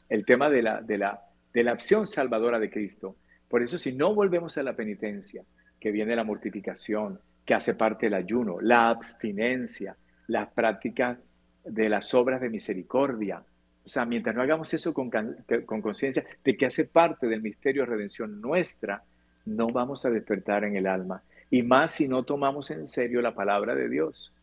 el 0.10 0.26
tema 0.26 0.50
de 0.50 0.58
de, 0.58 0.98
la, 0.98 1.22
de 1.54 1.64
la 1.64 1.72
acción 1.72 2.08
salvadora 2.08 2.60
de 2.60 2.70
Cristo. 2.70 3.18
Por 3.50 3.62
eso 3.62 3.78
si 3.78 3.94
no 3.94 4.16
volvemos 4.16 4.58
a 4.58 4.64
la 4.64 4.76
penitencia, 4.76 5.44
que 5.80 5.92
viene 5.92 6.16
la 6.16 6.24
mortificación, 6.24 7.20
que 7.46 7.54
hace 7.54 7.76
parte 7.76 8.06
del 8.06 8.14
ayuno, 8.16 8.62
la 8.62 8.90
abstinencia, 8.90 9.96
la 10.28 10.50
práctica 10.50 11.20
de 11.64 11.90
las 11.90 12.14
obras 12.14 12.42
de 12.42 12.50
misericordia. 12.50 13.44
O 13.86 13.90
sea, 13.90 14.06
mientras 14.06 14.36
no 14.36 14.42
hagamos 14.42 14.74
eso 14.74 14.94
con 14.94 15.12
conciencia 15.82 16.26
de 16.44 16.56
que 16.56 16.66
hace 16.66 16.86
parte 16.86 17.28
del 17.28 17.42
misterio 17.42 17.84
de 17.84 17.92
redención 17.92 18.40
nuestra, 18.40 19.04
no 19.46 19.68
vamos 19.68 20.06
a 20.06 20.10
despertar 20.10 20.64
en 20.64 20.78
el 20.78 20.88
alma. 20.88 21.22
Y 21.50 21.64
más 21.64 21.92
si 21.92 22.08
no 22.08 22.24
tomamos 22.24 22.72
en 22.72 22.88
serio 22.88 23.22
la 23.22 23.36
palabra 23.36 23.76
de 23.76 23.90
Dios. 23.90 24.34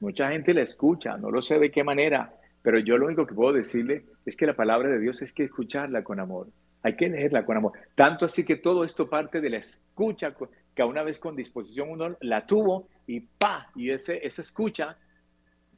Mucha 0.00 0.30
gente 0.30 0.54
la 0.54 0.62
escucha, 0.62 1.18
no 1.18 1.30
lo 1.30 1.42
sé 1.42 1.58
de 1.58 1.70
qué 1.70 1.84
manera, 1.84 2.32
pero 2.62 2.78
yo 2.78 2.96
lo 2.96 3.06
único 3.06 3.26
que 3.26 3.34
puedo 3.34 3.52
decirle 3.52 4.04
es 4.24 4.34
que 4.34 4.46
la 4.46 4.56
palabra 4.56 4.88
de 4.88 4.98
Dios 4.98 5.20
es 5.20 5.32
que 5.32 5.44
escucharla 5.44 6.02
con 6.02 6.18
amor. 6.18 6.48
Hay 6.82 6.96
que 6.96 7.10
leerla 7.10 7.44
con 7.44 7.58
amor. 7.58 7.72
Tanto 7.94 8.24
así 8.24 8.44
que 8.44 8.56
todo 8.56 8.84
esto 8.84 9.10
parte 9.10 9.42
de 9.42 9.50
la 9.50 9.58
escucha 9.58 10.32
que 10.80 10.84
una 10.84 11.02
vez 11.02 11.18
con 11.18 11.36
disposición 11.36 11.90
uno 11.90 12.16
la 12.22 12.46
tuvo 12.46 12.88
y 13.06 13.20
pa, 13.20 13.70
y 13.74 13.90
ese, 13.90 14.26
esa 14.26 14.40
escucha 14.40 14.96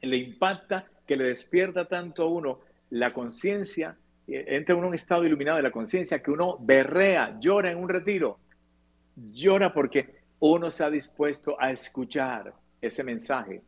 le 0.01 0.15
impacta, 0.15 0.85
que 1.05 1.17
le 1.17 1.25
despierta 1.25 1.89
tanto 1.89 2.23
a 2.23 2.27
uno 2.27 2.61
la 2.89 3.11
conciencia, 3.11 3.97
eh, 4.29 4.45
entra 4.47 4.75
uno 4.75 4.85
en 4.85 4.89
un 4.91 4.95
estado 4.95 5.25
iluminado 5.25 5.57
de 5.57 5.63
la 5.63 5.71
conciencia, 5.71 6.23
que 6.23 6.31
uno 6.31 6.57
berrea, 6.57 7.37
llora 7.37 7.69
en 7.69 7.79
un 7.79 7.89
retiro, 7.89 8.39
llora 9.15 9.73
porque 9.73 10.21
uno 10.39 10.71
se 10.71 10.85
ha 10.85 10.89
dispuesto 10.89 11.57
a 11.59 11.71
escuchar 11.71 12.53
ese 12.81 13.03
mensaje. 13.03 13.61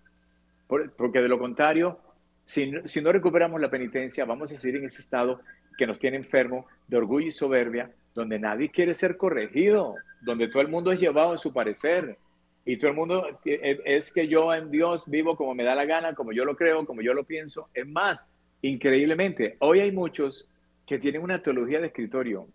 porque 0.67 1.19
de 1.19 1.27
lo 1.27 1.37
contrario, 1.37 1.99
si, 2.45 2.71
si 2.85 3.01
no 3.01 3.11
recuperamos 3.11 3.59
la 3.59 3.69
penitencia, 3.69 4.23
vamos 4.23 4.53
a 4.53 4.57
seguir 4.57 4.77
en 4.77 4.85
ese 4.85 5.01
estado 5.01 5.41
que 5.77 5.87
nos 5.87 5.99
tiene 5.99 6.17
enfermo 6.17 6.65
de 6.87 6.97
orgullo 6.97 7.27
y 7.27 7.31
soberbia, 7.31 7.91
donde 8.13 8.39
nadie 8.39 8.69
quiere 8.69 8.93
ser 8.93 9.17
corregido, 9.17 9.95
donde 10.21 10.47
todo 10.47 10.61
el 10.61 10.69
mundo 10.69 10.91
es 10.91 10.99
llevado 10.99 11.33
a 11.33 11.37
su 11.37 11.53
parecer. 11.53 12.17
Y 12.65 12.77
todo 12.77 12.89
el 12.89 12.97
mundo 12.97 13.39
eh, 13.45 13.79
es 13.85 14.11
que 14.11 14.27
yo 14.27 14.53
en 14.53 14.71
Dios 14.71 15.07
vivo 15.07 15.35
como 15.35 15.53
me 15.53 15.63
da 15.63 15.75
la 15.75 15.85
gana, 15.85 16.15
como 16.15 16.31
yo 16.31 16.45
lo 16.45 16.55
creo, 16.55 16.85
como 16.85 17.01
yo 17.01 17.13
lo 17.13 17.23
pienso. 17.23 17.69
Es 17.73 17.87
más, 17.87 18.27
increíblemente, 18.61 19.57
hoy 19.59 19.81
hay 19.81 19.91
muchos 19.91 20.49
que 20.85 20.97
tienen 20.97 21.21
una 21.21 21.41
teología 21.41 21.79
de 21.79 21.87
escritorio 21.87 22.47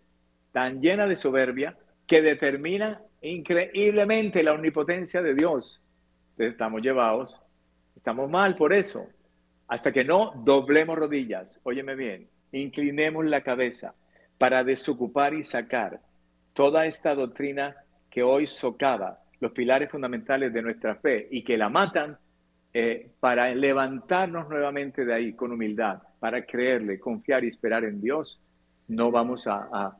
tan 0.51 0.81
llena 0.81 1.07
de 1.07 1.15
soberbia 1.15 1.77
que 2.07 2.21
determina 2.21 3.01
increíblemente 3.21 4.43
la 4.43 4.53
omnipotencia 4.53 5.21
de 5.21 5.33
Dios. 5.33 5.85
estamos 6.37 6.81
llevados, 6.81 7.39
estamos 7.95 8.29
mal 8.29 8.55
por 8.55 8.73
eso. 8.73 9.07
Hasta 9.67 9.91
que 9.91 10.03
no 10.03 10.33
doblemos 10.43 10.97
rodillas, 10.97 11.59
óyeme 11.63 11.95
bien, 11.95 12.27
inclinemos 12.51 13.25
la 13.25 13.41
cabeza 13.41 13.93
para 14.37 14.63
desocupar 14.63 15.33
y 15.33 15.43
sacar 15.43 16.01
toda 16.53 16.85
esta 16.85 17.15
doctrina 17.15 17.75
que 18.09 18.23
hoy 18.23 18.45
socava 18.45 19.19
los 19.39 19.51
pilares 19.51 19.89
fundamentales 19.89 20.53
de 20.53 20.61
nuestra 20.61 20.95
fe 20.95 21.27
y 21.31 21.43
que 21.43 21.57
la 21.57 21.69
matan 21.69 22.17
eh, 22.73 23.11
para 23.19 23.53
levantarnos 23.53 24.47
nuevamente 24.47 25.03
de 25.03 25.13
ahí 25.13 25.33
con 25.33 25.51
humildad, 25.51 26.01
para 26.19 26.45
creerle, 26.45 26.99
confiar 26.99 27.43
y 27.43 27.47
esperar 27.47 27.83
en 27.83 27.99
Dios, 27.99 28.39
no 28.87 29.11
vamos 29.11 29.47
a, 29.47 29.97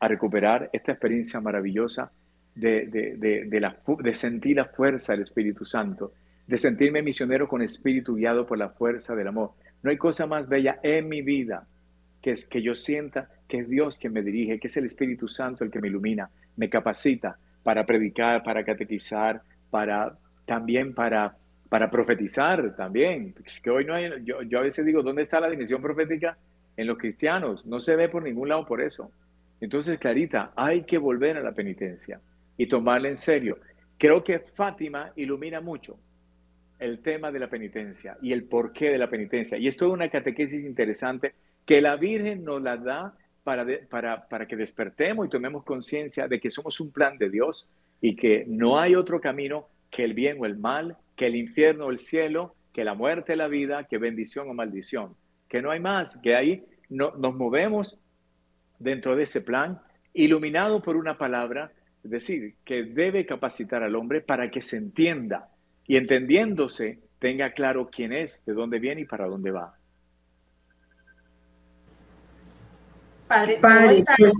recuperar 0.00 0.68
esta 0.72 0.92
experiencia 0.92 1.40
maravillosa 1.40 2.12
de, 2.54 4.12
sentir 4.14 4.56
la 4.56 4.66
fuerza 4.66 5.12
del 5.12 5.22
Espíritu 5.22 5.64
Santo, 5.64 6.12
de 6.46 6.58
sentirme 6.58 7.02
misionero 7.02 7.48
con 7.48 7.62
espíritu 7.62 8.14
guiado 8.14 8.46
por 8.46 8.58
la 8.58 8.68
fuerza 8.68 9.16
del 9.16 9.28
amor. 9.28 9.52
No 9.82 9.90
hay 9.90 9.96
cosa 9.96 10.26
más 10.26 10.48
bella 10.48 10.80
en 10.82 11.08
mi 11.08 11.22
vida 11.22 11.66
que 12.20 12.32
es 12.32 12.44
que 12.44 12.60
yo 12.60 12.74
sienta 12.74 13.28
que 13.46 13.58
es 13.58 13.68
Dios 13.68 13.98
quien 13.98 14.12
me 14.12 14.22
dirige, 14.22 14.58
que 14.58 14.66
es 14.66 14.76
el 14.76 14.86
Espíritu 14.86 15.28
Santo 15.28 15.62
el 15.62 15.70
que 15.70 15.80
me 15.80 15.88
ilumina, 15.88 16.28
me 16.56 16.68
capacita 16.68 17.38
para 17.62 17.86
predicar, 17.86 18.42
para 18.42 18.64
catequizar, 18.64 19.42
para 19.70 20.18
también 20.44 20.92
para 20.92 21.36
para 21.68 21.90
profetizar 21.90 22.74
también. 22.76 23.34
Es 23.44 23.60
que 23.60 23.70
hoy 23.70 23.84
no 23.84 23.94
hay, 23.94 24.10
yo, 24.24 24.42
yo 24.42 24.58
a 24.58 24.62
veces 24.62 24.84
digo, 24.86 25.02
¿dónde 25.02 25.22
está 25.22 25.40
la 25.40 25.50
dimensión 25.50 25.82
profética 25.82 26.36
en 26.76 26.86
los 26.86 26.98
cristianos? 26.98 27.66
No 27.66 27.80
se 27.80 27.96
ve 27.96 28.08
por 28.08 28.22
ningún 28.22 28.48
lado 28.48 28.64
por 28.64 28.80
eso. 28.80 29.10
Entonces, 29.60 29.98
Clarita, 29.98 30.52
hay 30.54 30.82
que 30.82 30.98
volver 30.98 31.36
a 31.36 31.42
la 31.42 31.52
penitencia 31.52 32.20
y 32.56 32.66
tomarla 32.66 33.08
en 33.08 33.16
serio. 33.16 33.58
Creo 33.98 34.22
que 34.22 34.38
Fátima 34.38 35.12
ilumina 35.16 35.60
mucho 35.60 35.98
el 36.78 37.00
tema 37.00 37.32
de 37.32 37.38
la 37.38 37.48
penitencia 37.48 38.16
y 38.20 38.32
el 38.32 38.44
porqué 38.44 38.90
de 38.90 38.98
la 38.98 39.08
penitencia. 39.08 39.58
Y 39.58 39.68
es 39.68 39.76
toda 39.76 39.92
una 39.92 40.08
catequesis 40.08 40.64
interesante 40.64 41.34
que 41.64 41.80
la 41.80 41.96
Virgen 41.96 42.44
nos 42.44 42.62
la 42.62 42.76
da 42.76 43.14
para, 43.42 43.66
para, 43.88 44.28
para 44.28 44.46
que 44.46 44.56
despertemos 44.56 45.26
y 45.26 45.30
tomemos 45.30 45.64
conciencia 45.64 46.28
de 46.28 46.40
que 46.40 46.50
somos 46.50 46.80
un 46.80 46.90
plan 46.92 47.16
de 47.18 47.30
Dios 47.30 47.68
y 48.00 48.16
que 48.16 48.44
no 48.46 48.78
hay 48.78 48.94
otro 48.94 49.20
camino 49.20 49.68
que 49.90 50.04
el 50.04 50.14
bien 50.14 50.36
o 50.40 50.46
el 50.46 50.58
mal, 50.58 50.96
que 51.14 51.26
el 51.26 51.36
infierno 51.36 51.86
o 51.86 51.90
el 51.90 52.00
cielo, 52.00 52.54
que 52.72 52.84
la 52.84 52.94
muerte 52.94 53.32
o 53.32 53.36
la 53.36 53.48
vida, 53.48 53.84
que 53.84 53.98
bendición 53.98 54.50
o 54.50 54.54
maldición. 54.54 55.16
Que 55.48 55.62
no 55.62 55.70
hay 55.70 55.80
más, 55.80 56.16
que 56.22 56.34
ahí 56.34 56.64
no, 56.88 57.12
nos 57.16 57.34
movemos 57.34 57.98
dentro 58.78 59.16
de 59.16 59.22
ese 59.22 59.40
plan, 59.40 59.80
iluminado 60.12 60.82
por 60.82 60.96
una 60.96 61.16
palabra, 61.16 61.72
es 62.04 62.10
decir, 62.10 62.54
que 62.64 62.84
debe 62.84 63.24
capacitar 63.24 63.82
al 63.82 63.96
hombre 63.96 64.20
para 64.20 64.50
que 64.50 64.60
se 64.60 64.76
entienda 64.76 65.48
y 65.86 65.96
entendiéndose 65.96 66.98
tenga 67.18 67.52
claro 67.52 67.88
quién 67.90 68.12
es, 68.12 68.42
de 68.44 68.52
dónde 68.52 68.78
viene 68.78 69.02
y 69.02 69.04
para 69.04 69.26
dónde 69.26 69.50
va. 69.50 69.74
Padre, 73.26 73.58
padre 73.60 74.04
pues, 74.18 74.34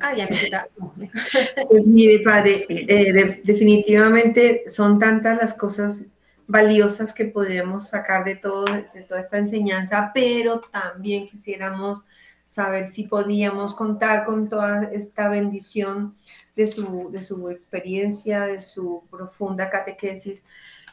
ah, 0.00 0.14
ya 0.14 0.28
pues 1.68 1.88
mire, 1.88 2.20
padre, 2.20 2.66
eh, 2.68 3.42
definitivamente 3.44 4.64
son 4.66 4.98
tantas 4.98 5.36
las 5.36 5.58
cosas 5.58 6.06
valiosas 6.46 7.12
que 7.12 7.26
podemos 7.26 7.88
sacar 7.88 8.24
de, 8.24 8.36
todo, 8.36 8.64
de 8.64 9.02
toda 9.02 9.20
esta 9.20 9.38
enseñanza, 9.38 10.10
pero 10.14 10.60
también 10.60 11.28
quisiéramos 11.28 12.04
saber 12.48 12.90
si 12.92 13.04
podíamos 13.04 13.74
contar 13.74 14.24
con 14.24 14.48
toda 14.48 14.84
esta 14.84 15.28
bendición 15.28 16.14
de 16.54 16.66
su, 16.66 17.10
de 17.10 17.20
su 17.20 17.50
experiencia, 17.50 18.46
de 18.46 18.60
su 18.60 19.02
profunda 19.10 19.68
catequesis 19.68 20.46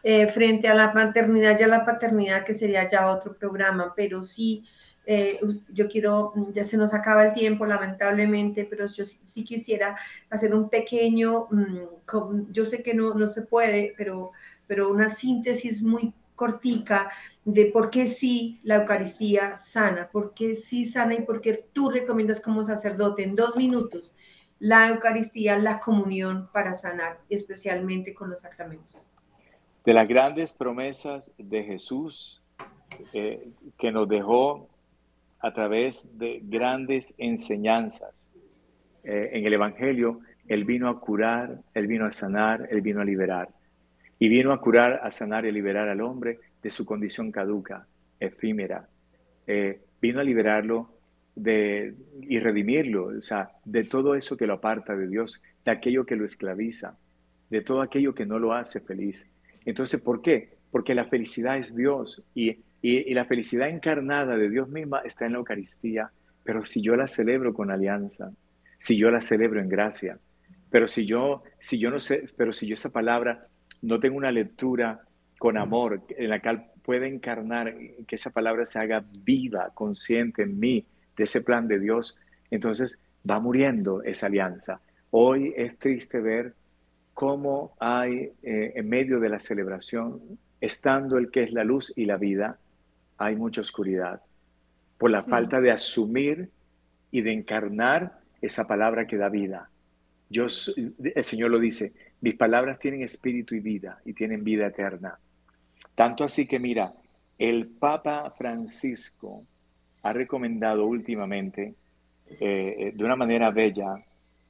eh, 0.03 0.27
frente 0.27 0.67
a 0.67 0.73
la 0.73 0.93
maternidad 0.93 1.59
y 1.59 1.63
a 1.63 1.67
la 1.67 1.85
paternidad, 1.85 2.43
que 2.43 2.53
sería 2.53 2.87
ya 2.87 3.09
otro 3.09 3.33
programa, 3.35 3.93
pero 3.95 4.23
sí, 4.23 4.65
eh, 5.05 5.39
yo 5.69 5.87
quiero, 5.87 6.33
ya 6.53 6.63
se 6.63 6.77
nos 6.77 6.93
acaba 6.93 7.25
el 7.25 7.33
tiempo, 7.33 7.65
lamentablemente, 7.65 8.65
pero 8.69 8.85
yo 8.87 9.05
sí, 9.05 9.43
quisiera 9.43 9.97
hacer 10.29 10.55
un 10.55 10.69
pequeño, 10.69 11.47
mm, 11.51 12.51
yo 12.51 12.65
sé 12.65 12.83
que 12.83 12.93
no, 12.93 13.13
no 13.13 13.27
se 13.27 13.43
puede, 13.43 13.93
pero, 13.97 14.31
pero 14.67 14.89
una 14.89 15.09
síntesis 15.09 15.81
muy 15.81 16.13
cortica 16.35 17.11
de 17.45 17.65
por 17.65 17.89
qué 17.91 18.07
sí 18.07 18.59
la 18.63 18.75
Eucaristía 18.77 19.57
sana, 19.57 20.09
por 20.11 20.33
qué 20.33 20.55
sí 20.55 20.85
sana 20.85 21.13
y 21.15 21.21
por 21.21 21.41
qué 21.41 21.65
tú 21.73 21.89
recomiendas 21.89 22.41
como 22.41 22.63
sacerdote 22.63 23.23
en 23.23 23.35
dos 23.35 23.55
minutos 23.55 24.13
la 24.59 24.89
Eucaristía, 24.89 25.57
la 25.57 25.79
comunión 25.79 26.49
para 26.53 26.75
sanar, 26.75 27.19
especialmente 27.29 28.13
con 28.13 28.29
los 28.29 28.41
sacramentos 28.41 29.01
de 29.83 29.93
las 29.93 30.07
grandes 30.07 30.53
promesas 30.53 31.31
de 31.37 31.63
Jesús 31.63 32.41
eh, 33.13 33.49
que 33.77 33.91
nos 33.91 34.07
dejó 34.07 34.69
a 35.39 35.53
través 35.53 36.05
de 36.17 36.39
grandes 36.43 37.13
enseñanzas. 37.17 38.29
Eh, 39.03 39.31
en 39.33 39.45
el 39.45 39.53
Evangelio, 39.53 40.19
Él 40.47 40.65
vino 40.65 40.87
a 40.87 40.99
curar, 40.99 41.59
Él 41.73 41.87
vino 41.87 42.05
a 42.05 42.11
sanar, 42.11 42.67
Él 42.69 42.81
vino 42.81 43.01
a 43.01 43.05
liberar. 43.05 43.49
Y 44.19 44.29
vino 44.29 44.53
a 44.53 44.61
curar, 44.61 44.99
a 45.03 45.11
sanar 45.11 45.45
y 45.45 45.49
a 45.49 45.51
liberar 45.51 45.89
al 45.89 46.01
hombre 46.01 46.39
de 46.61 46.69
su 46.69 46.85
condición 46.85 47.31
caduca, 47.31 47.87
efímera. 48.19 48.87
Eh, 49.47 49.81
vino 49.99 50.19
a 50.19 50.23
liberarlo 50.23 50.93
de, 51.35 51.95
y 52.21 52.39
redimirlo, 52.39 53.05
o 53.05 53.21
sea, 53.21 53.49
de 53.65 53.83
todo 53.85 54.13
eso 54.13 54.37
que 54.37 54.45
lo 54.45 54.53
aparta 54.53 54.95
de 54.95 55.07
Dios, 55.07 55.41
de 55.65 55.71
aquello 55.71 56.05
que 56.05 56.15
lo 56.15 56.25
esclaviza, 56.25 56.97
de 57.49 57.61
todo 57.61 57.81
aquello 57.81 58.13
que 58.13 58.27
no 58.27 58.37
lo 58.37 58.53
hace 58.53 58.79
feliz. 58.79 59.27
Entonces, 59.65 59.99
¿por 60.01 60.21
qué? 60.21 60.57
Porque 60.71 60.95
la 60.95 61.05
felicidad 61.05 61.57
es 61.57 61.75
Dios 61.75 62.23
y, 62.33 62.57
la 63.13 63.25
felicidad 63.25 63.69
encarnada 63.69 64.35
de 64.35 64.49
Dios 64.49 64.67
misma 64.67 65.01
está 65.05 65.27
en 65.27 65.33
la 65.33 65.37
Eucaristía, 65.37 66.09
pero 66.43 66.65
si 66.65 66.81
yo 66.81 66.95
la 66.95 67.07
celebro 67.07 67.53
con 67.53 67.69
alianza, 67.69 68.31
si 68.79 68.97
yo 68.97 69.11
la 69.11 69.21
celebro 69.21 69.61
en 69.61 69.69
gracia, 69.69 70.17
pero 70.71 70.87
si 70.87 71.05
yo, 71.05 71.43
si 71.59 71.77
yo 71.77 71.91
no 71.91 71.99
sé, 71.99 72.27
pero 72.35 72.53
si 72.53 72.65
yo 72.65 72.73
esa 72.73 72.89
palabra 72.89 73.45
no 73.83 73.99
tengo 73.99 74.17
una 74.17 74.31
lectura 74.31 75.01
con 75.37 75.57
amor 75.57 76.01
en 76.09 76.29
la 76.29 76.41
cual 76.41 76.71
pueda 76.81 77.05
encarnar, 77.05 77.75
que 78.07 78.15
esa 78.15 78.31
palabra 78.31 78.65
se 78.65 78.79
haga 78.79 79.03
viva, 79.23 79.69
consciente 79.75 80.43
en 80.43 80.59
mí 80.59 80.85
de 81.15 81.25
ese 81.25 81.41
plan 81.41 81.67
de 81.67 81.79
Dios, 81.79 82.17
entonces 82.49 82.99
va 83.29 83.39
muriendo 83.39 84.01
esa 84.01 84.25
alianza. 84.25 84.81
Hoy 85.11 85.53
es 85.55 85.77
triste 85.77 86.19
ver 86.19 86.55
cómo 87.21 87.75
hay 87.79 88.31
eh, 88.41 88.73
en 88.73 88.89
medio 88.89 89.19
de 89.19 89.29
la 89.29 89.39
celebración, 89.39 90.39
estando 90.59 91.19
el 91.19 91.29
que 91.29 91.43
es 91.43 91.51
la 91.51 91.63
luz 91.63 91.93
y 91.95 92.05
la 92.05 92.17
vida, 92.17 92.57
hay 93.19 93.35
mucha 93.35 93.61
oscuridad 93.61 94.21
por 94.97 95.11
la 95.11 95.21
falta 95.21 95.61
de 95.61 95.69
asumir 95.69 96.49
y 97.11 97.21
de 97.21 97.31
encarnar 97.31 98.17
esa 98.41 98.65
palabra 98.65 99.05
que 99.05 99.17
da 99.17 99.29
vida. 99.29 99.69
Yo, 100.31 100.45
el 100.45 101.23
Señor 101.23 101.51
lo 101.51 101.59
dice, 101.59 101.93
mis 102.21 102.33
palabras 102.33 102.79
tienen 102.79 103.03
espíritu 103.03 103.53
y 103.53 103.59
vida 103.59 104.01
y 104.03 104.13
tienen 104.13 104.43
vida 104.43 104.65
eterna. 104.65 105.19
Tanto 105.93 106.23
así 106.23 106.47
que 106.47 106.57
mira, 106.57 106.91
el 107.37 107.67
Papa 107.67 108.33
Francisco 108.35 109.41
ha 110.01 110.11
recomendado 110.11 110.87
últimamente, 110.87 111.75
eh, 112.31 112.75
eh, 112.79 112.91
de 112.95 113.05
una 113.05 113.15
manera 113.15 113.51
bella, 113.51 114.03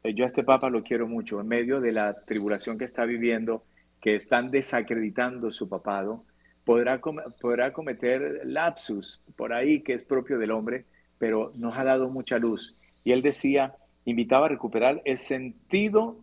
yo 0.04 0.26
a 0.26 0.28
este 0.28 0.44
Papa 0.44 0.70
lo 0.70 0.84
quiero 0.84 1.08
mucho, 1.08 1.40
en 1.40 1.48
medio 1.48 1.80
de 1.80 1.92
la 1.92 2.14
tribulación 2.24 2.78
que 2.78 2.86
está 2.86 3.06
viviendo, 3.06 3.64
que 4.02 4.16
están 4.16 4.50
desacreditando 4.50 5.52
su 5.52 5.70
papado, 5.70 6.26
podrá, 6.66 7.00
podrá 7.40 7.72
cometer 7.72 8.42
lapsus 8.46 9.22
por 9.36 9.54
ahí 9.54 9.82
que 9.82 9.94
es 9.94 10.04
propio 10.04 10.40
del 10.40 10.52
hombre, 10.52 10.86
pero 11.20 11.52
nos 11.56 11.78
ha 11.78 11.84
dado 11.84 12.10
mucha 12.10 12.40
luz. 12.40 12.76
Y 13.04 13.12
él 13.12 13.22
decía, 13.22 13.76
invitaba 14.06 14.48
a 14.48 14.50
recuperar 14.50 15.02
el 15.06 15.18
sentido 15.18 16.18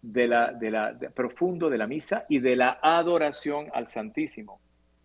de 0.00 0.26
la, 0.26 0.52
de 0.52 0.70
la 0.70 0.98
profundo 1.14 1.68
de 1.68 1.78
la 1.78 1.86
misa 1.86 2.24
y 2.30 2.38
de 2.38 2.56
la 2.56 2.78
adoración 2.82 3.66
al 3.74 3.88
Santísimo. 3.88 4.60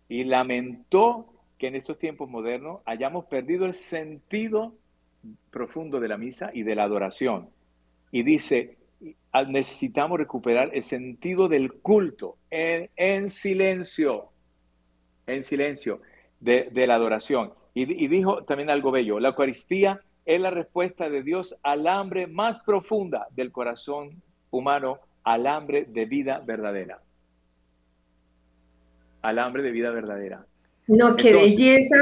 Y 0.08 0.24
lamentó 0.24 1.30
que 1.58 1.66
en 1.66 1.74
estos 1.74 1.98
tiempos 1.98 2.30
modernos 2.30 2.80
hayamos 2.86 3.26
perdido 3.26 3.66
el 3.66 3.74
sentido 3.74 4.74
profundo 5.50 6.00
de 6.00 6.08
la 6.08 6.16
misa 6.16 6.50
y 6.54 6.62
de 6.62 6.74
la 6.74 6.84
adoración 6.84 7.48
y 8.14 8.22
dice, 8.22 8.78
necesitamos 9.48 10.20
recuperar 10.20 10.70
el 10.72 10.84
sentido 10.84 11.48
del 11.48 11.72
culto 11.72 12.36
en, 12.48 13.28
silencio, 13.28 14.28
en 15.26 15.42
silencio 15.42 16.00
de, 16.38 16.70
la 16.86 16.94
adoración. 16.94 17.52
Y, 17.74 18.06
dijo 18.06 18.44
también 18.44 18.70
algo 18.70 18.92
bello, 18.92 19.18
la 19.18 19.30
Eucaristía 19.30 20.00
es 20.24 20.40
la 20.40 20.52
respuesta 20.52 21.10
de 21.10 21.24
Dios 21.24 21.56
al 21.64 21.88
hambre 21.88 22.28
más 22.28 22.60
profunda 22.60 23.26
del 23.32 23.50
corazón 23.50 24.22
humano, 24.52 25.00
al 25.24 25.48
hambre 25.48 25.84
de 25.84 26.04
vida 26.04 26.38
verdadera. 26.38 27.02
Al 29.22 29.40
hambre 29.40 29.64
de 29.64 29.72
vida 29.72 29.90
verdadera. 29.90 30.46
No, 30.86 31.16
qué 31.16 31.32
belleza, 31.32 31.96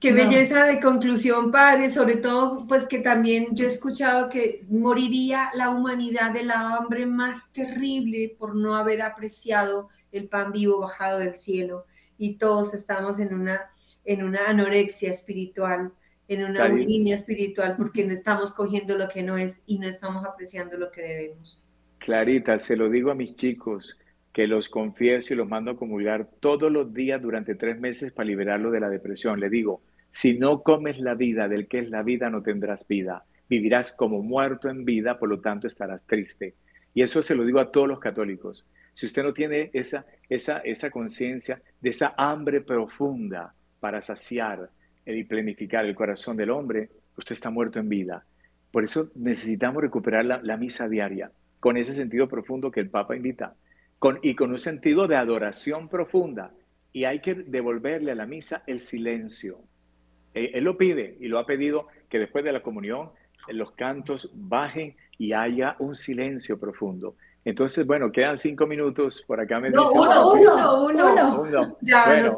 qué 0.00 0.12
belleza 0.12 0.64
de 0.64 0.80
conclusión, 0.80 1.50
padre, 1.50 1.90
sobre 1.90 2.16
todo, 2.16 2.66
pues 2.66 2.86
que 2.86 3.00
también 3.00 3.48
yo 3.52 3.64
he 3.64 3.68
escuchado 3.68 4.30
que 4.30 4.64
moriría 4.68 5.50
la 5.54 5.68
humanidad 5.68 6.32
de 6.32 6.44
la 6.44 6.76
hambre 6.76 7.04
más 7.04 7.52
terrible 7.52 8.34
por 8.38 8.56
no 8.56 8.74
haber 8.74 9.02
apreciado 9.02 9.90
el 10.12 10.28
pan 10.28 10.50
vivo 10.50 10.80
bajado 10.80 11.18
del 11.18 11.34
cielo. 11.34 11.84
Y 12.16 12.36
todos 12.36 12.72
estamos 12.72 13.18
en 13.18 13.34
una, 13.34 13.70
en 14.06 14.22
una 14.22 14.48
anorexia 14.48 15.10
espiritual, 15.10 15.92
en 16.26 16.44
una 16.44 16.68
bulimia 16.68 17.14
espiritual, 17.14 17.74
porque 17.76 18.02
no 18.02 18.14
estamos 18.14 18.52
cogiendo 18.52 18.96
lo 18.96 19.08
que 19.08 19.22
no 19.22 19.36
es 19.36 19.62
y 19.66 19.78
no 19.78 19.86
estamos 19.86 20.24
apreciando 20.24 20.78
lo 20.78 20.90
que 20.90 21.02
debemos. 21.02 21.60
Clarita, 21.98 22.58
se 22.58 22.76
lo 22.76 22.88
digo 22.88 23.10
a 23.10 23.14
mis 23.14 23.36
chicos, 23.36 23.98
que 24.36 24.46
los 24.46 24.68
confieso 24.68 25.32
y 25.32 25.36
los 25.38 25.48
mando 25.48 25.70
a 25.70 25.76
comulgar 25.78 26.28
todos 26.40 26.70
los 26.70 26.92
días 26.92 27.22
durante 27.22 27.54
tres 27.54 27.80
meses 27.80 28.12
para 28.12 28.26
liberarlo 28.26 28.70
de 28.70 28.80
la 28.80 28.90
depresión. 28.90 29.40
Le 29.40 29.48
digo, 29.48 29.80
si 30.10 30.38
no 30.38 30.62
comes 30.62 30.98
la 30.98 31.14
vida 31.14 31.48
del 31.48 31.68
que 31.68 31.78
es 31.78 31.88
la 31.88 32.02
vida, 32.02 32.28
no 32.28 32.42
tendrás 32.42 32.86
vida. 32.86 33.24
Vivirás 33.48 33.92
como 33.92 34.20
muerto 34.22 34.68
en 34.68 34.84
vida, 34.84 35.18
por 35.18 35.30
lo 35.30 35.40
tanto 35.40 35.66
estarás 35.66 36.04
triste. 36.04 36.54
Y 36.92 37.00
eso 37.00 37.22
se 37.22 37.34
lo 37.34 37.46
digo 37.46 37.60
a 37.60 37.72
todos 37.72 37.88
los 37.88 37.98
católicos. 37.98 38.66
Si 38.92 39.06
usted 39.06 39.22
no 39.22 39.32
tiene 39.32 39.70
esa, 39.72 40.04
esa, 40.28 40.58
esa 40.58 40.90
conciencia 40.90 41.62
de 41.80 41.88
esa 41.88 42.12
hambre 42.18 42.60
profunda 42.60 43.54
para 43.80 44.02
saciar 44.02 44.68
y 45.06 45.24
planificar 45.24 45.86
el 45.86 45.94
corazón 45.94 46.36
del 46.36 46.50
hombre, 46.50 46.90
usted 47.16 47.32
está 47.32 47.48
muerto 47.48 47.78
en 47.78 47.88
vida. 47.88 48.26
Por 48.70 48.84
eso 48.84 49.10
necesitamos 49.14 49.80
recuperar 49.80 50.26
la, 50.26 50.42
la 50.42 50.58
misa 50.58 50.90
diaria, 50.90 51.32
con 51.58 51.78
ese 51.78 51.94
sentido 51.94 52.28
profundo 52.28 52.70
que 52.70 52.80
el 52.80 52.90
Papa 52.90 53.16
invita 53.16 53.54
y 54.22 54.34
con 54.34 54.50
un 54.50 54.58
sentido 54.58 55.06
de 55.06 55.16
adoración 55.16 55.88
profunda. 55.88 56.52
Y 56.92 57.04
hay 57.04 57.20
que 57.20 57.34
devolverle 57.34 58.12
a 58.12 58.14
la 58.14 58.26
misa 58.26 58.62
el 58.66 58.80
silencio. 58.80 59.58
Eh, 60.34 60.52
él, 60.54 60.64
lo 60.64 60.76
pide 60.76 61.16
y 61.20 61.28
lo 61.28 61.38
ha 61.38 61.46
pedido 61.46 61.88
que 62.08 62.18
después 62.18 62.44
de 62.44 62.52
la 62.52 62.62
comunión 62.62 63.10
los 63.48 63.72
cantos 63.72 64.30
bajen 64.34 64.96
y 65.18 65.32
haya 65.32 65.76
un 65.78 65.94
silencio 65.94 66.58
profundo. 66.58 67.16
Entonces, 67.44 67.86
bueno, 67.86 68.10
quedan 68.10 68.38
cinco 68.38 68.66
minutos. 68.66 69.24
Por 69.26 69.40
acá 69.40 69.60
me 69.60 69.70
no, 69.70 69.90
uno, 69.92 70.32
uno, 70.32 70.86
uno, 70.86 71.42
uno. 71.42 71.78
Ya, 71.80 72.04
bueno, 72.06 72.36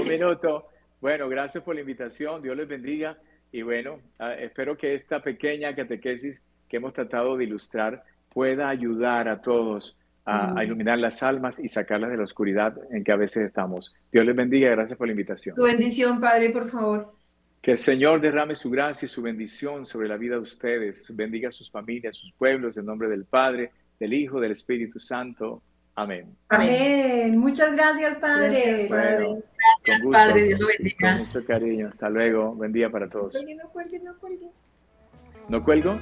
un 0.00 0.08
minuto. 0.08 0.68
Bueno, 1.00 1.28
gracias 1.28 1.62
por 1.62 1.74
la 1.74 1.80
invitación. 1.80 2.42
Dios 2.42 2.56
les 2.56 2.68
bendiga. 2.68 3.18
Y 3.50 3.62
bueno, 3.62 4.00
ah, 4.18 4.34
espero 4.34 4.76
que 4.76 4.94
esta 4.94 5.20
pequeña 5.20 5.74
catequesis 5.74 6.42
que 6.68 6.78
hemos 6.78 6.92
tratado 6.92 7.36
de 7.36 7.44
ilustrar 7.44 8.02
pueda 8.30 8.68
ayudar 8.68 9.28
a 9.28 9.42
todos 9.42 9.96
a, 10.24 10.54
mm. 10.54 10.62
iluminar 10.62 10.98
las 10.98 11.22
almas 11.22 11.58
y 11.58 11.68
sacarlas 11.68 12.10
de 12.10 12.16
la 12.16 12.24
oscuridad 12.24 12.76
en 12.90 13.04
que 13.04 13.12
a 13.12 13.16
veces 13.16 13.44
estamos. 13.44 13.94
Dios 14.10 14.24
les 14.24 14.36
bendiga, 14.36 14.70
gracias 14.70 14.96
por 14.96 15.06
la 15.06 15.12
invitación. 15.12 15.56
Tu 15.56 15.64
bendición, 15.64 16.20
Padre, 16.20 16.50
por 16.50 16.68
favor. 16.68 17.08
Que 17.60 17.72
el 17.72 17.78
Señor 17.78 18.20
derrame 18.20 18.54
su 18.54 18.70
gracia 18.70 19.06
y 19.06 19.08
su 19.08 19.22
bendición 19.22 19.86
sobre 19.86 20.08
la 20.08 20.16
vida 20.16 20.34
de 20.34 20.40
ustedes, 20.40 21.14
bendiga 21.14 21.48
a 21.48 21.52
sus 21.52 21.70
familias, 21.70 22.16
sus 22.16 22.32
pueblos, 22.32 22.76
en 22.76 22.86
nombre 22.86 23.08
del 23.08 23.24
Padre, 23.24 23.70
del 24.00 24.14
Hijo, 24.14 24.40
del 24.40 24.52
Espíritu 24.52 24.98
Santo. 24.98 25.62
Amén. 25.94 26.34
Amén. 26.48 27.38
Muchas 27.38 27.72
gracias, 27.74 28.18
Padre. 28.18 28.88
Gracias, 28.88 30.06
Padre. 30.10 30.44
Dios 30.44 30.60
lo 30.60 30.66
bendiga. 30.66 31.12
Con 31.12 31.26
mucho 31.26 31.44
cariño. 31.44 31.88
Hasta 31.88 32.08
luego. 32.08 32.54
Buen 32.54 32.72
día 32.72 32.90
para 32.90 33.08
todos. 33.08 33.34
No 33.34 33.68
cuelgue, 33.70 34.00
no 34.00 34.18
cuelgue. 34.18 34.48
¿No 35.48 35.62
cuelgo? 35.62 35.98